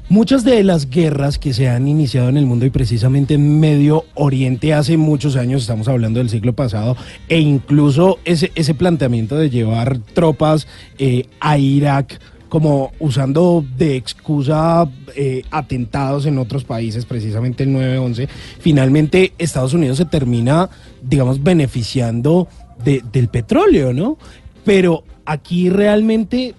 [0.08, 4.06] muchas de las guerras que se han iniciado en el mundo y precisamente en Medio
[4.14, 6.96] Oriente hace muchos años, estamos hablando del siglo pasado,
[7.28, 10.68] e incluso ese, ese planteamiento de llevar tropas
[11.00, 18.28] eh, a Irak como usando de excusa eh, atentados en otros países, precisamente el 9-11,
[18.60, 20.70] finalmente Estados Unidos se termina,
[21.02, 22.48] digamos, beneficiando
[22.84, 24.18] de- del petróleo, ¿no?
[24.64, 26.54] Pero aquí realmente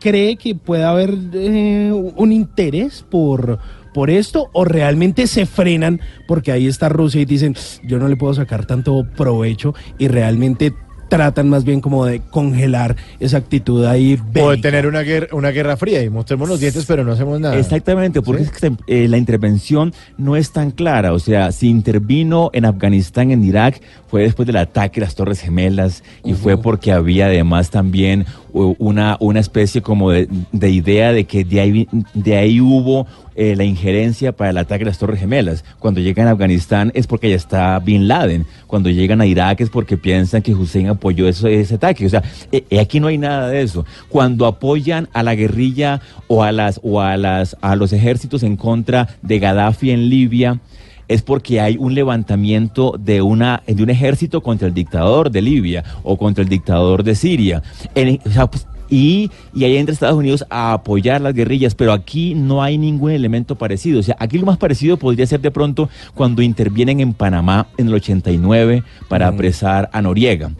[0.00, 3.58] cree que puede haber eh, un interés por,
[3.92, 7.54] por esto o realmente se frenan porque ahí está Rusia y dicen
[7.84, 10.72] yo no le puedo sacar tanto provecho y realmente
[11.10, 14.62] tratan más bien como de congelar esa actitud ahí o de bélica.
[14.62, 17.58] tener una guerra, una guerra fría y mostremos los dientes, pero no hacemos nada.
[17.58, 21.12] Exactamente, porque es que eh, la intervención no es tan clara.
[21.12, 25.40] O sea, si intervino en Afganistán, en Irak, fue después del ataque a las Torres
[25.40, 31.12] Gemelas y fue porque había además también u- una, una especie como de, de idea
[31.12, 33.06] de que de ahí, de ahí hubo
[33.40, 35.64] eh, la injerencia para el ataque a las Torres Gemelas.
[35.78, 38.44] Cuando llegan a Afganistán es porque ya está Bin Laden.
[38.66, 42.04] Cuando llegan a Irak es porque piensan que Hussein apoyó eso- ese ataque.
[42.04, 42.22] O sea,
[42.52, 43.86] eh, eh, aquí no hay nada de eso.
[44.10, 48.56] Cuando apoyan a la guerrilla o a las o a las a los ejércitos en
[48.56, 50.60] contra de Gaddafi en Libia
[51.08, 55.82] es porque hay un levantamiento de una de un ejército contra el dictador de Libia
[56.04, 57.62] o contra el dictador de Siria.
[57.94, 61.92] En- o sea, pues, y, y ahí entra Estados Unidos a apoyar las guerrillas, pero
[61.92, 64.00] aquí no hay ningún elemento parecido.
[64.00, 67.88] O sea, aquí lo más parecido podría ser de pronto cuando intervienen en Panamá en
[67.88, 70.50] el 89 para apresar a Noriega.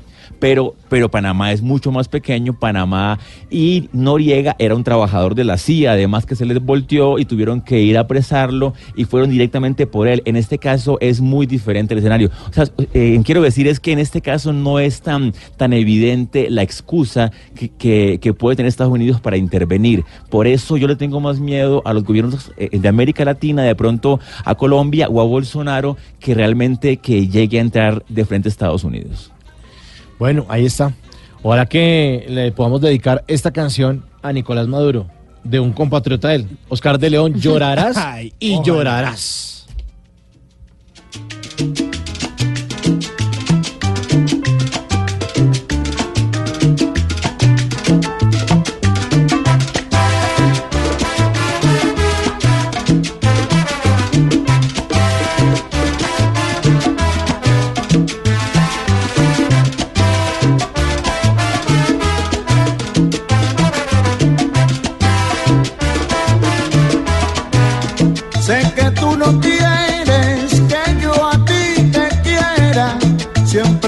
[0.40, 3.18] Pero, pero Panamá es mucho más pequeño, Panamá
[3.50, 7.60] y Noriega era un trabajador de la CIA, además que se les volteó y tuvieron
[7.60, 10.22] que ir a apresarlo y fueron directamente por él.
[10.24, 12.30] En este caso es muy diferente el escenario.
[12.48, 12.64] O sea,
[12.94, 17.30] eh, quiero decir es que en este caso no es tan, tan evidente la excusa
[17.54, 20.04] que, que- puede tener Estados Unidos para intervenir.
[20.30, 23.74] Por eso yo le tengo más miedo a los gobiernos eh, de América Latina, de
[23.74, 28.50] pronto a Colombia o a Bolsonaro, que realmente que llegue a entrar de frente a
[28.50, 29.32] Estados Unidos.
[30.20, 30.92] Bueno, ahí está.
[31.42, 35.06] Ojalá que le podamos dedicar esta canción a Nicolás Maduro,
[35.42, 37.96] de un compatriota de él, Oscar de León, llorarás
[38.38, 39.66] y llorarás.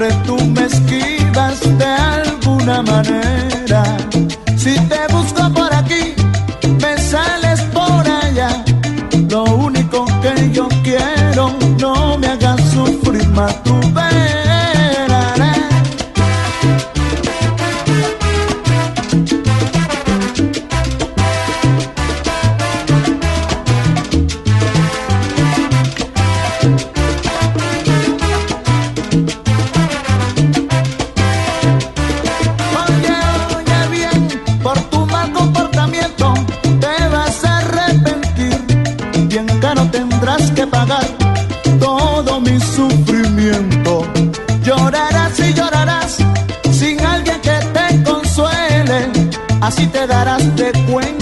[0.02, 3.84] Siempre tú me esquivas de alguna manera.
[4.56, 6.14] Si te busco por aquí,
[6.80, 8.64] me sales por allá.
[9.30, 10.71] Lo único que yo
[50.24, 51.21] darás de cuenta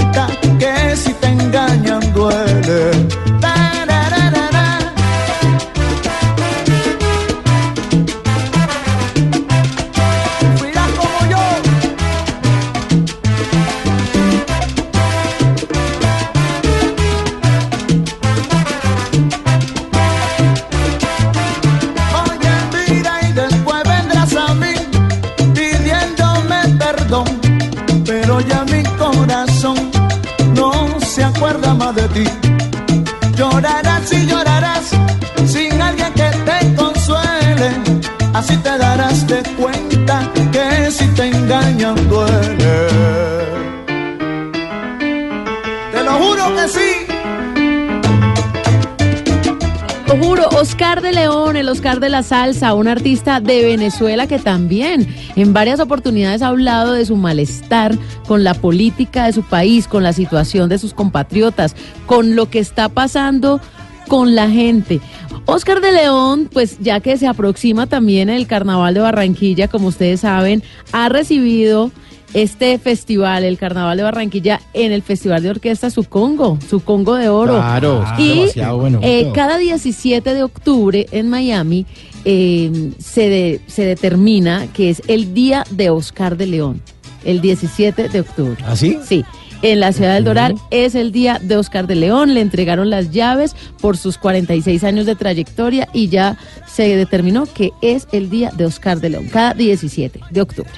[52.30, 57.98] salsa, un artista de Venezuela que también en varias oportunidades ha hablado de su malestar
[58.28, 61.74] con la política de su país, con la situación de sus compatriotas,
[62.06, 63.60] con lo que está pasando
[64.06, 65.00] con la gente.
[65.44, 70.20] Oscar de León, pues ya que se aproxima también el Carnaval de Barranquilla, como ustedes
[70.20, 70.62] saben,
[70.92, 71.90] ha recibido
[72.34, 77.14] este festival, el Carnaval de Barranquilla, en el Festival de Orquesta Su Congo, Su Congo
[77.16, 77.54] de Oro.
[77.56, 79.00] Claro, es y demasiado bueno.
[79.02, 81.86] eh, cada 17 de octubre en Miami
[82.24, 86.80] eh, se, de- se determina que es el día de Oscar de León,
[87.24, 88.56] el 17 de octubre.
[88.66, 88.98] ¿Ah, sí?
[89.04, 89.24] Sí.
[89.62, 93.10] En la ciudad del Doral es el día de Oscar de León, le entregaron las
[93.10, 98.50] llaves por sus 46 años de trayectoria y ya se determinó que es el día
[98.56, 100.70] de Oscar de León, cada 17 de octubre.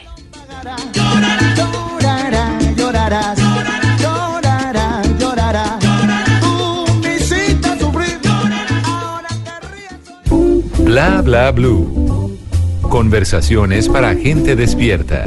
[10.78, 12.38] Bla bla blue.
[12.82, 15.24] Conversaciones para gente despierta.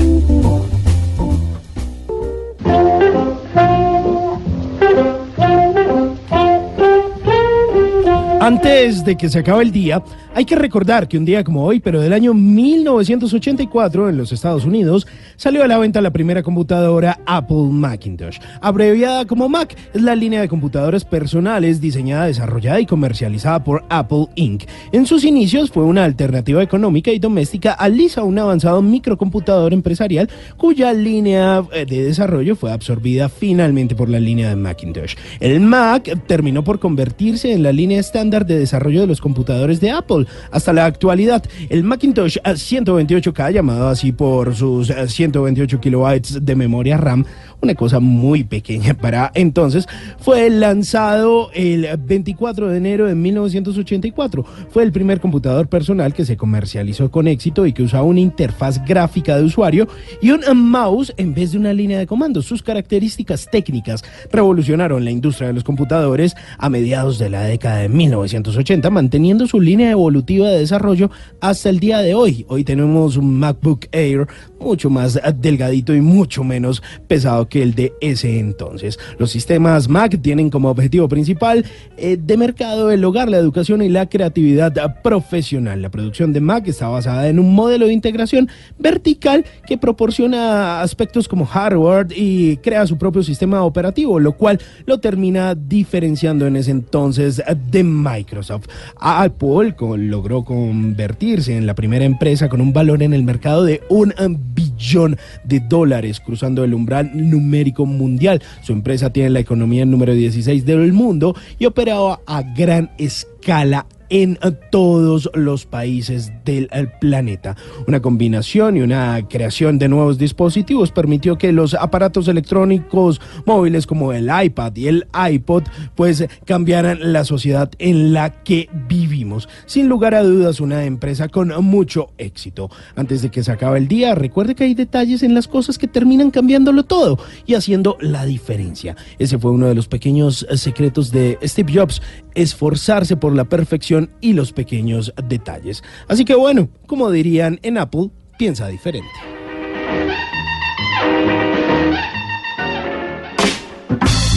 [8.40, 10.04] Antes de que se acabe el día,
[10.38, 14.66] Hay que recordar que un día como hoy, pero del año 1984 en los Estados
[14.66, 15.08] Unidos,
[15.38, 18.40] salió a la venta la primera computadora Apple Macintosh.
[18.60, 24.28] Abreviada como Mac, es la línea de computadoras personales diseñada, desarrollada y comercializada por Apple
[24.36, 24.66] Inc.
[24.92, 30.30] En sus inicios fue una alternativa económica y doméstica al Lisa, un avanzado microcomputador empresarial
[30.58, 35.16] cuya línea eh, de desarrollo fue absorbida finalmente por la línea de Macintosh.
[35.40, 39.92] El Mac terminó por convertirse en la línea estándar de desarrollo de los computadores de
[39.92, 41.44] Apple hasta la actualidad.
[41.70, 47.26] El Macintosh 128K, llamado así por sus eh, 128 kilobytes de memoria RAM,
[47.62, 49.88] una cosa muy pequeña para entonces,
[50.20, 54.46] fue lanzado el 24 de enero de 1984.
[54.70, 58.84] Fue el primer computador personal que se comercializó con éxito y que usaba una interfaz
[58.86, 59.88] gráfica de usuario
[60.22, 62.46] y un mouse en vez de una línea de comandos.
[62.46, 67.90] Sus características técnicas revolucionaron la industria de los computadores a mediados de la década de
[67.90, 71.12] 1980, manteniendo su línea evolutiva de desarrollo
[71.42, 72.46] hasta el día de hoy.
[72.48, 74.28] Hoy tenemos un MacBook Air
[74.60, 79.00] mucho más delgadito y mucho menos pesado que el de ese entonces.
[79.18, 81.66] Los sistemas Mac tienen como objetivo principal
[81.98, 85.82] eh, de mercado el hogar, la educación y la creatividad profesional.
[85.82, 91.28] La producción de Mac está basada en un modelo de integración vertical que proporciona aspectos
[91.28, 96.72] como hardware y crea su propio sistema operativo, lo cual lo termina diferenciando en ese
[96.72, 97.42] entonces
[97.72, 98.68] de Microsoft.
[99.00, 104.14] Apple logró convertirse en la primera empresa con un valor en el mercado de un
[104.54, 108.42] billón de dólares, cruzando el umbral numérico mundial.
[108.62, 114.38] Su empresa tiene la economía número 16 del mundo y operaba a gran escala en
[114.72, 117.56] todos los países del eh, planeta.
[117.88, 124.14] Una combinación y una creación de nuevos dispositivos permitió que los aparatos electrónicos móviles como
[124.14, 125.64] el iPad y el iPod
[125.96, 129.50] pues cambiaran la sociedad en la que vivimos.
[129.66, 132.70] Sin lugar a dudas una empresa con mucho éxito.
[132.96, 135.88] Antes de que se acabe el día, recuerde que hay detalles en las cosas que
[135.88, 138.96] terminan cambiándolo todo y haciendo la diferencia.
[139.20, 142.02] Ese fue uno de los pequeños eh, secretos de Steve Jobs,
[142.36, 145.84] esforzarse por la perfección y los pequeños detalles.
[146.08, 149.10] Así que bueno, como dirían en Apple, piensa diferente.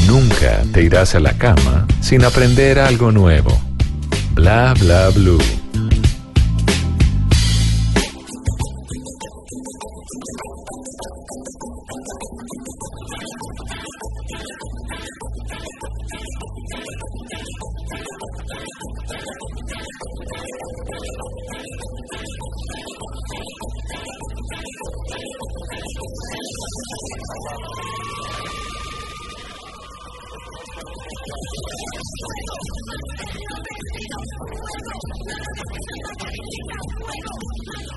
[0.06, 3.50] Nunca te irás a la cama sin aprender algo nuevo.
[4.34, 5.67] Bla bla blue.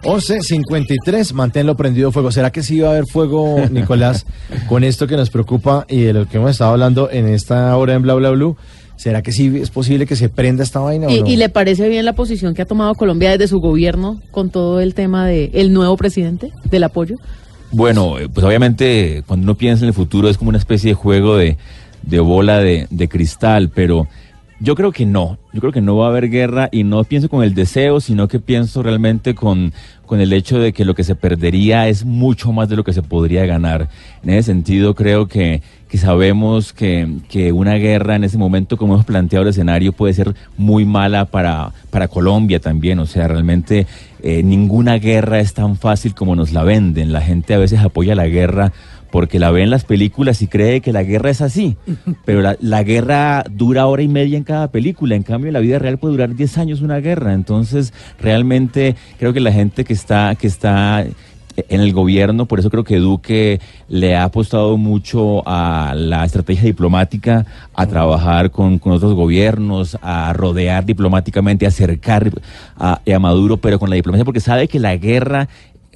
[0.04, 2.32] Once cincuenta y tres, manténlo prendido fuego.
[2.32, 4.26] ¿Será que sí va a haber fuego, Nicolás,
[4.68, 7.94] con esto que nos preocupa y de lo que hemos estado hablando en esta hora
[7.94, 8.58] en Bla Bla Blue?
[8.96, 11.28] ¿Será que sí es posible que se prenda esta vaina o ¿Y, no?
[11.28, 14.80] y le parece bien la posición que ha tomado Colombia desde su gobierno con todo
[14.80, 17.16] el tema del el nuevo presidente, del apoyo?
[17.72, 20.94] Bueno, eh, pues obviamente cuando uno piensa en el futuro es como una especie de
[20.96, 21.58] juego de,
[22.04, 24.08] de bola de, de cristal, pero
[24.60, 27.30] yo creo que no, yo creo que no va a haber guerra y no pienso
[27.30, 29.74] con el deseo, sino que pienso realmente con,
[30.06, 32.94] con el hecho de que lo que se perdería es mucho más de lo que
[32.94, 33.90] se podría ganar.
[34.24, 38.94] En ese sentido creo que, que sabemos que, que una guerra en ese momento, como
[38.94, 43.00] hemos planteado el escenario, puede ser muy mala para, para Colombia también.
[43.00, 43.88] O sea, realmente
[44.24, 47.12] eh, ninguna guerra es tan fácil como nos la venden.
[47.12, 48.72] La gente a veces apoya la guerra
[49.12, 51.78] porque la ve en las películas y cree que la guerra es así.
[52.26, 55.16] Pero la, la guerra dura hora y media en cada película.
[55.16, 57.34] En cambio, en la vida real puede durar 10 años una guerra.
[57.34, 61.06] Entonces, realmente creo que la gente que está, que está
[61.70, 66.64] en el gobierno, por eso creo que Duque le ha apostado mucho a la estrategia
[66.64, 72.32] diplomática, a trabajar con, con otros gobiernos, a rodear diplomáticamente, a acercar
[72.78, 75.48] a, Maduro, pero con la diplomacia, porque sabe que la guerra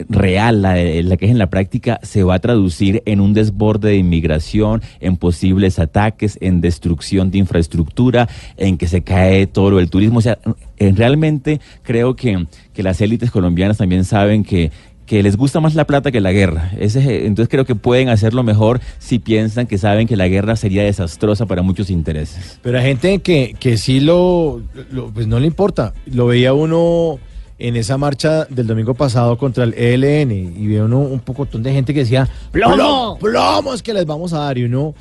[0.10, 3.98] real, la, que es en la práctica, se va a traducir en un desborde de
[3.98, 8.28] inmigración, en posibles ataques, en destrucción de infraestructura,
[8.58, 10.20] en que se cae todo del turismo.
[10.20, 10.38] O sea,
[10.78, 14.72] en, realmente creo que, que las élites colombianas también saben que
[15.06, 16.72] que les gusta más la plata que la guerra.
[16.80, 20.84] Ese, entonces creo que pueden hacerlo mejor si piensan que saben que la guerra sería
[20.84, 22.60] desastrosa para muchos intereses.
[22.62, 24.62] Pero hay gente que, que sí lo,
[24.92, 25.94] lo, pues no le importa.
[26.08, 27.20] Lo veía uno
[27.58, 31.72] en esa marcha del domingo pasado contra el ELN y veía uno un poco de
[31.72, 34.58] gente que decía, plomo, plomo es que les vamos a dar.
[34.58, 34.96] Y uno,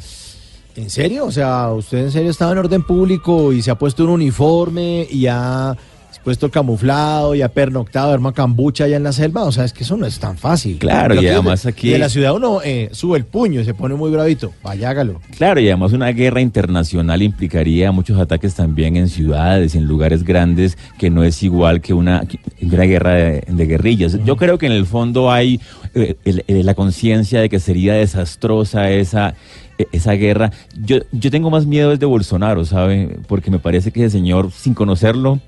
[0.77, 1.25] ¿en serio?
[1.25, 5.07] O sea, usted en serio estaba en orden público y se ha puesto un uniforme
[5.11, 5.77] y ha
[6.25, 9.45] puesto camuflado y ha pernoctado, arma cambucha allá en la selva.
[9.45, 10.79] O sea, es que eso no es tan fácil.
[10.79, 13.75] Claro, y además de- aquí- De la ciudad uno eh, sube el puño y se
[13.75, 14.53] pone muy bravito.
[14.63, 15.21] Vaya, hágalo.
[15.37, 20.79] Claro, y además una guerra internacional implicaría muchos ataques también en ciudades, en lugares grandes,
[20.99, 24.19] que no es igual que una, que una guerra de, de guerrillas.
[24.25, 25.61] Yo creo que en el fondo hay
[25.95, 29.35] eh, el- el- la conciencia de que sería desastrosa esa,
[29.79, 30.51] eh, esa guerra.
[30.83, 33.19] Yo, yo tengo más miedo desde Bolsonaro, ¿sabe?
[33.29, 35.41] Porque me parece que ese señor, sin conocerlo,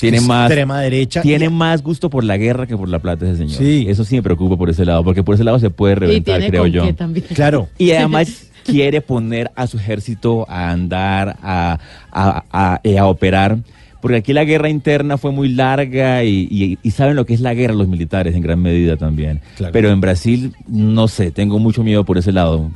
[0.00, 0.46] tiene más...
[0.50, 1.22] Extrema derecha.
[1.22, 3.56] Tiene más gusto por la guerra que por la plata ese señor.
[3.58, 3.86] Sí.
[3.88, 6.36] Eso sí me preocupa por ese lado, porque por ese lado se puede Y reventar,
[6.38, 6.84] tiene creo con yo.
[6.84, 7.26] qué también.
[7.34, 7.68] Claro.
[7.78, 11.78] Y además quiere poner a su ejército a andar, a,
[12.12, 13.58] a- a- eh, a operar.
[14.00, 17.40] Porque aquí la guerra interna fue muy larga y, y- y saben lo que es
[17.40, 19.40] la guerra los militares en gran medida también.
[19.56, 19.72] Claro.
[19.72, 22.70] Pero en Brasil, no sé, tengo mucho miedo por ese lado.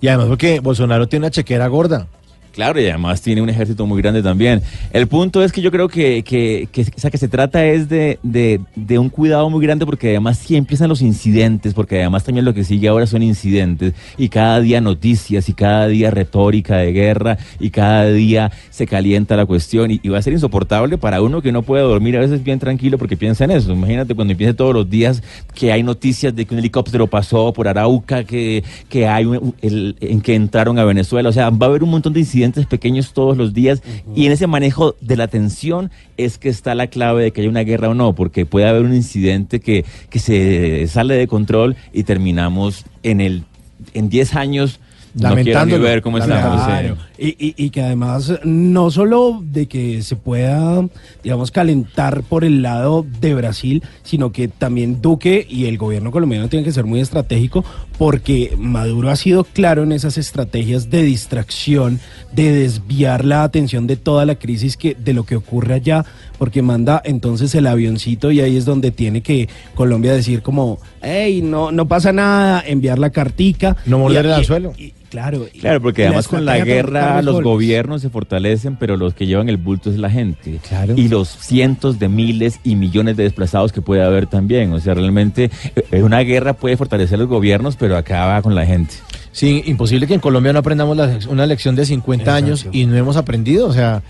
[0.00, 2.08] Y además porque Bolsonaro tiene una chequera gorda.
[2.54, 4.62] Claro, y además tiene un ejército muy grande también.
[4.92, 8.20] El punto es que yo creo que, que, o sea, que se trata es de,
[8.22, 12.44] de, de un cuidado muy grande porque además sí empiezan los incidentes, porque además también
[12.44, 16.92] lo que sigue ahora son incidentes y cada día noticias y cada día retórica de
[16.92, 21.42] guerra y cada día se calienta la cuestión y, va a ser insoportable para uno
[21.42, 23.72] que no puede dormir a veces bien tranquilo porque piensa en eso.
[23.72, 25.24] Imagínate cuando empiece todos los días
[25.56, 29.96] que hay noticias de que un helicóptero pasó por Arauca, que, que hay un- el-
[30.00, 31.28] en que entraron a Venezuela.
[31.30, 33.82] O sea, va a haber un montón de incidentes pequeños todos los días
[34.14, 37.50] y en ese manejo de la tensión es que está la clave de que haya
[37.50, 41.76] una guerra o no, porque puede haber un incidente que, que se sale de control
[41.92, 43.44] y terminamos en el
[43.92, 44.80] en 10 años
[45.14, 45.84] no ni Lamentándolo.
[45.84, 46.64] ver cómo estamos.
[46.64, 46.96] Claro.
[47.16, 50.84] Y, y- y que además no solo de que se pueda,
[51.22, 56.48] digamos, calentar por el lado de Brasil, sino que también Duque y el gobierno colombiano
[56.48, 57.64] tienen que ser muy estratégico
[57.98, 62.00] porque Maduro ha sido claro en esas estrategias de distracción,
[62.32, 66.04] de desviar la atención de toda la crisis que de lo que ocurre allá,
[66.38, 71.40] porque manda entonces el avioncito y ahí es donde tiene que Colombia decir como, hey,
[71.42, 73.76] no, no pasa nada, enviar la cartica.
[73.86, 74.72] No morder Y- el y- anzuelo.
[74.76, 75.46] y- claro.
[75.52, 79.48] y- Claro, porque además con la guerra los gobiernos se fortalecen, pero los que llevan
[79.48, 80.58] el bulto es la gente.
[80.68, 80.94] Claro.
[80.96, 84.72] Y los cientos de miles y millones de desplazados que puede haber también.
[84.72, 85.50] O sea, realmente
[85.92, 88.94] eh, una guerra puede fortalecer los gobiernos, pero acaba con la gente.
[89.32, 92.96] Sí, imposible que en Colombia no aprendamos la- una lección de 50 años y no
[92.96, 93.66] hemos aprendido.
[93.68, 94.02] O sea,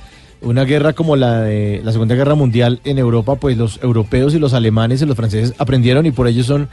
[0.43, 4.39] una guerra como la de la Segunda Guerra Mundial en Europa, pues los europeos y
[4.39, 6.69] los alemanes y los franceses aprendieron y por ello son,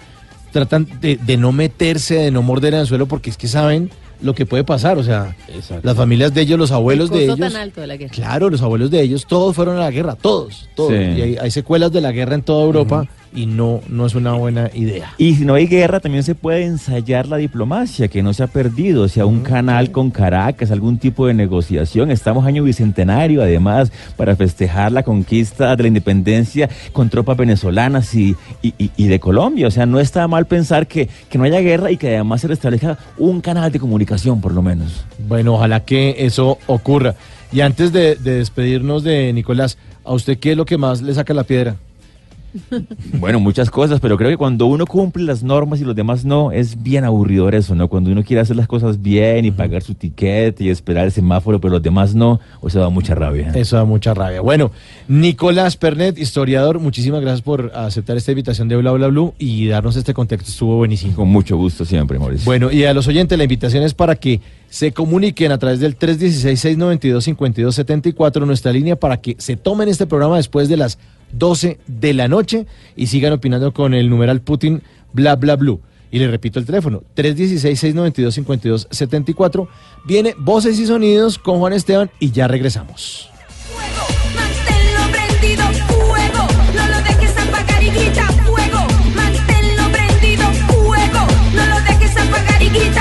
[0.51, 3.89] tratan de, de no meterse, de no morder el anzuelo porque es que saben
[4.21, 4.97] lo que puede pasar.
[4.97, 5.35] O sea,
[5.83, 7.39] las familias de ellos, los abuelos El de ellos.
[7.39, 8.13] tan alto de la guerra.
[8.13, 10.91] Claro, los abuelos de ellos, todos fueron a la guerra, todos, todos.
[10.91, 10.95] Sí.
[10.95, 14.33] Y hay, hay secuelas de la guerra en toda Europa y no, no es una
[14.33, 15.13] buena idea.
[15.17, 18.47] Y si no hay guerra, también se puede ensayar la diplomacia, que no se ha
[18.47, 19.03] perdido.
[19.03, 22.11] O sea, un canal con Caracas, algún tipo de negociación.
[22.11, 28.35] Estamos año bicentenario, además, para festejar la conquista de la independencia con tropas venezolanas y,
[28.61, 29.67] y- y- y de Colombia.
[29.67, 32.47] O sea, no está mal pensar que, que no haya guerra y que además se
[32.47, 35.05] restablezca un canal de comunicación, por lo menos.
[35.27, 37.15] Bueno, ojalá que eso ocurra.
[37.53, 41.13] Y antes de, de despedirnos de Nicolás, ¿a usted qué es lo que más le
[41.13, 41.75] saca la piedra?
[43.13, 46.51] Bueno, muchas cosas, pero creo que cuando uno cumple las normas y los demás no,
[46.51, 47.87] es bien aburridor eso, ¿no?
[47.87, 51.61] Cuando uno quiere hacer las cosas bien y pagar su ticket y esperar el semáforo,
[51.61, 53.51] pero los demás no, o sea, da mucha rabia.
[53.55, 54.41] Eso da mucha rabia.
[54.41, 54.71] Bueno,
[55.07, 59.95] Nicolás Pernet, historiador, muchísimas gracias por aceptar esta invitación de Bla Bla Blue y darnos
[59.95, 60.49] este contexto.
[60.49, 61.15] Estuvo buenísimo.
[61.15, 62.45] Con mucho gusto siempre, Mauricio.
[62.45, 65.99] Bueno, y a los oyentes la invitación es para que se comuniquen a través del
[65.99, 70.97] 316-692-5274, nuestra línea, para que se tomen este programa después de las
[71.33, 74.81] 12 de la noche y sigan opinando con el numeral Putin
[75.13, 75.81] bla bla blue.
[76.11, 79.67] Y le repito el teléfono, 316-692-5274.
[80.05, 83.29] Viene Voces y Sonidos con Juan Esteban y ya regresamos.
[88.45, 88.85] Fuego.
[89.15, 91.25] Manténlo prendido, fuego.
[91.55, 93.00] No lo dejes apagar y grita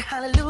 [0.00, 0.41] Hallelujah.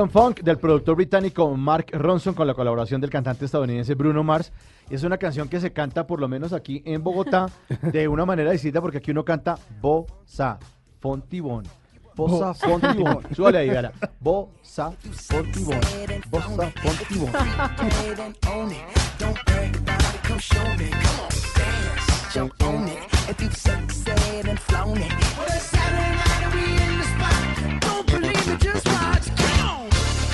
[0.00, 4.50] Uptown Funk del productor británico Mark Ronson con la colaboración del cantante estadounidense Bruno Mars.
[4.88, 7.50] Es una canción que se canta por lo menos aquí en Bogotá
[7.82, 10.58] de una manera distinta porque aquí uno canta Bosa
[11.00, 11.64] Fontibón.
[12.16, 13.18] Bosa Bo- Fontibón.
[13.34, 13.92] Súbale ahí, Gara.
[14.20, 15.80] Bosa Fontibón.
[16.30, 17.32] Bosa Fontibón.
[19.18, 20.88] Don't brag about it, come show me.
[20.88, 22.98] Come on, dance, jump on it.
[23.28, 25.12] If you've sexed and flown it.
[25.36, 27.80] Well, it's Saturday night and we in the spot.
[27.82, 28.86] Don't believe me, just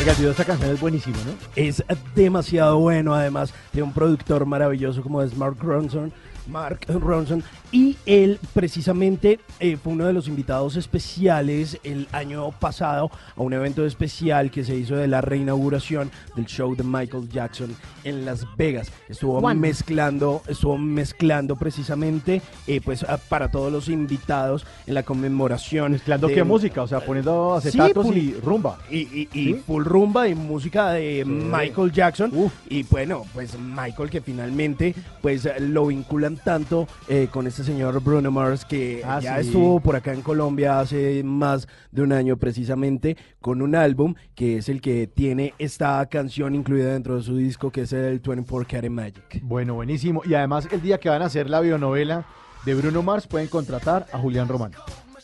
[0.07, 1.33] de esta canción es buenísimo, ¿no?
[1.57, 1.83] Es
[2.15, 6.13] demasiado bueno, además de un productor maravilloso como es Mark Ronson.
[6.47, 7.43] Mark Ronson
[7.73, 13.53] y él precisamente eh, fue uno de los invitados especiales el año pasado a un
[13.53, 17.75] evento especial que se hizo de la reinauguración del show de Michael Jackson
[18.05, 18.91] en Las Vegas.
[19.09, 19.61] Estuvo ¿Cuándo?
[19.61, 25.93] mezclando, estuvo mezclando precisamente eh, pues a- para todos los invitados en la conmemoración.
[25.93, 26.83] ¿Mezclando de- qué música?
[26.83, 28.79] O sea, poniendo acetatos full- y rumba.
[28.91, 29.63] Y, y- y ¿Sí?
[29.67, 32.33] full rumba y música de Michael Jackson.
[32.69, 38.31] Y bueno, pues Michael que finalmente pues lo vinculan tanto eh, con este señor Bruno
[38.31, 39.49] Mars que Ah, ya sí.
[39.49, 44.59] estuvo por acá en Colombia hace más de un año precisamente con un álbum que
[44.59, 48.67] es el que tiene esta canción incluida dentro de su disco que es el 24
[48.69, 49.41] Karat Magic.
[49.43, 50.23] Bueno, buenísimo.
[50.25, 52.27] Y además, el día que van a hacer la bionovela
[52.65, 54.73] de Bruno Mars, pueden contratar a Julián Román.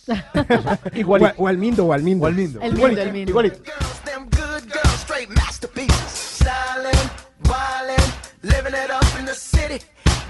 [0.94, 1.32] Igualito.
[1.38, 2.24] O, o al Mindo, o al Mindo.
[2.24, 2.60] O al Mindo.
[2.60, 3.30] El Igualito, Mindo, el Mindo.
[3.30, 3.58] igualito.
[4.04, 4.28] Them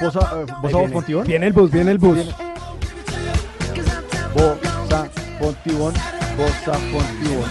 [0.00, 1.26] Bosa Voz Fontibón.
[1.26, 2.18] Viene el bus, viene el bus.
[4.34, 5.08] Bosa
[5.38, 5.94] Fontibón.
[6.36, 7.48] Bosa Fontibón.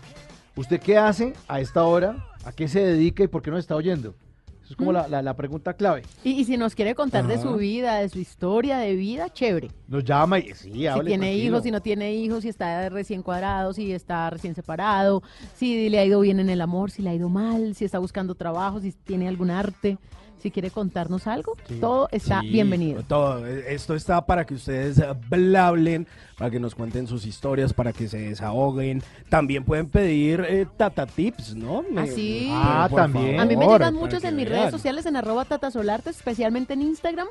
[0.56, 2.26] ¿usted qué hace a esta hora?
[2.44, 4.14] ¿A qué se dedica y por qué nos está oyendo?
[4.62, 4.94] Eso es como Mm.
[4.94, 6.02] la, la- la pregunta clave.
[6.24, 9.70] Y, y si nos quiere contar de su vida, de su historia de vida, chévere.
[9.86, 11.46] Nos llama y sí, si hable tiene tranquilo.
[11.46, 15.22] hijos, si no tiene hijos, si está recién cuadrado, si está recién separado,
[15.54, 17.98] si le ha ido bien en el amor, si le ha ido mal, si está
[17.98, 19.96] buscando trabajo, si tiene algún arte,
[20.40, 23.02] si quiere contarnos algo, todo está Sí, bienvenido.
[23.02, 23.46] Todo.
[23.46, 26.06] Esto está para que ustedes blablen,
[26.36, 29.02] para que nos cuenten sus historias, para que se desahoguen.
[29.28, 31.82] También pueden pedir eh, tata tips, ¿no?
[31.90, 32.48] Me- Así.
[32.52, 33.40] Ah, también.
[33.40, 34.60] A mí me llegan muchos en mis vean.
[34.60, 37.26] redes sociales, en arroba tatasolarte, especialmente en Instagram.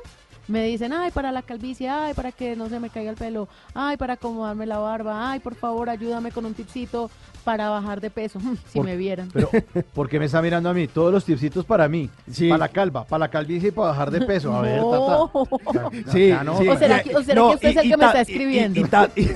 [0.46, 3.48] Me dicen, ay, para la calvicie, ay, para que no se me caiga el pelo,
[3.74, 7.10] ay, para acomodarme la barba, ay, por favor, ayúdame con un tipcito
[7.44, 8.40] para bajar de peso,
[8.72, 9.28] si Por- me vieran.
[9.30, 9.50] Pero,
[9.92, 10.88] ¿por qué me está mirando a mí?
[10.88, 12.08] Todos los tipsitos para mí.
[12.48, 14.54] Para la calva, para la calvicie y para bajar de peso.
[14.54, 15.30] A ver, No.
[15.72, 15.90] tata.
[16.12, 16.68] Sí, Ya no, sí.
[16.68, 18.80] ¿O será que- o será que usted es el que me está y- escribiendo?
[18.80, 19.30] Y, ta- y-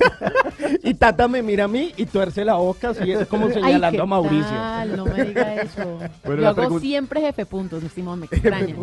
[0.90, 3.96] y Tata me mira a mí y tuerce la boca, así es como Ay, señalando
[3.98, 4.46] ¿qué a Mauricio.
[4.50, 4.96] tal?
[4.96, 5.98] No me diga eso.
[6.24, 8.74] Bueno, Yo la hago siempre jefe puntos, estimado, me extraña.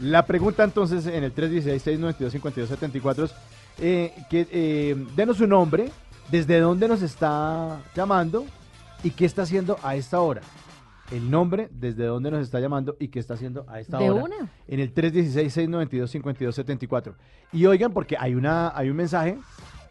[0.00, 3.34] La pregunta entonces en el 316-692-5274 es
[3.78, 5.90] eh, que eh, denos su nombre,
[6.30, 8.44] desde dónde nos está llamando
[9.04, 10.40] y qué está haciendo a esta hora.
[11.12, 14.24] El nombre, desde dónde nos está llamando y qué está haciendo a esta De hora.
[14.24, 14.50] una.
[14.66, 17.14] En el 316-692-5274.
[17.52, 19.38] Y oigan, porque hay, una, hay un mensaje,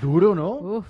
[0.00, 0.84] Duro, ¿no?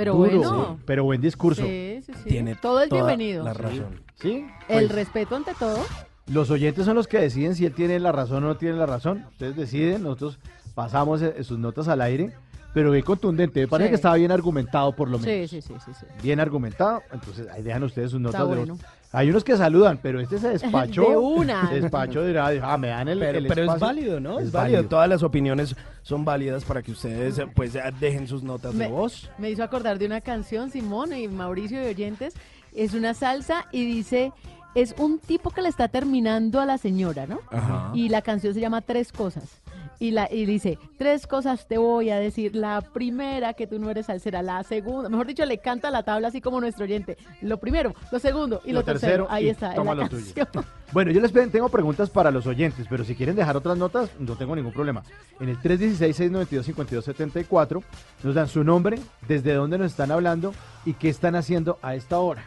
[0.00, 0.78] Pero Duro, bueno.
[0.86, 1.62] Pero buen discurso.
[1.62, 2.28] Sí, sí, sí.
[2.28, 3.44] Tiene todo toda bienvenido.
[3.44, 4.00] la razón.
[4.14, 4.46] ¿Sí?
[4.68, 5.78] El Pues, respeto ante todo.
[6.26, 8.86] Los oyentes son los que deciden si él tiene la razón o no tiene la
[8.86, 9.26] razón.
[9.32, 10.38] Ustedes deciden, nosotros
[10.74, 12.32] pasamos eh, sus notas al aire,
[12.72, 13.60] pero qué contundente.
[13.60, 13.90] Me parece Sí.
[13.90, 15.50] que estaba bien argumentado por lo Sí, menos.
[15.50, 16.06] sí, sí, sí, sí.
[16.22, 18.74] Bien argumentado, entonces ahí dejan ustedes sus notas Está de bueno.
[18.76, 18.84] voz.
[19.12, 21.10] Hay unos que saludan, pero este se despachó.
[21.10, 21.68] De una.
[21.68, 22.60] se Despachó de radio.
[22.64, 24.38] Ah, me dan el, Pero, el pero es válido, ¿no?
[24.38, 24.76] Es, Es válido.
[24.78, 24.88] válido.
[24.88, 28.84] Todas las opiniones son válidas para que ustedes eh, pues eh, dejen sus notas Me,
[28.84, 29.30] de voz.
[29.38, 32.34] me hizo acordar de una canción, Simón y Mauricio y oyentes.
[32.74, 34.32] Es una salsa y dice,
[34.76, 37.40] es un tipo que le está terminando a la señora, ¿no?
[37.50, 37.90] Ajá.
[37.94, 39.60] Y la canción se llama Tres Cosas.
[40.00, 42.56] Y, la, y dice, tres cosas te voy a decir.
[42.56, 44.40] La primera, que tú no eres salsera.
[44.42, 47.18] La segunda, mejor dicho, le canta la tabla así como nuestro oyente.
[47.42, 49.26] Lo primero, lo segundo y lo, tercero.
[49.30, 50.32] Ahí y está, toma la lo tuyo.
[50.92, 54.34] Bueno, yo les tengo preguntas para los oyentes, pero si quieren dejar otras notas, no
[54.36, 55.04] tengo ningún problema.
[55.38, 57.84] En el 316-692-5274
[58.24, 58.98] nos dan su nombre,
[59.28, 60.52] desde dónde nos están hablando
[60.84, 62.42] y qué están haciendo a esta hora.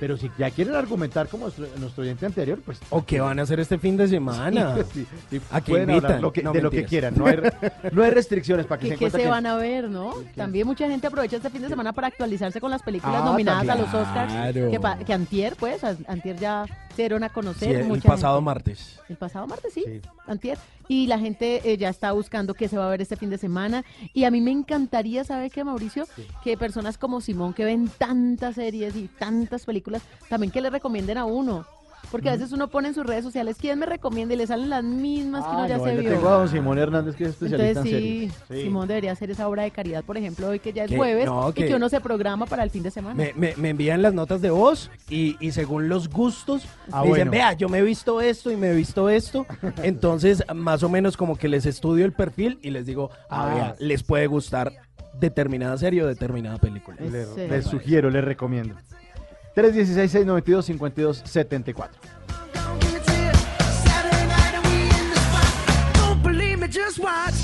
[0.00, 2.78] Pero si ya quieren argumentar como nuestro, nuestro oyente anterior, pues...
[2.90, 4.74] ¿O qué van a hacer este fin de semana?
[4.92, 6.22] Sí, sí, ¿A qué pueden hablar invitan?
[6.22, 7.12] lo que- No, de lo que mentiras.
[7.12, 7.14] quieran.
[7.16, 9.88] No hay, no hay restricciones para que ¿Qué, se qué encuentren se van a ver,
[9.88, 10.14] no?
[10.36, 13.68] También mucha gente aprovecha este fin de semana para actualizarse con las películas Ah, nominadas
[13.68, 14.08] a los claro.
[14.08, 14.70] Oscars.
[14.70, 16.64] Que, pa- que antier, pues, an- antier ya
[16.94, 17.68] se dieron a conocer.
[17.68, 18.44] Sí, el mucha pasado gente.
[18.44, 19.00] martes.
[19.08, 19.84] El pasado martes, sí,
[20.26, 20.58] antier.
[20.86, 23.38] Y la gente eh, ya está buscando qué se va a ver este fin de
[23.38, 23.84] semana.
[24.12, 26.06] Y a mí me encantaría saber que, Mauricio,
[26.42, 31.18] que personas como Simón, que ven tantas series y tantas películas, también que le recomienden
[31.18, 31.66] a uno.
[32.14, 34.34] Porque a veces uno pone en sus redes sociales, ¿quién me recomienda?
[34.34, 36.10] Y le salen las mismas que uno Ah, ya no, se vio.
[36.10, 38.32] tengo a don Simón Hernández, que es especialista Entonces en sí, series.
[38.48, 38.62] Sí.
[38.62, 41.50] Simón debería hacer esa obra de caridad, por ejemplo, hoy que ya es jueves no,
[41.50, 43.16] y que- uno se programa para el fin de semana.
[43.16, 46.62] Me, me- me envían las notas de voz y, y según los gustos
[46.92, 47.30] Ah, me dicen, bueno.
[47.32, 49.44] vea, yo me he visto esto y me he visto esto.
[49.82, 53.54] Entonces, más o menos como que les estudio el perfil y les digo, ah, Ah.
[53.54, 54.70] vea, les puede gustar
[55.18, 56.96] determinada serie o determinada película.
[57.00, 58.76] Le- Les sugiero, les recomiendo.
[59.56, 61.90] 316-692-5274.
[65.94, 67.34] Don't believe me, just watch.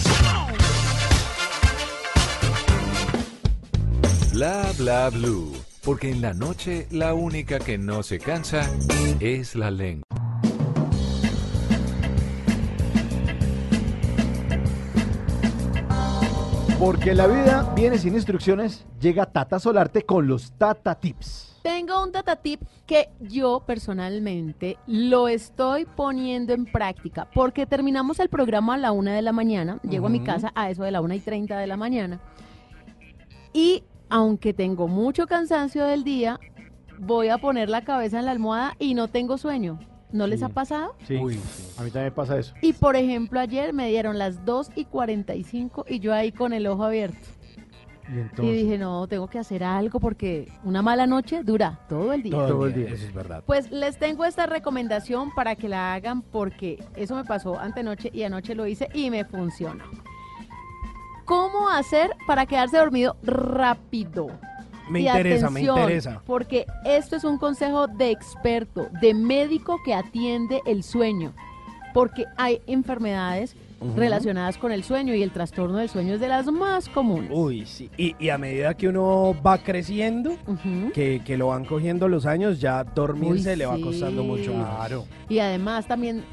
[4.32, 5.52] Bla bla blue.
[5.84, 8.68] Porque en la noche la única que no se cansa
[9.18, 10.04] es la lengua.
[16.78, 21.49] Porque la vida viene sin instrucciones, llega Tata Solarte con los Tata Tips.
[21.62, 28.28] Tengo un data tip que yo personalmente lo estoy poniendo en práctica porque terminamos el
[28.30, 31.02] programa a la una de la mañana, llego a mi casa a eso de la
[31.02, 32.20] una y treinta de la mañana
[33.52, 36.40] y aunque tengo mucho cansancio del día,
[36.98, 39.78] voy a poner la cabeza en la almohada y no tengo sueño.
[40.12, 40.96] ¿No les ha pasado?
[41.06, 42.52] Sí, a mí también me pasa eso.
[42.62, 46.66] Y por ejemplo, ayer me dieron las 2 y 45 y yo ahí con el
[46.66, 47.28] ojo abierto.
[48.38, 52.32] Y dije, no, tengo que hacer algo porque una mala noche dura todo el día.
[52.32, 52.88] Todo el día.
[52.88, 53.42] Eso es verdad.
[53.46, 58.22] Pues les tengo esta recomendación para que la hagan porque eso me pasó antenoche y
[58.24, 59.84] anoche lo hice y me funcionó.
[61.24, 64.28] ¿Cómo hacer para quedarse dormido rápido?
[64.88, 66.20] Me Y interesa, me interesa.
[66.26, 71.32] Porque esto es un consejo de experto, de médico que atiende el sueño.
[71.94, 73.54] Porque hay enfermedades
[73.96, 77.30] Relacionadas con el sueño y el trastorno del sueño es de las más comunes.
[77.32, 77.90] Uy, sí.
[77.96, 80.36] Y, y a medida que uno va creciendo,
[80.92, 83.82] que, que lo van cogiendo los años, ya dormirse Uy, le va sí.
[83.82, 84.76] costando mucho más.
[84.76, 85.06] Claro.
[85.30, 86.24] Y además también,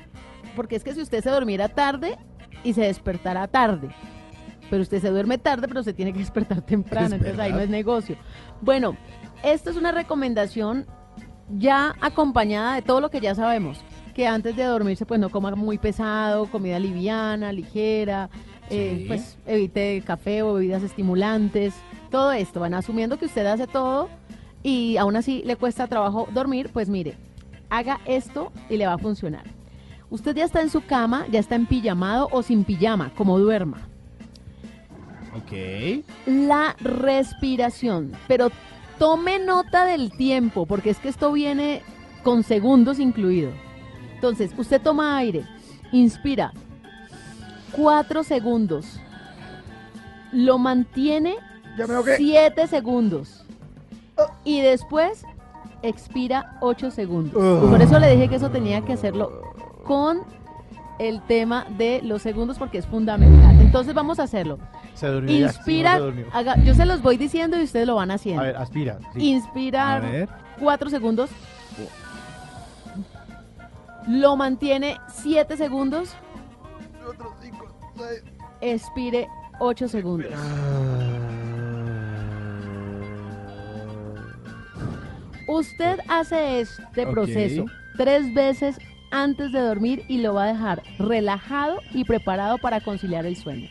[0.57, 2.17] porque es que si usted se dormiera tarde
[2.65, 3.89] y se despertará tarde,
[4.69, 7.59] pero usted se duerme tarde, pero se tiene que despertar temprano, Es entonces ahí no
[7.59, 8.17] es negocio.
[8.61, 8.97] Bueno,
[9.43, 10.85] esto es una recomendación
[11.49, 13.79] ya acompañada de todo lo que ya sabemos,
[14.17, 18.31] que antes de dormirse pues no coma muy pesado, comida liviana, ligera,
[18.67, 21.75] eh, pues evite café o bebidas estimulantes,
[22.09, 24.09] todo esto, van asumiendo que usted hace todo
[24.63, 27.15] y aún así le cuesta trabajo dormir, pues mire,
[27.69, 29.43] haga esto y le va a funcionar.
[30.09, 33.87] Usted ya está en su cama, ya está en pijamado o sin pijama, como duerma.
[35.35, 36.03] Ok.
[36.25, 38.49] La respiración, pero
[38.97, 41.83] tome nota del tiempo, porque es que esto viene
[42.23, 43.66] con segundos incluido.
[44.17, 45.43] Entonces, usted toma aire,
[45.91, 46.51] inspira
[47.71, 48.99] cuatro segundos,
[50.31, 51.35] lo mantiene
[52.17, 53.45] siete segundos
[54.43, 55.23] y después
[55.83, 57.33] expira ocho segundos.
[57.69, 59.53] Por eso le dije que eso tenía que hacerlo
[59.85, 60.21] con
[60.97, 63.55] el tema de los segundos porque es fundamental.
[63.61, 64.57] Entonces vamos a hacerlo.
[64.95, 66.25] Se durmió ya, Inspira, no se durmió.
[66.33, 68.41] haga- yo se los voy diciendo y ustedes lo van haciendo.
[68.41, 68.97] A ver, aspira.
[69.13, 69.29] sí.
[69.29, 70.29] Inspirar A ver.
[70.59, 71.29] cuatro segundos.
[74.07, 76.15] Lo mantiene siete segundos.
[78.61, 79.27] Expire
[79.59, 80.31] ocho segundos.
[85.47, 87.11] Usted hace este Ok.
[87.11, 87.65] proceso
[87.95, 88.77] tres veces
[89.11, 93.69] antes de dormir y lo va a dejar relajado y preparado para conciliar el sueño.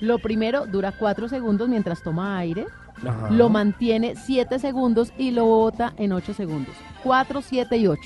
[0.00, 2.66] Lo primero dura cuatro segundos mientras toma aire.
[3.06, 3.30] Ajá.
[3.30, 6.74] Lo mantiene 7 segundos y lo bota en 8 segundos.
[7.04, 8.00] 4, 7 y 8.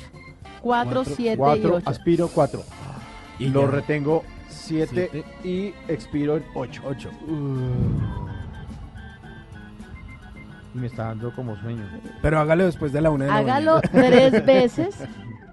[0.63, 1.91] 4, 7 y Cuatro, 8.
[1.91, 2.63] aspiro cuatro.
[3.39, 3.71] Y lo ya.
[3.73, 5.25] retengo siete, Siete.
[5.49, 6.83] y expiro en ocho.
[6.87, 7.11] Ocho.
[10.75, 11.85] Y me está dando como sueño.
[12.23, 13.91] Pero hágalo después de la una de la Hágalo mañana.
[14.31, 14.97] tres veces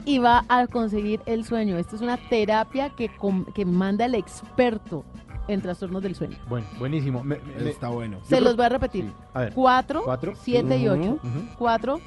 [0.05, 1.77] y va a conseguir el sueño.
[1.77, 5.03] Esto es una terapia que, com- que manda el experto
[5.47, 6.37] en trastornos del sueño.
[6.47, 7.23] Bueno, buenísimo.
[7.23, 8.19] Me- me- Está bueno.
[8.23, 9.05] Se Yo los creo- voy a repetir.
[9.05, 9.11] Sí.
[9.33, 9.53] A ver.
[9.53, 10.33] 4, Cuatro.
[10.41, 11.01] 7 y 8.
[11.01, 11.45] Ujú, ujú.
[11.57, 11.99] 4.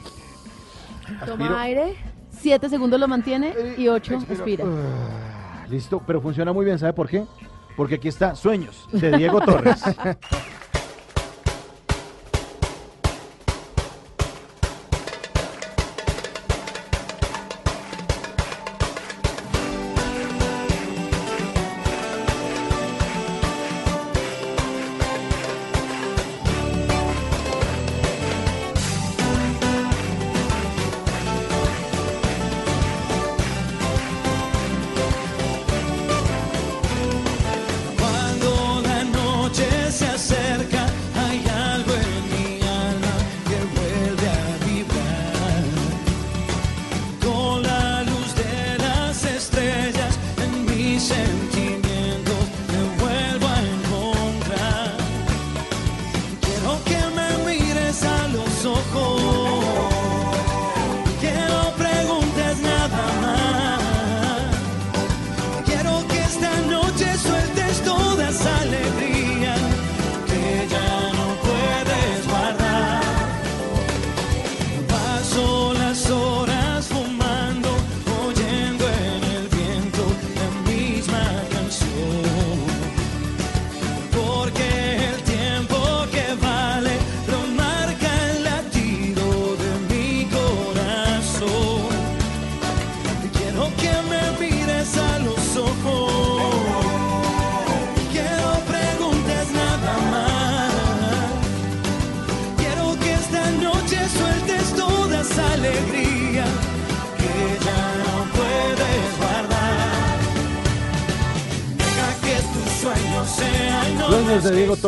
[1.05, 1.27] Aspiro.
[1.27, 1.97] Toma aire.
[2.33, 4.65] 7 segundos lo mantiene y 8 expira.
[4.67, 7.25] Ah, Listo, pero funciona muy bien, ¿sabe por qué?
[7.77, 9.83] Porque aquí está Sueños de Diego Torres.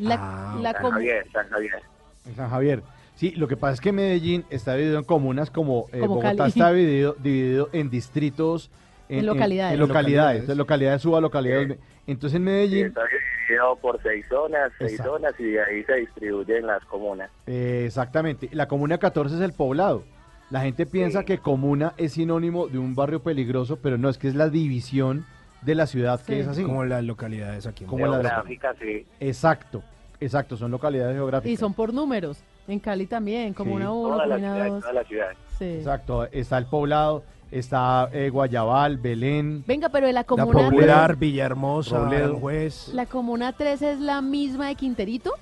[0.00, 1.82] La, Ah, la San com- Javier, San Javier.
[2.26, 2.82] En San Javier.
[3.18, 6.36] Sí, lo que pasa es que Medellín está dividido en comunas como, eh, Como Bogotá
[6.36, 6.50] Cali.
[6.50, 8.70] está dividido, dividido en distritos.
[9.08, 9.74] En localidades.
[9.74, 10.40] En, localidades.
[10.42, 10.56] Localidades.
[10.56, 11.78] Localidades suba, localidades.
[12.06, 13.00] Entonces en Medellín, está
[13.48, 15.14] dividido por seis zonas, seis Exacto.
[15.14, 17.28] zonas, y de ahí se distribuyen las comunas.
[17.48, 20.04] eh, exactamente, la comuna 14 es el poblado.
[20.50, 21.24] La gente piensa Sí.
[21.26, 25.24] que comuna es sinónimo de un barrio peligroso, pero no, es que es la división
[25.62, 26.40] de la ciudad que Sí.
[26.40, 26.62] es así.
[26.62, 27.82] Como las localidades aquí.
[27.82, 29.04] en Como la de la- Geográfica, sí.
[29.18, 29.82] Exacto,
[30.20, 31.50] exacto, son localidades geográficas.
[31.52, 32.38] Y son por números.
[32.68, 33.76] En Cali también, como Sí.
[33.76, 34.80] una uno, Toda la ciudad, dos.
[34.80, 35.28] toda la ciudad.
[35.58, 35.64] Sí.
[35.64, 39.64] Exacto, está el poblado, está eh, Guayabal, Belén.
[39.66, 42.24] Venga, pero de la La comuna, Popular, Villahermosa, Robledo.
[42.26, 42.88] Aranjuez.
[42.94, 45.32] la comuna 3 es la misma de Quinterito.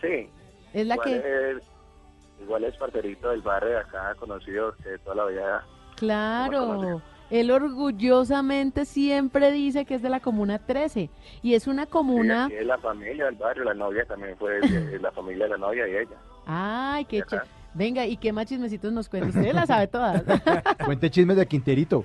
[0.00, 0.28] Sí.
[0.72, 1.56] Es la igual que, Es,
[2.42, 5.64] igual es parterito del barrio de acá, conocido de toda la vida.
[5.96, 7.00] claro,
[7.30, 11.10] él orgullosamente siempre dice que es de la comuna 13.
[11.42, 14.60] Y es una Sí, comuna, aquí es la familia del barrio, la novia también fue
[14.60, 16.16] de- la familia de la novia y ella.
[16.46, 17.36] ay, qué Ajá.
[17.44, 19.28] ch- Venga, ¿y qué más chismecitos nos cuenta?
[19.28, 20.22] Usted la sabe todas.
[20.84, 22.04] Cuente chismes de Quinterito.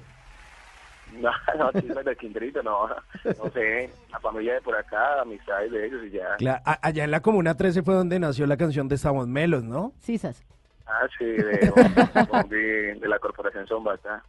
[1.20, 5.86] No, no, chismes de Quinterito, no, no sé, la familia de por acá, amistades de
[5.86, 6.60] ellos y ya.
[6.82, 9.94] Allá en la Comuna 13 fue donde nació la canción de Estamos Melos, ¿no?
[10.00, 10.44] Sisas.
[10.86, 14.24] Ah, sí, de, de la corporación Zombata.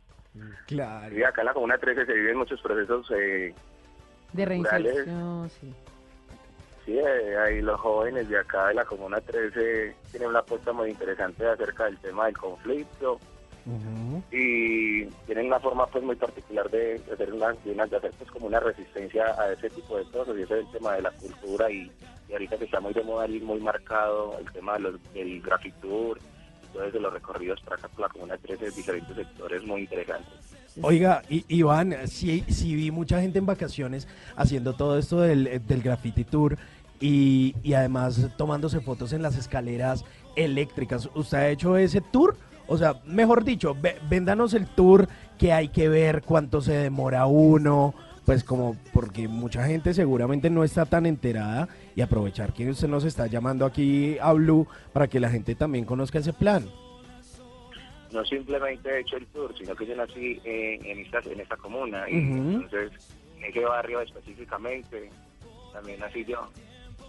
[0.66, 1.16] Claro.
[1.16, 3.54] Y acá en la Comuna 13 se viven muchos procesos, eh,
[4.32, 5.72] De reinserción, sí.
[6.84, 10.90] sí, eh, ahí los jóvenes de acá de la Comuna 13 tienen una apuesta muy
[10.90, 13.20] interesante acerca del tema del conflicto
[14.30, 18.10] y tienen una forma pues muy particular de, de hacer una, de, una- de hacer
[18.18, 21.02] pues como una resistencia a ese tipo de cosas y ese es el tema de
[21.02, 21.90] la cultura y,
[22.28, 25.40] y ahorita que está muy de moda y muy marcado el tema de los, del
[25.40, 26.18] grafitur
[26.74, 30.34] todo eso, los recorridos para acá por la Comuna 13 diferentes sectores muy interesantes.
[30.82, 36.24] Oiga, Iván, sí, sí vi mucha gente en vacaciones haciendo todo esto del, del graffiti
[36.24, 36.58] tour
[37.00, 41.08] y, y además tomándose fotos en las escaleras eléctricas.
[41.14, 42.36] ¿Usted ha hecho ese tour?
[42.66, 43.76] O sea, mejor dicho,
[44.08, 45.06] véndanos el tour
[45.38, 47.94] que hay que ver, cuánto se demora uno,
[48.24, 53.04] pues como porque mucha gente seguramente no está tan enterada y aprovechar que usted nos
[53.04, 56.68] está llamando aquí a Blue para que la gente también conozca ese plan.
[58.12, 61.56] no simplemente he hecho el tour, sino que yo nací en, en, esta, en esta
[61.56, 62.92] comuna y entonces
[63.38, 65.10] en ese barrio específicamente
[65.72, 66.48] también nací yo.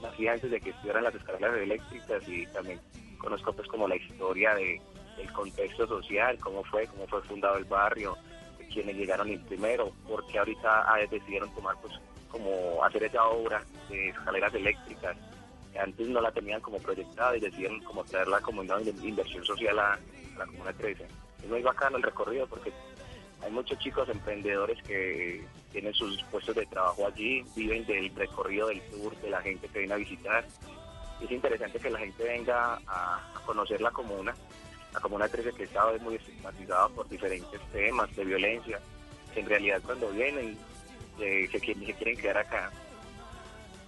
[0.02, 2.80] Nací antes de que estuvieran las escaleras eléctricas y también
[3.18, 4.82] conozco pues como la historia de,
[5.18, 8.18] del contexto social, cómo fue, cómo fue fundado el barrio,
[8.72, 11.94] quienes llegaron el primero, porque ahorita ah, decidieron tomar pues
[12.36, 15.16] como hacer esa obra de escaleras eléctricas
[15.72, 19.46] que antes no la tenían como proyectada y decidieron como traerla como una in- inversión
[19.46, 20.00] social a, a
[20.40, 21.06] la Comuna 13.
[21.44, 22.74] Es muy bacano el recorrido porque
[23.42, 28.82] hay muchos chicos emprendedores que tienen sus puestos de trabajo allí, viven del recorrido del
[28.90, 30.46] tour, de la gente que viene a visitar.
[31.22, 34.36] Es interesante que la gente venga a, a conocer la comuna.
[34.94, 38.80] La Comuna 13 que hoy muy estigmatizada por diferentes temas de violencia,
[39.36, 40.58] en realidad cuando vienen
[41.20, 42.72] eh, se, quieren, se quieren quedar acá.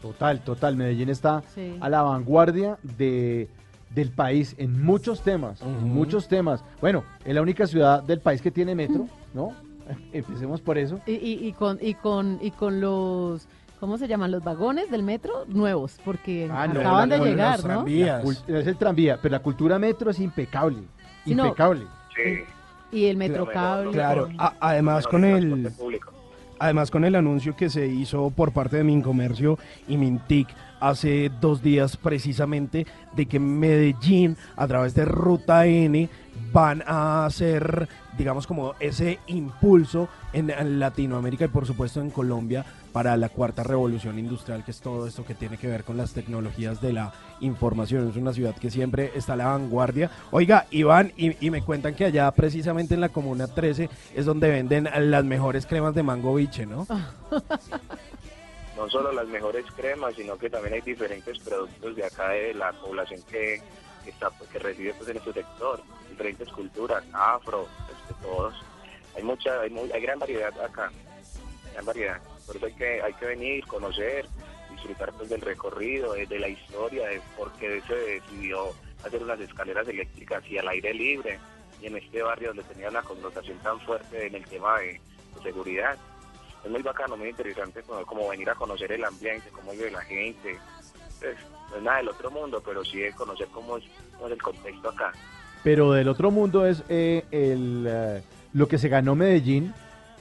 [0.02, 0.76] Total, total.
[0.76, 1.76] Medellín está Sí.
[1.82, 3.48] a la vanguardia de,
[3.90, 6.64] del país en muchos temas, en muchos temas.
[6.82, 9.54] Bueno, es la única ciudad del país que tiene metro, ¿no?
[10.14, 11.00] Empecemos por eso.
[11.08, 13.48] Y, y, y con, y, con, y con los
[13.80, 14.32] ¿cómo se llaman?
[14.32, 17.86] Los vagones del metro nuevos, porque Ah, no, acaban la- de llegar, ¿no?
[17.88, 20.80] Es el tranvía, pero la cultura metro es impecable.
[21.26, 21.46] Sí, no.
[21.46, 21.86] impecable.
[22.92, 23.92] Y el metrocable.
[23.92, 25.72] Claro, a- además con el
[26.60, 29.58] además con el anuncio que se hizo por parte de Mincomercio
[29.88, 30.48] y Mintic
[30.80, 32.86] hace dos días precisamente
[33.16, 36.10] de que Medellín a través de Ruta N
[36.52, 42.66] van a hacer digamos como ese impulso en, en Latinoamérica y por supuesto en Colombia
[42.92, 46.14] para la cuarta revolución industrial que es todo esto que tiene que ver con las
[46.14, 48.10] tecnologías de la información.
[48.10, 50.10] Es una ciudad que siempre está a la vanguardia.
[50.32, 54.50] Oiga Iván y, y me cuentan que allá precisamente en la comuna 13 es donde
[54.50, 56.88] venden las mejores cremas de mango biche ¿no?
[58.78, 62.72] no solo las mejores cremas, sino que también hay diferentes productos de acá de la
[62.74, 63.62] población que,
[64.04, 67.68] que está pues, que reside pues en este sector, diferentes culturas, afro,
[68.08, 68.54] de todos.
[69.16, 70.92] Hay mucha, hay, muy- hay gran variedad acá,
[71.74, 72.22] gran variedad.
[72.46, 74.26] Por eso hay que, hay que venir, conocer,
[74.72, 78.74] disfrutar pues del recorrido, de, de la historia, de por qué se decidió
[79.04, 81.40] hacer unas escaleras eléctricas y al aire libre,
[81.82, 85.02] y en este barrio donde tenía una connotación tan fuerte en el tema de-
[85.44, 85.96] seguridad
[86.64, 90.02] es muy bacano, muy interesante como, como venir a conocer el ambiente, cómo vive la
[90.02, 90.60] gente.
[91.20, 91.38] Pues,
[91.70, 93.48] no es nada del otro mundo, pero sí de conocer
[93.78, 93.86] es,
[94.18, 95.14] cómo es el contexto acá.
[95.64, 98.22] Pero del otro mundo es eh, el, eh,
[98.54, 99.74] lo que se ganó Medellín,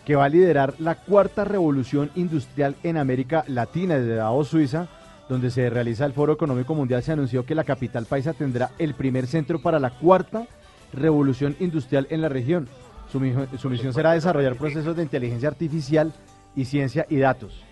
[0.05, 4.89] que va a liderar la cuarta revolución industrial en América Latina desde Davos, Suiza,
[5.29, 7.03] donde se realiza el Foro Económico Mundial.
[7.03, 10.47] Se anunció que la capital paisa tendrá el primer centro para la cuarta
[10.93, 12.69] revolución industrial en la región.
[13.11, 16.13] Su, mi- su misión será desarrollar procesos de inteligencia artificial
[16.55, 17.63] y ciencia y datos.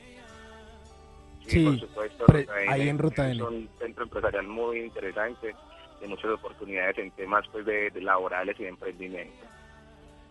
[1.46, 2.24] Sí, por supuesto.
[2.26, 5.54] pre- Ruta N ahí en Ruta Es un centro empresarial muy interesante,
[6.04, 9.34] de muchas oportunidades en temas pues de, de laborales y de emprendimiento.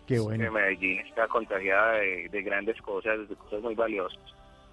[0.07, 0.51] Qué Que bueno.
[0.51, 4.19] Medellín está contagiada de, de grandes cosas, de cosas muy valiosas.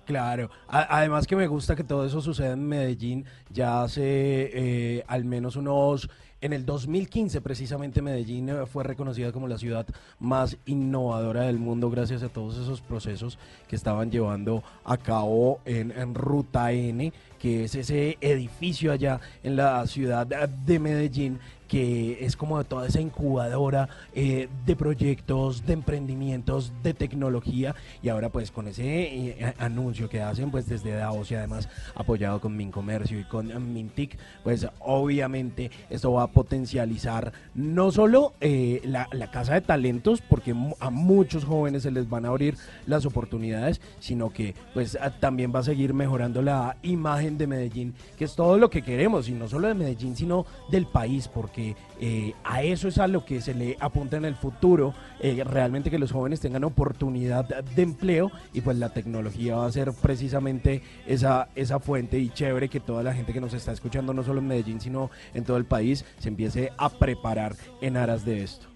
[0.06, 5.04] Claro, A- además que me gusta que todo eso suceda en Medellín, ya hace eh,
[5.06, 6.10] al menos unos,
[6.40, 9.86] en el 2015 precisamente Medellín eh, fue reconocida como la ciudad
[10.18, 15.92] más innovadora del mundo gracias a todos esos procesos que estaban llevando a cabo en,
[15.92, 21.40] en Ruta N, que es ese edificio allá en la ciudad de Medellín
[21.70, 27.76] que es como toda esa incubadora eh, de proyectos, de emprendimientos, de tecnología.
[28.02, 32.40] Y ahora pues con ese eh, anuncio que hacen pues desde Davos y además apoyado
[32.40, 39.08] con Mincomercio y con Mintic, pues obviamente esto va a potencializar no solo eh, la,
[39.12, 42.56] la casa de talentos porque a muchos jóvenes se les van a abrir
[42.86, 48.24] las oportunidades, sino que pues también va a seguir mejorando la imagen de Medellín, que
[48.24, 52.34] es todo lo que queremos y no solo de Medellín sino del país porque eh,
[52.44, 55.98] a eso es a lo que se le apunta en el futuro, eh, realmente que
[55.98, 61.48] los jóvenes tengan oportunidad de empleo y pues la tecnología va a ser precisamente esa,
[61.54, 64.48] esa fuente y chévere que toda la gente que nos está escuchando, no solo en
[64.48, 68.66] Medellín, sino en todo el país, se empiece a preparar en aras de esto.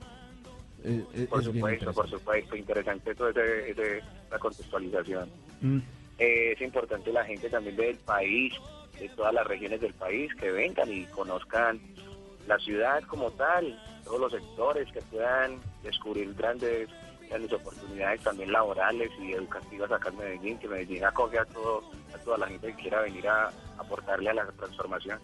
[0.87, 4.01] Eh, eh, Por supuesto, por supuesto, interesante toda ese, ese-
[4.31, 5.29] la contextualización.
[5.63, 5.79] Mm.
[6.19, 8.55] Es importante la gente también del país,
[8.99, 11.81] de todas las regiones del país, que vengan y conozcan
[12.47, 16.89] la ciudad como tal, todos los sectores, que puedan descubrir grandes,
[17.29, 21.83] grandes oportunidades también laborales y educativas acá en Medellín, que Medellín acoge a, todo,
[22.15, 25.19] a toda la gente que quiera venir a aportarle a la transformación.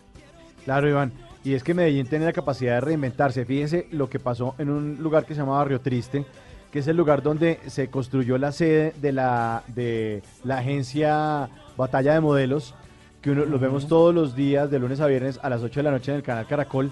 [0.65, 1.12] Claro, Iván.
[1.43, 3.47] Y es que Medellín tiene la capacidad de reinventarse.
[3.47, 6.25] Fíjense lo que pasó en un lugar que se llama Barrio Triste,
[6.70, 12.14] que es el lugar donde se construyó la sede de la, de la agencia Batalla
[12.14, 12.74] de Modelos,
[13.22, 15.84] que uno, los vemos todos los días, de lunes a viernes, a las 8 de
[15.84, 16.90] la noche en el canal Caracol.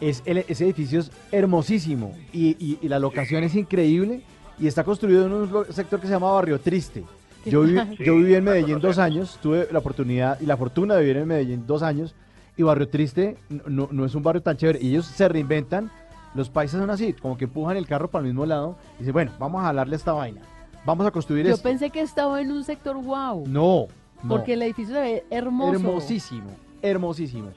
[0.00, 4.22] Es el- ese edificio es hermosísimo y, y- y la locación es increíble
[4.58, 7.04] y está construido en un sector que se llama Barrio Triste.
[7.46, 10.94] Yo, viví- Sí, yo viví en Medellín dos años, tuve la oportunidad y la fortuna
[10.94, 12.14] de vivir en Medellín dos años
[12.56, 15.90] y Barrio Triste no, no- no es un barrio tan chévere y ellos se reinventan.
[16.34, 19.12] Los países son así, como que empujan el carro para el mismo lado y dicen,
[19.12, 20.40] bueno, vamos a jalarle esta vaina,
[20.84, 21.62] vamos a construir Yo esto.
[21.62, 23.44] pensé que estaba en un sector wow.
[23.46, 23.86] No,
[24.22, 24.28] no.
[24.28, 25.74] Porque el edificio se ve hermoso.
[25.74, 26.50] hermosísimo,
[26.80, 27.52] hermosísimo.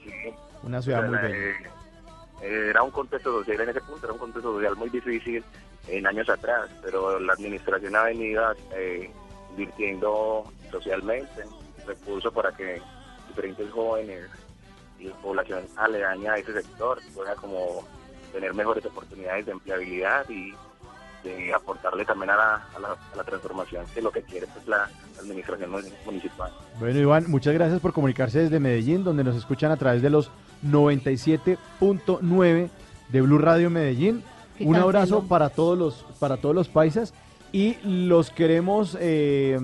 [0.64, 1.36] Una ciudad muy bella.
[2.42, 5.44] eh, era un contexto social en ese punto, era un contexto social muy difícil
[5.88, 8.44] en años atrás, pero la administración ha venido
[8.76, 9.10] eh,
[9.52, 11.44] invirtiendo socialmente
[11.88, 12.82] recursos para que
[13.30, 14.26] diferentes jóvenes
[15.00, 17.84] y población aledaña a ese sector pueda como
[18.36, 20.54] tener mejores oportunidades de empleabilidad y
[21.24, 24.68] de aportarle también a la, a la, a la transformación que lo que quiere pues
[24.68, 24.90] la
[25.20, 25.72] administración
[26.06, 26.52] municipal.
[26.78, 30.32] Bueno, Iván, muchas gracias por comunicarse desde Medellín, donde nos escuchan a través de los
[30.66, 32.70] 97.9
[33.08, 34.22] de Blue Radio Medellín.
[34.58, 37.14] Qué Un abrazo para todos los para todos los paisas
[37.54, 39.58] y los queremos eh,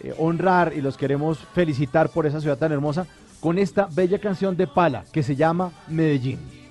[0.00, 3.06] eh, honrar y los queremos felicitar por esa ciudad tan hermosa
[3.40, 6.63] con esta bella canción de Pala que se llama Medellín.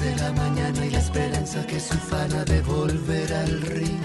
[0.00, 4.00] De la mañana y la esperanza que se ufana de volver al ring.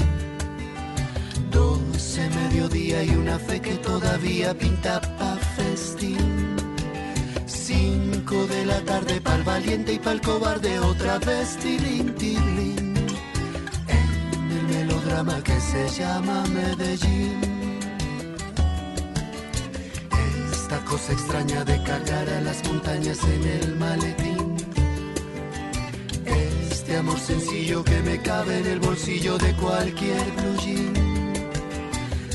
[1.52, 6.56] Doce mediodía y una fe que todavía pinta pa' festín.
[7.46, 12.96] Cinco de la tarde pa'l valiente y pa'l cobarde otra vez tilín, tilín.
[13.88, 17.40] En el melodrama que se llama Medellín.
[20.52, 24.53] Esta cosa extraña de cargar a las montañas en el maletín.
[26.94, 31.34] Este amor sencillo que me cabe en el bolsillo de cualquier blue jean.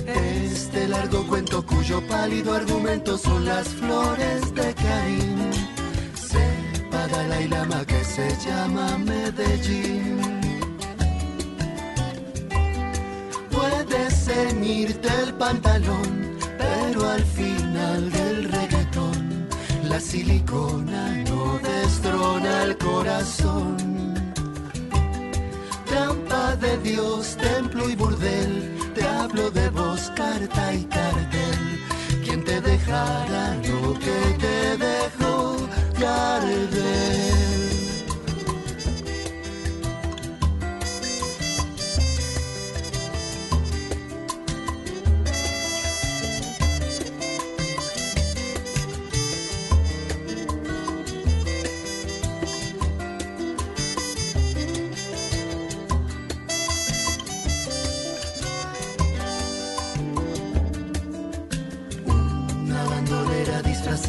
[0.04, 5.50] Este largo cuento cuyo pálido argumento son las flores de Caín.
[6.12, 10.18] Sepa Dalai Lama que se llama Medellín.
[13.52, 19.48] Puedes ceñirte el pantalón, pero al final del reggaetón
[19.84, 24.07] la silicona no destrona el corazón.
[25.98, 31.60] Trampa de Dios, templo y burdel, te hablo de voz, carta y cartel.
[32.24, 35.56] ¿Quién te dejará lo que te dejó
[35.98, 37.47] Gardel?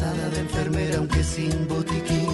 [0.00, 2.30] Disfrazada de enfermera aunque sin botiquín.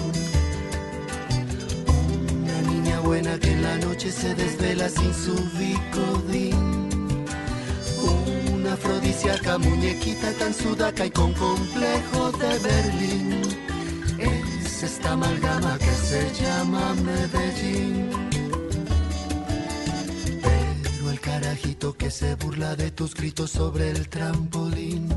[2.41, 7.25] Una niña buena que en la noche se desvela sin su bicodín.
[8.53, 13.41] Una afrodisíaca muñequita tan sudaca y con complejo de Berlín.
[14.17, 18.09] Es esta amalgama que se llama Medellín.
[20.41, 25.09] Pero el carajito que se burla de tus gritos sobre el trampolín.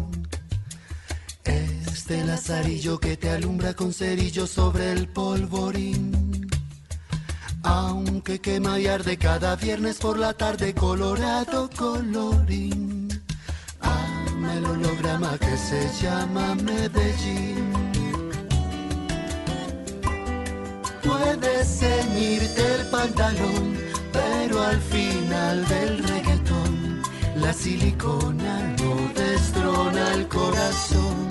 [2.11, 6.51] Este lazarillo que te alumbra con cerillo sobre el polvorín.
[7.63, 13.09] Aunque quema y arde cada viernes por la tarde, colorado colorín.
[13.81, 17.73] Ama el holograma que se llama Medellín.
[21.05, 23.79] Puedes ceñirte el pantalón,
[24.13, 27.03] pero al final del reggaetón,
[27.37, 31.30] la silicona no destrona el corazón.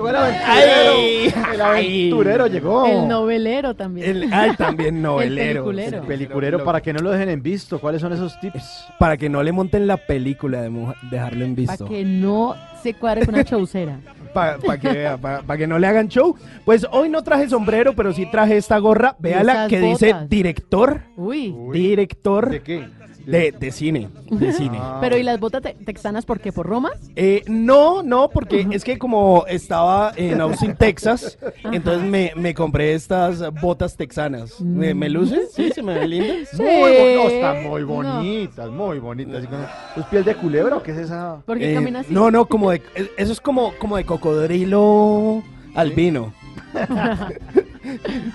[0.00, 0.92] Llegó el aventurero!
[0.92, 2.86] Ay, el aventurero llegó.
[2.86, 4.08] El novelero también.
[4.24, 5.40] El, ay, también novelero.
[5.40, 5.96] El peliculero.
[5.98, 7.78] El peliculero, para que no lo dejen en visto.
[7.80, 8.86] ¿Cuáles son esos tips?
[8.98, 10.70] Para que no le monten la película de
[11.10, 11.84] dejarlo en visto.
[11.86, 14.00] Para que no se cuadre con una chaucera.
[14.32, 16.36] Para que, vea, pa- pa' que no le hagan show.
[16.64, 19.16] Pues hoy no traje sombrero, pero sí traje esta gorra.
[19.18, 21.00] Véala que dice director.
[21.16, 21.52] Uy.
[21.72, 22.48] Director.
[22.48, 22.88] ¿De qué?
[23.30, 24.08] De, de cine.
[24.30, 24.78] De cine.
[25.00, 26.52] Pero ¿y las botas te- texanas por qué?
[26.52, 26.90] ¿Por Roma?
[27.16, 32.94] Eh, no, no, porque es que como estaba en Austin, Texas, entonces me, me compré
[32.94, 34.60] estas botas texanas.
[34.60, 35.40] ¿Me, me lucen?
[35.54, 35.70] ¿Sí?
[35.74, 36.54] ¿Se me ven lindas?
[36.54, 37.86] Muy bo- no, están muy No.
[37.88, 39.36] bonitas, muy bonitas.
[39.36, 41.42] Así con- ¿Es piel de culebra o qué es esa?
[41.46, 42.12] ¿Por qué Eh, camina así?
[42.12, 42.82] No, no, como de,
[43.16, 45.42] eso es como, como de cocodrilo
[45.74, 46.32] albino.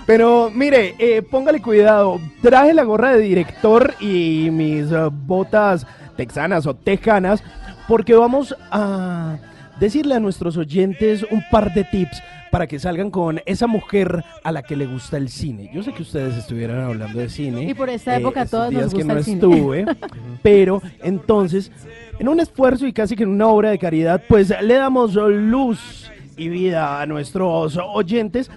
[0.06, 2.20] Pero mire, eh, póngale cuidado.
[2.42, 5.86] Traje la gorra de director y mis eh, botas
[6.16, 7.42] texanas o tejanas
[7.88, 9.38] porque vamos a
[9.78, 14.52] decirle a nuestros oyentes un par de tips para que salgan con esa mujer a
[14.52, 15.70] la que le gusta el cine.
[15.74, 17.64] Yo sé que ustedes estuvieran hablando de cine.
[17.64, 19.36] Y por esta época estos todos nos días que gusta no el cine.
[19.36, 19.86] estuve,
[20.42, 21.70] pero entonces,
[22.18, 26.10] en un esfuerzo y casi que en una obra de caridad, pues le damos luz
[26.36, 28.50] y vida a nuestros oyentes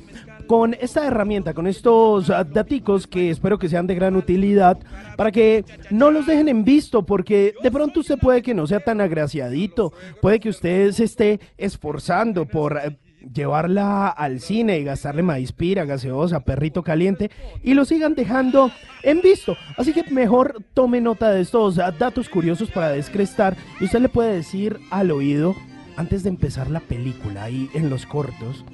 [0.49, 4.79] con esta herramienta, con estos ah, daticos que espero que sean de gran utilidad
[5.15, 8.79] para que no los dejen en visto, porque de pronto usted puede que no sea
[8.79, 12.97] tan agraciadito, puede que usted se esté esforzando por eh,
[13.31, 17.29] llevarla al cine y gastarle maíz pira, gaseosa, perrito caliente
[17.61, 18.71] y lo sigan dejando
[19.03, 19.55] en visto.
[19.77, 24.09] Así que mejor tome nota de estos ah, datos curiosos para descrestar y usted le
[24.09, 25.55] puede decir al oído
[25.95, 28.65] antes de empezar la película ahí en los cortos.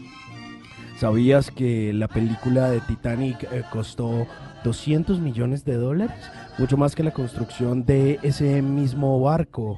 [0.97, 4.27] ¿Sabías que la película de Titanic eh, costó
[4.63, 6.15] 200 millones de dólares?
[6.57, 9.77] Mucho más que la construcción de ese mismo barco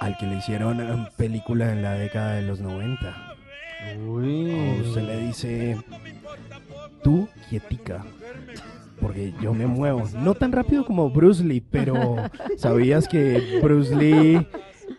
[0.00, 3.36] al que le hicieron eh, película en la década de los 90.
[4.04, 4.50] Uy.
[4.50, 5.76] O usted le dice,
[7.04, 8.04] tú quietica,
[9.00, 10.08] porque yo me muevo.
[10.18, 12.16] No tan rápido como Bruce Lee, pero
[12.56, 14.44] ¿sabías que Bruce Lee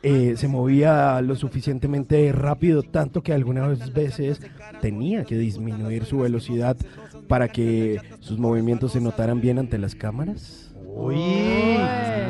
[0.01, 4.41] eh, se movía lo suficientemente rápido, tanto que algunas veces
[4.81, 6.75] tenía que disminuir su velocidad
[7.27, 10.73] para que sus movimientos se notaran bien ante las cámaras?
[10.95, 11.15] Uy.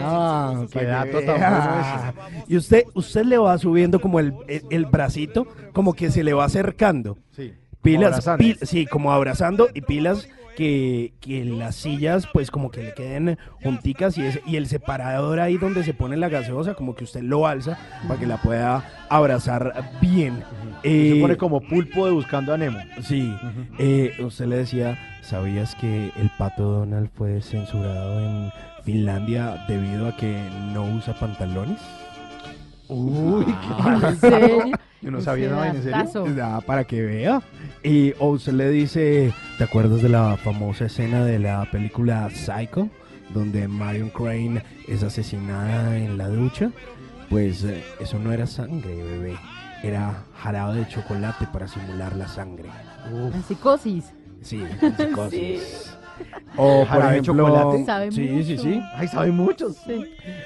[0.06, 2.14] Ah, Qué para que dato tan vea.
[2.16, 6.24] bueno Y usted, usted le va subiendo como el, el, el bracito, como que se
[6.24, 7.18] le va acercando.
[7.32, 7.54] Sí.
[7.82, 12.94] Pilas, pil- sí, como abrazando y pilas que, que las sillas pues como que le
[12.94, 17.04] queden junticas y, es- y el separador ahí donde se pone la gaseosa como que
[17.04, 20.44] usted lo alza para que la pueda abrazar bien.
[20.84, 22.80] Se Eh, pone como pulpo de buscando a Nemo.
[23.02, 23.34] Sí,
[23.80, 28.52] eh, usted le decía, ¿sabías que el pato Donald fue censurado en
[28.84, 30.38] Finlandia debido a que
[30.74, 31.80] no usa pantalones?
[32.90, 34.58] Uy, qué ¿En serio?
[35.04, 36.64] Yo no sabía nada, ¿en serio?
[36.66, 37.42] para que vea.
[37.84, 42.90] Y o usted le dice, ¿te acuerdas de la famosa escena de la película Psycho?
[43.34, 46.72] Donde Marion Crane es asesinada en la ducha.
[47.30, 49.36] Pues eh, eso no era sangre, bebé.
[49.84, 52.70] Era jarabe de chocolate para simular la sangre.
[53.12, 54.14] La psicosis.
[54.42, 54.64] Sí,
[54.98, 55.62] psicosis.
[55.93, 55.93] Sí.
[56.56, 57.86] O por ¿Jarabe de ejemplo, chocolate?
[57.86, 58.64] Sabe sí, sí, mucho.
[58.64, 58.82] sí.
[58.96, 59.76] Ay, sabe muchos.
[59.88, 60.06] Sí.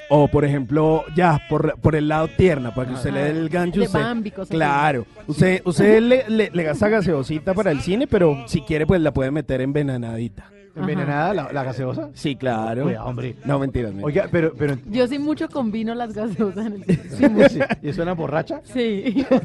[0.10, 3.50] O por ejemplo, ya, por, por el lado tierna, para que usted le dé el
[3.50, 3.80] gancho.
[3.82, 4.56] De usted- Bambi, cosas así.
[4.56, 5.06] claro.
[5.28, 9.12] Usted, usted le, le, le gasta gaseosita para el cine, pero si quiere, pues la
[9.12, 10.50] puede meter envenenadita.
[10.76, 12.10] ¿Envenenada la, la gaseosa?
[12.14, 12.86] Sí, claro.
[13.04, 13.36] Hombre.
[13.46, 13.92] No, mentiras.
[13.94, 14.06] mentiras.
[14.06, 17.66] Oiga, pero, pero Yo sí mucho combino las gaseosas en el sí, mucho.
[17.82, 18.62] ¿y eso una borracha?
[18.64, 19.26] Sí.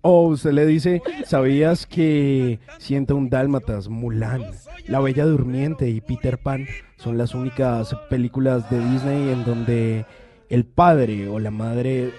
[0.00, 4.42] O usted le dice, ¿sabías que Sienta un Dálmatas, Mulan,
[4.86, 10.06] La Bella Durmiente y Peter Pan son las únicas películas de Disney en donde
[10.48, 12.12] el padre o la madre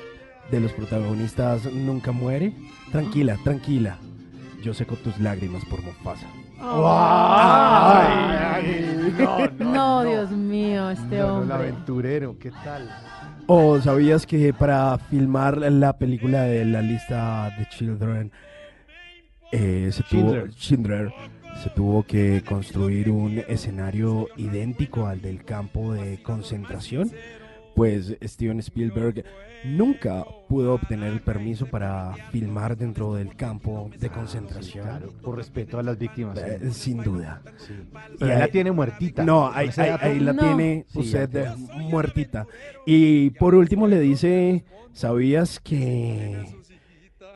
[0.52, 2.54] de los protagonistas nunca muere?
[2.92, 3.98] Tranquila, tranquila.
[4.62, 6.28] Yo seco tus lágrimas por Mufasa.
[6.60, 8.06] Ay,
[9.20, 11.56] no, no, No, Dios mío, este No, no, el hombre.
[11.56, 12.90] aventurero, ¿qué tal?
[13.46, 18.32] ¿O sabías que para filmar la película de la lista de Children
[19.52, 20.34] eh, tuvo,
[21.62, 27.12] se tuvo que construir un escenario idéntico al del campo de concentración?
[27.76, 29.24] Pues Steven Spielberg
[29.66, 34.86] nunca pudo obtener el permiso para filmar dentro del campo de concentración.
[34.86, 36.38] Claro, por respeto a las víctimas.
[36.38, 37.42] Eh, sin duda.
[38.20, 39.24] Pero Y ahí la tiene muertita.
[39.24, 40.42] No, ¿Con ahí, la No.
[40.44, 41.48] tiene usted
[41.90, 42.46] muertita.
[42.86, 46.46] Y por último le dice, ¿sabías que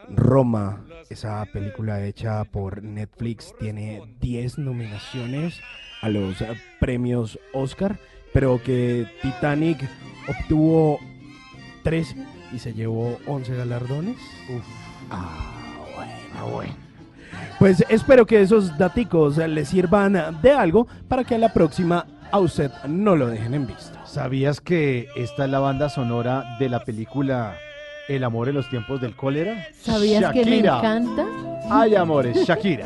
[0.10, 5.60] Roma, esa película hecha por Netflix, tiene 10 nominaciones
[6.02, 6.38] a los
[6.80, 7.98] premios Oscar,
[8.34, 9.80] pero que Titanic
[10.28, 11.00] obtuvo
[11.84, 12.16] 3
[12.54, 14.18] y se llevó 11 galardones?
[15.10, 16.74] Ah, bueno, bueno.
[17.60, 22.40] Pues espero que esos daticos le sirvan de algo para que a la próxima a
[22.40, 23.98] usted no lo dejen en visto.
[24.06, 27.56] ¿Sabías que esta es la banda sonora de la película
[28.08, 29.68] El amor en los tiempos del cólera?
[29.82, 30.78] ¿Sabías que me Shakira.
[30.78, 31.26] encanta?
[31.70, 32.86] Ay, amores, Shakira.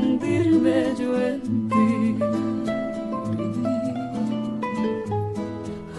[0.00, 2.16] fundirme yo en ti.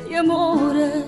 [0.05, 1.05] Hay amores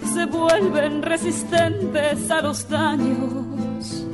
[0.00, 4.06] que se vuelven resistentes a los daños,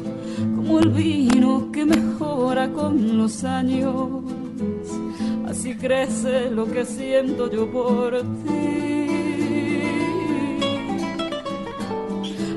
[0.57, 4.25] como el vino que mejora con los años.
[5.49, 8.63] Así crece lo que siento yo por ti.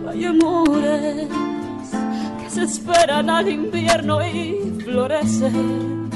[0.09, 1.27] Hay amores
[2.58, 6.10] esperan al invierno y florecen.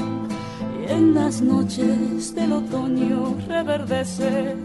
[0.80, 4.56] Y en las noches del otoño reverdece,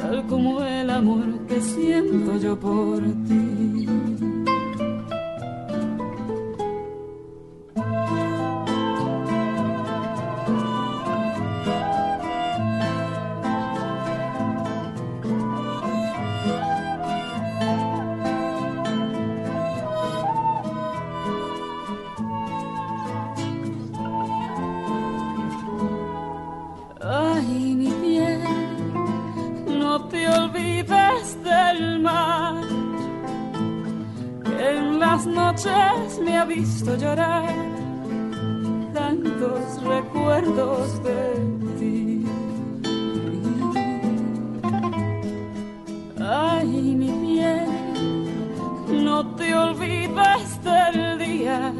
[0.00, 3.91] tal como el amor que siento yo por ti.
[36.42, 37.54] Ha visto llorar
[38.92, 41.20] tantos recuerdos de
[41.78, 42.26] ti.
[46.20, 51.72] Ay, mi piel, no te olvides del día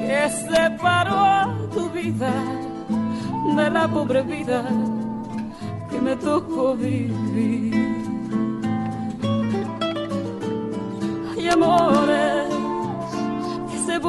[0.00, 2.34] que separó a tu vida
[3.56, 4.62] de la pobre vida
[5.90, 7.88] que me tocó vivir.
[11.34, 12.17] Que se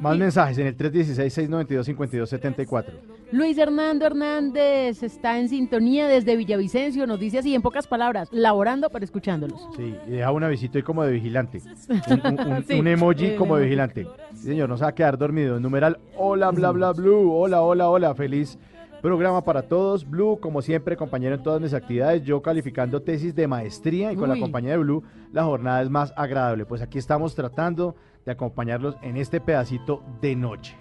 [0.00, 3.15] Más mensajes en el 316-692-5274.
[3.32, 8.88] Luis Hernando Hernández está en sintonía desde Villavicencio, nos dice así en pocas palabras, laborando
[8.88, 9.68] pero escuchándolos.
[9.76, 11.60] Sí, y deja un avisito ahí como de vigilante.
[12.08, 14.06] Un, un- un- Sí, un emoji el como de vigilante.
[14.34, 15.58] Sí, señor, no se va a quedar dormido.
[15.58, 17.32] Numeral, hola, bla, bla, blue.
[17.32, 18.14] Hola, hola, hola.
[18.14, 18.58] Feliz
[19.02, 20.08] programa para todos.
[20.08, 22.22] Blue, como siempre, compañero en todas mis actividades.
[22.22, 26.12] Yo calificando tesis de maestría y con la compañía de Blue, la jornada es más
[26.16, 26.64] agradable.
[26.64, 30.76] Pues aquí estamos tratando de acompañarlos en este pedacito de noche.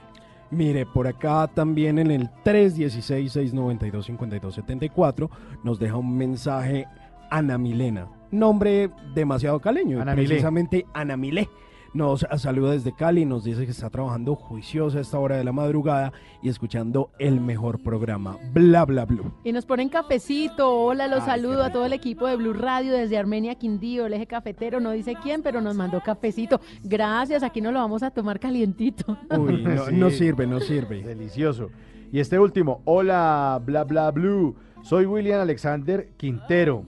[0.52, 5.30] Mire, por acá también en el 316-692-5274
[5.64, 6.86] nos deja un mensaje
[7.30, 8.08] Ana Milena.
[8.32, 10.28] Nombre demasiado caleño, Ana Milé.
[10.28, 11.50] precisamente Ana Milé.
[11.96, 15.54] Nos saluda desde Cali, nos dice que está trabajando juiciosa a esta hora de la
[15.54, 16.12] madrugada
[16.44, 19.32] y escuchando el mejor programa, Bla Bla Blue.
[19.46, 22.92] Y nos ponen cafecito, hola, los Ay, saludo a todo el equipo de Blue Radio
[22.92, 26.60] desde Armenia, Quindío, el eje cafetero, no dice quién, pero nos mandó cafecito.
[26.84, 29.18] Gracias, aquí nos lo vamos a tomar calientito.
[29.40, 29.96] Uy, no, Sí.
[29.96, 31.02] no sirve, no sirve.
[31.02, 31.70] Delicioso.
[32.12, 34.54] Y este último, hola, bla, bla, blue.
[34.84, 36.84] Soy William Alexander Quintero.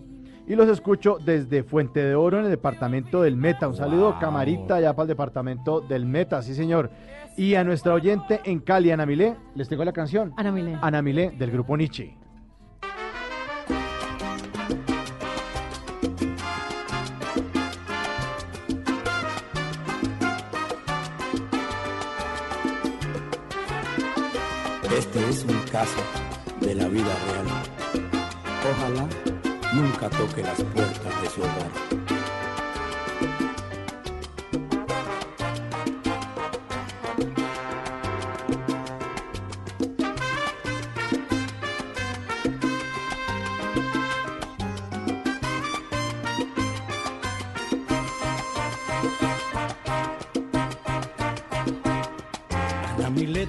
[0.48, 3.68] Y los escucho desde Fuente de Oro en el departamento del Meta.
[3.68, 6.90] Un saludo, camarita, allá para el departamento del Meta, sí señor.
[7.36, 10.34] Y a nuestra oyente en Cali, Ana Milé, les tengo la canción.
[10.38, 10.78] Ana Milé.
[10.82, 12.16] Ana Milé, del grupo Nietzsche.
[24.98, 26.00] Este es un caso
[26.62, 28.08] de la vida real.
[28.72, 29.37] Ojalá
[29.78, 31.72] nunca toque las puertas de su hogar.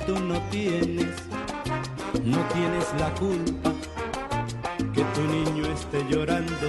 [0.06, 1.16] Tú no tienes,
[2.24, 3.87] no tienes la culpa
[5.18, 6.68] tu niño esté llorando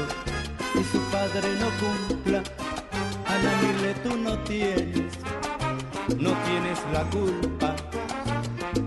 [0.73, 2.41] y su padre no cumpla.
[3.27, 5.13] Ana Milé, tú no tienes,
[6.17, 7.75] no tienes la culpa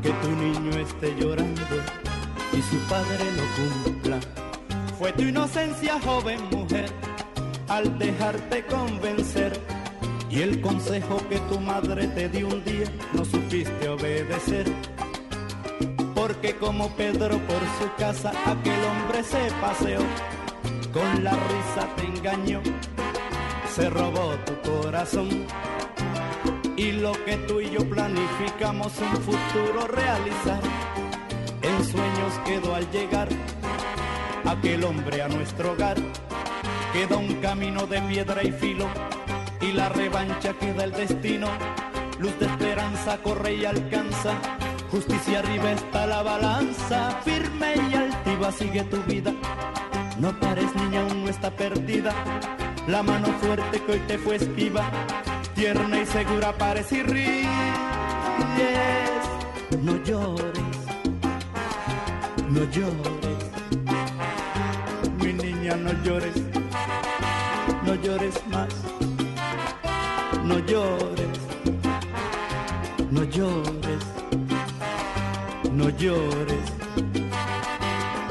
[0.03, 1.77] que tu niño esté llorando
[2.53, 4.19] y su padre no cumpla.
[4.99, 6.91] Fue tu inocencia, joven mujer,
[7.69, 9.53] al dejarte convencer
[10.29, 14.67] y el consejo que tu madre te dio un día no supiste obedecer.
[16.15, 20.01] Porque como Pedro por su casa aquel hombre se paseó,
[20.93, 22.61] con la risa te engañó,
[23.75, 25.47] se robó tu corazón.
[26.77, 30.61] Y lo que tú y yo planificamos un futuro realizar,
[31.63, 33.29] en sueños quedó al llegar
[34.45, 35.97] aquel hombre a nuestro hogar.
[36.93, 38.87] Queda un camino de piedra y filo
[39.61, 41.49] y la revancha queda el destino.
[42.19, 44.35] Luz de esperanza corre y alcanza.
[44.93, 47.21] Justicia arriba está la balanza.
[47.25, 49.33] Firme y altiva sigue tu vida.
[50.21, 52.13] No pares niña, aún no está perdida.
[52.87, 54.85] La mano fuerte que hoy te fue esquiva.
[55.57, 57.49] Tierna y segura parece y ríes.
[59.83, 60.61] No llores,
[62.49, 63.43] no llores.
[65.19, 66.37] Mi niña, no llores,
[67.85, 68.69] no llores más
[70.45, 71.39] no llores,
[73.11, 74.03] no llores,
[75.83, 76.73] no llores,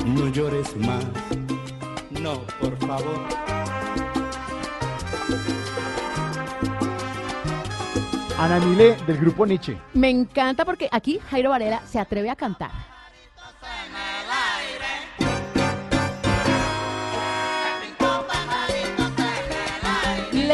[0.05, 1.03] no llores más,
[2.21, 3.19] no, por favor.
[8.39, 9.77] Ana Milé, del grupo Nietzsche.
[9.93, 12.71] Me encanta porque aquí Jairo Varela se atreve a cantar.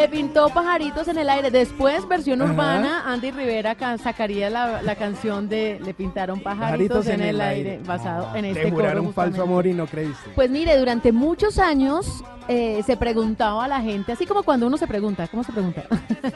[0.08, 1.52] Le pintó pajaritos en el aire.
[1.52, 2.52] Después, versión Ajá.
[2.54, 7.82] urbana, Andy Rivera ca- sacaría la, la canción de Le pintaron pajaritos, en, el aire,
[7.86, 10.30] basado en este Te juraron coro un falso amor y no creíste.
[10.34, 14.78] Pues mire, durante muchos años eh, se preguntaba a la gente, así como cuando uno
[14.78, 15.84] se pregunta, ¿cómo se pregunta?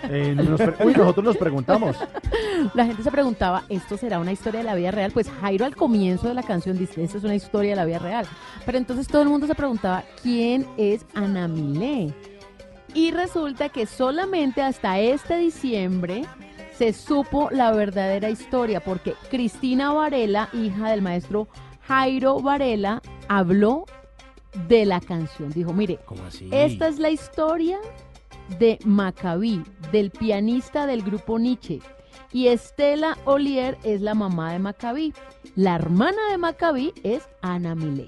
[0.10, 1.96] Eh, nos pre- Uy, nosotros nos preguntamos.
[2.74, 5.12] La gente se preguntaba, ¿esto será una historia de la vida real?
[5.14, 8.00] Pues Jairo al comienzo de la canción dice, esto es una historia de la vida
[8.00, 8.26] real.
[8.66, 12.14] Pero entonces todo el mundo se preguntaba, ¿quién es Ana Milé?
[12.94, 16.24] Y resulta que solamente hasta este diciembre
[16.78, 21.48] se supo la verdadera historia, porque Cristina Varela, hija del maestro
[21.88, 23.86] Jairo Varela, habló
[24.68, 25.52] de la canción.
[25.52, 26.00] Dijo, mire,
[26.52, 27.80] esta es la historia
[28.60, 31.80] de Maccabi, del pianista del grupo Nietzsche.
[32.34, 35.14] Y Estela Olier es la mamá de Maccabi.
[35.56, 38.08] La hermana de Maccabi es Ana Milé.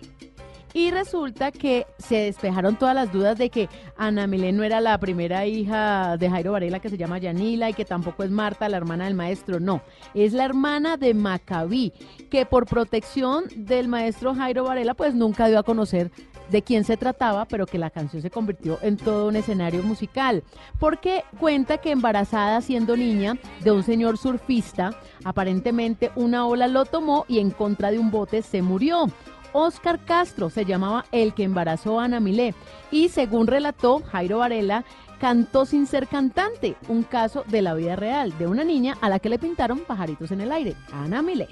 [0.74, 4.98] Y resulta que se despejaron todas las dudas de que Ana Milé no era la
[4.98, 8.78] primera hija de Jairo Varela que se llama Yanila y que tampoco es Marta, la
[8.78, 9.60] hermana del maestro.
[9.60, 9.82] No,
[10.16, 11.94] es la hermana de Maccabi,
[12.32, 16.12] que por protección del maestro Jairo Varela pues nunca dio a conocer
[16.50, 20.44] de quién se trataba, pero que la canción se convirtió en todo un escenario musical.
[20.80, 24.92] Porque cuenta que embarazada siendo niña de un señor surfista,
[25.24, 29.08] aparentemente una ola lo tomó y en contra de un bote se murió.
[29.54, 32.54] Oscar Castro se llamaba el que embarazó a Ana Milé
[32.92, 34.84] y según relató Jairo Varela,
[35.20, 39.20] cantó sin ser cantante, un caso de la vida real de una niña a la
[39.20, 41.48] que le pintaron pajaritos en el aire, Ana Milé.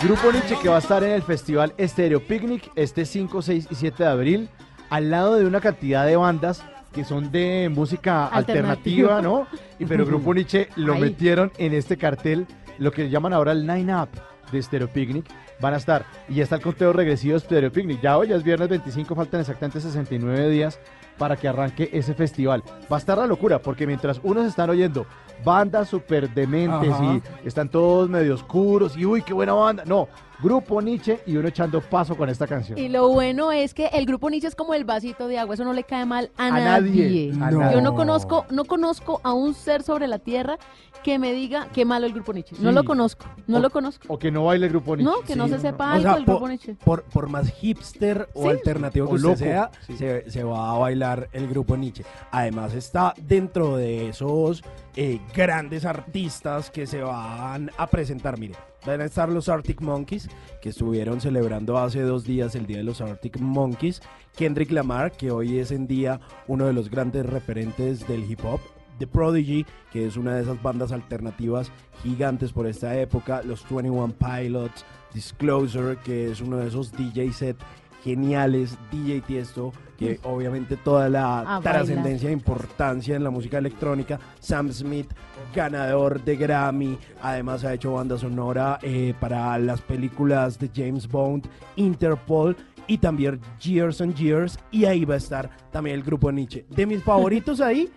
[0.00, 3.66] El grupo Nietzsche que va a estar en el festival Stereo Picnic este 5, 6
[3.68, 4.48] y 7 de abril,
[4.90, 6.62] al lado de una cantidad de bandas
[6.92, 9.48] que son de música alternativa, ¿no?
[9.76, 12.46] Y pero Grupo Nietzsche lo metieron en este cartel,
[12.78, 14.10] lo que llaman ahora el Nine Up
[14.52, 15.26] de Stereo Picnic.
[15.60, 18.00] Van a estar, y ya está el conteo regresivo de Stereo Picnic.
[18.00, 20.78] Ya hoy es viernes 25, faltan exactamente 69 días
[21.18, 22.62] para que arranque ese festival.
[22.90, 25.06] Va a estar la locura, porque mientras unos están oyendo
[25.44, 27.20] bandas súper dementes Ajá.
[27.44, 29.84] y están todos medio oscuros y uy, qué buena banda.
[29.86, 30.08] No,
[30.40, 32.78] Grupo Nietzsche y uno echando paso con esta canción.
[32.78, 35.64] Y lo bueno es que el grupo Nietzsche es como el vasito de agua, eso
[35.64, 37.32] no le cae mal a, A nadie.
[37.34, 40.56] nadie, a Yo no conozco, no conozco a un ser sobre la tierra
[41.02, 42.56] que me diga qué malo el grupo Nietzsche.
[42.60, 44.04] No lo conozco, no O- lo conozco.
[44.12, 45.12] O que no baile el Grupo Nietzsche.
[45.16, 46.74] No, que no se sepa algo sea, del po- grupo Nietzsche.
[46.84, 48.48] Por, por más hipster o Sí.
[48.48, 49.36] alternativo que O usted loco.
[49.38, 49.96] sea, Sí.
[49.96, 52.04] se, se va a bailar el grupo Nietzsche.
[52.30, 54.62] Además está dentro de esos
[54.96, 58.38] eh, grandes artistas que se van a presentar.
[58.38, 58.54] Mire,
[58.86, 60.28] van a estar los Arctic Monkeys,
[60.60, 64.00] que estuvieron celebrando hace dos días el Día de los Arctic Monkeys.
[64.36, 68.60] Kendrick Lamar, que hoy es en día uno de los grandes referentes del hip hop.
[68.98, 71.70] The Prodigy, que es una de esas bandas alternativas
[72.02, 74.84] gigantes por esta época, los 21 Pilots,
[75.14, 77.56] Disclosure, que es uno de esos DJ set
[78.02, 84.18] geniales, DJ Tiesto, que obviamente toda la A trascendencia e importancia en la música electrónica,
[84.38, 85.10] Sam Smith,
[85.54, 91.48] ganador de Grammy, además ha hecho banda sonora eh, para las películas de James Bond,
[91.76, 96.64] Interpol y también Years and Years, y ahí va a estar también el grupo Nietzsche.
[96.70, 97.90] De mis favoritos ahí,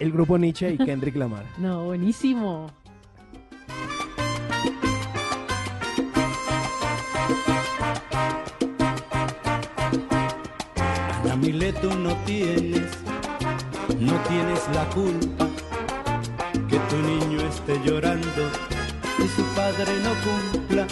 [0.00, 1.44] el grupo Nietzsche y Kendrick Lamar.
[1.58, 2.68] No, buenísimo.
[11.42, 12.92] Ana Milet, tú no tienes,
[13.98, 15.48] no tienes la culpa
[16.68, 18.48] que tu niño esté llorando
[19.18, 20.86] y su padre no cumpla.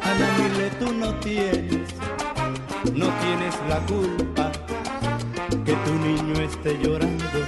[0.00, 1.90] Ana Milet, tú no tienes,
[2.94, 4.52] no tienes la culpa
[5.64, 7.40] que tu niño esté llorando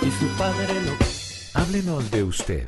[0.00, 0.92] y su padre no
[1.60, 2.66] Háblenos de usted.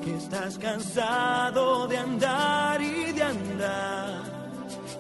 [0.03, 4.23] que estás cansado de andar y de andar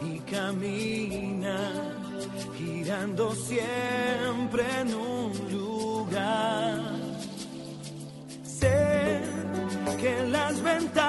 [0.03, 1.71] y camina
[2.57, 6.79] girando siempre en un lugar.
[8.43, 9.21] Sé
[9.99, 11.08] que las ventanas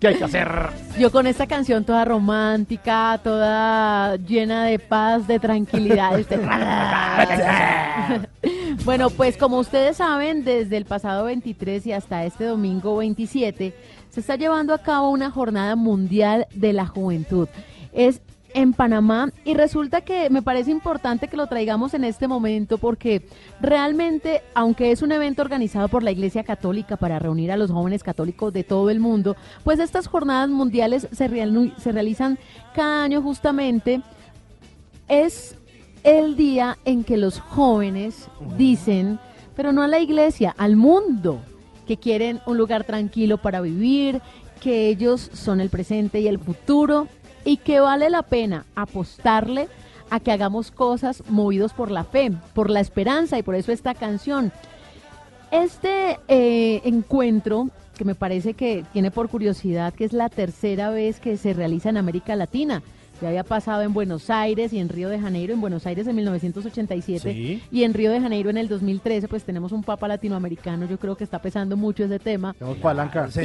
[0.00, 0.48] ¿Qué hay que hacer?
[0.98, 6.18] Yo con esta canción toda romántica, toda llena de paz, de tranquilidad.
[6.18, 6.38] este-
[8.84, 13.74] bueno, pues como ustedes saben, desde el pasado 23 y hasta este domingo 27,
[14.10, 17.48] se está llevando a cabo una jornada mundial de la juventud.
[17.92, 18.20] Es
[18.54, 23.22] en Panamá y resulta que me parece importante que lo traigamos en este momento porque
[23.60, 28.02] realmente, aunque es un evento organizado por la Iglesia Católica para reunir a los jóvenes
[28.02, 32.38] católicos de todo el mundo, pues estas jornadas mundiales se, real- se realizan
[32.74, 34.00] cada año justamente.
[35.08, 35.56] Es
[36.04, 39.18] el día en que los jóvenes dicen,
[39.54, 41.40] pero no a la iglesia, al mundo,
[41.86, 44.20] que quieren un lugar tranquilo para vivir,
[44.60, 47.08] que ellos son el presente y el futuro
[47.44, 49.68] y que vale la pena apostarle
[50.10, 53.94] a que hagamos cosas movidos por la fe, por la esperanza y por eso esta
[53.94, 54.52] canción.
[55.50, 61.20] Este eh, encuentro, que me parece que tiene por curiosidad que es la tercera vez
[61.20, 62.82] que se realiza en América Latina.
[63.22, 66.16] Ya había pasado en Buenos Aires y en Río de Janeiro, en Buenos Aires en
[66.16, 67.62] 1987 Sí.
[67.70, 71.16] y en Río de Janeiro en el 2013, pues tenemos un papa latinoamericano, yo creo
[71.16, 72.54] que está pesando mucho ese tema.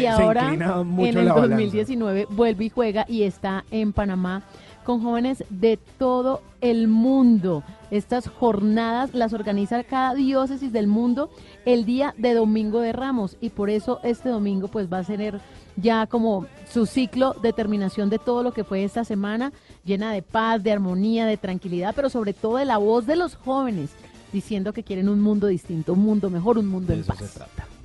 [0.01, 4.43] Y ahora en el 2019 vuelve y juega y está en Panamá
[4.83, 7.61] con jóvenes de todo el mundo.
[7.91, 11.29] Estas jornadas las organiza cada diócesis del mundo
[11.65, 15.41] el día de Domingo de Ramos y por eso este domingo pues va a ser
[15.75, 19.51] ya como su ciclo de terminación de todo lo que fue esta semana,
[19.87, 23.35] llena de paz, de armonía, de tranquilidad, pero sobre todo de la voz de los
[23.35, 23.89] jóvenes
[24.31, 27.19] diciendo que quieren un mundo distinto, un mundo mejor, un mundo en eso paz.
[27.19, 27.76] se trata.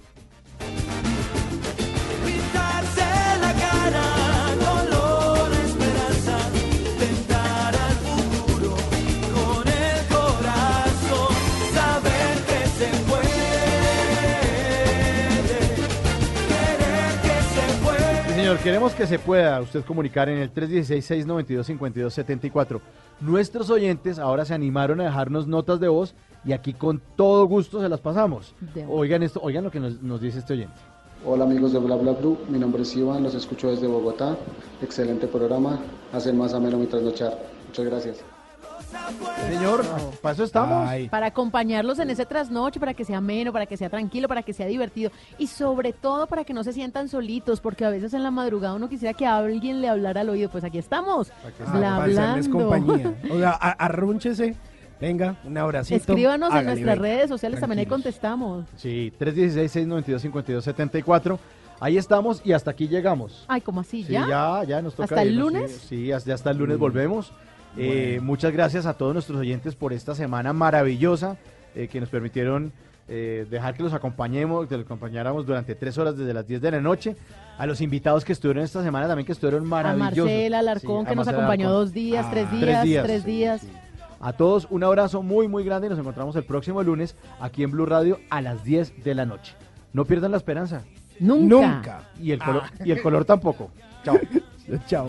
[18.43, 22.81] Señor, queremos que se pueda usted comunicar en el 316-692-5274.
[23.21, 27.81] Nuestros oyentes ahora se animaron a dejarnos notas de voz y aquí con todo gusto
[27.81, 28.53] se las pasamos.
[28.89, 30.75] Oigan esto, oigan lo que nos, nos dice este oyente.
[31.25, 34.37] Hola amigos de Bla Bla Blue, mi nombre es Iván, los escucho desde Bogotá.
[34.83, 35.79] Excelente programa,
[36.13, 37.39] hacen más ameno mi trasnochar.
[37.69, 38.25] Muchas gracias.
[39.49, 39.85] Señor,
[40.21, 40.91] para eso estamos.
[41.11, 44.53] Para acompañarlos en ese trasnoche, para que sea ameno, para que sea tranquilo, para que
[44.53, 48.23] sea divertido y sobre todo para que no se sientan solitos, porque a veces en
[48.23, 50.51] la madrugada uno quisiera que alguien le hablara al oído.
[50.51, 52.59] Pues aquí estamos, bla, Para hacerles hablando.
[52.59, 53.15] compañía.
[53.31, 54.57] O sea, arrúnchese.
[55.01, 55.97] Venga, un abracito.
[55.97, 56.95] Escríbanos en nuestras venga.
[56.95, 58.13] redes sociales, también ahí Tranquilos.
[58.13, 58.67] contestamos.
[58.77, 61.39] Sí, 316-692-5274.
[61.81, 63.45] Ahí estamos y hasta aquí llegamos.
[63.49, 64.05] Ay, ¿cómo así?
[64.05, 64.29] Sí, ¿Ya?
[64.29, 65.73] ya, ya nos toca ¿Hasta el lunes?
[65.73, 67.33] Sí, sí, hasta, hasta el lunes volvemos.
[67.77, 71.37] Eh, muchas gracias a todos nuestros oyentes por esta semana maravillosa
[71.75, 72.73] eh, que nos permitieron
[73.09, 76.71] eh, dejar que los acompañemos, que los acompañáramos durante tres horas desde las 10 de
[76.71, 77.17] la noche.
[77.59, 80.25] A los invitados que estuvieron esta semana también que estuvieron A maravillosos.
[80.25, 81.85] Marcela Alarcón, Sí, que a nos Marcela acompañó Alarcón.
[81.85, 83.61] dos días, tres Ah, días, tres días.
[83.61, 83.73] sí, sí.
[84.21, 87.73] A todos un abrazo muy muy grande y nos encontramos el próximo lunes aquí en
[87.73, 89.55] Blue Radio a las 10 de la noche.
[89.93, 90.83] No pierdan la esperanza.
[91.19, 91.67] Nunca.
[91.75, 92.11] Nunca.
[92.21, 93.71] Y el color, y el color tampoco.
[94.05, 94.19] Chao.
[94.87, 95.09] Chao.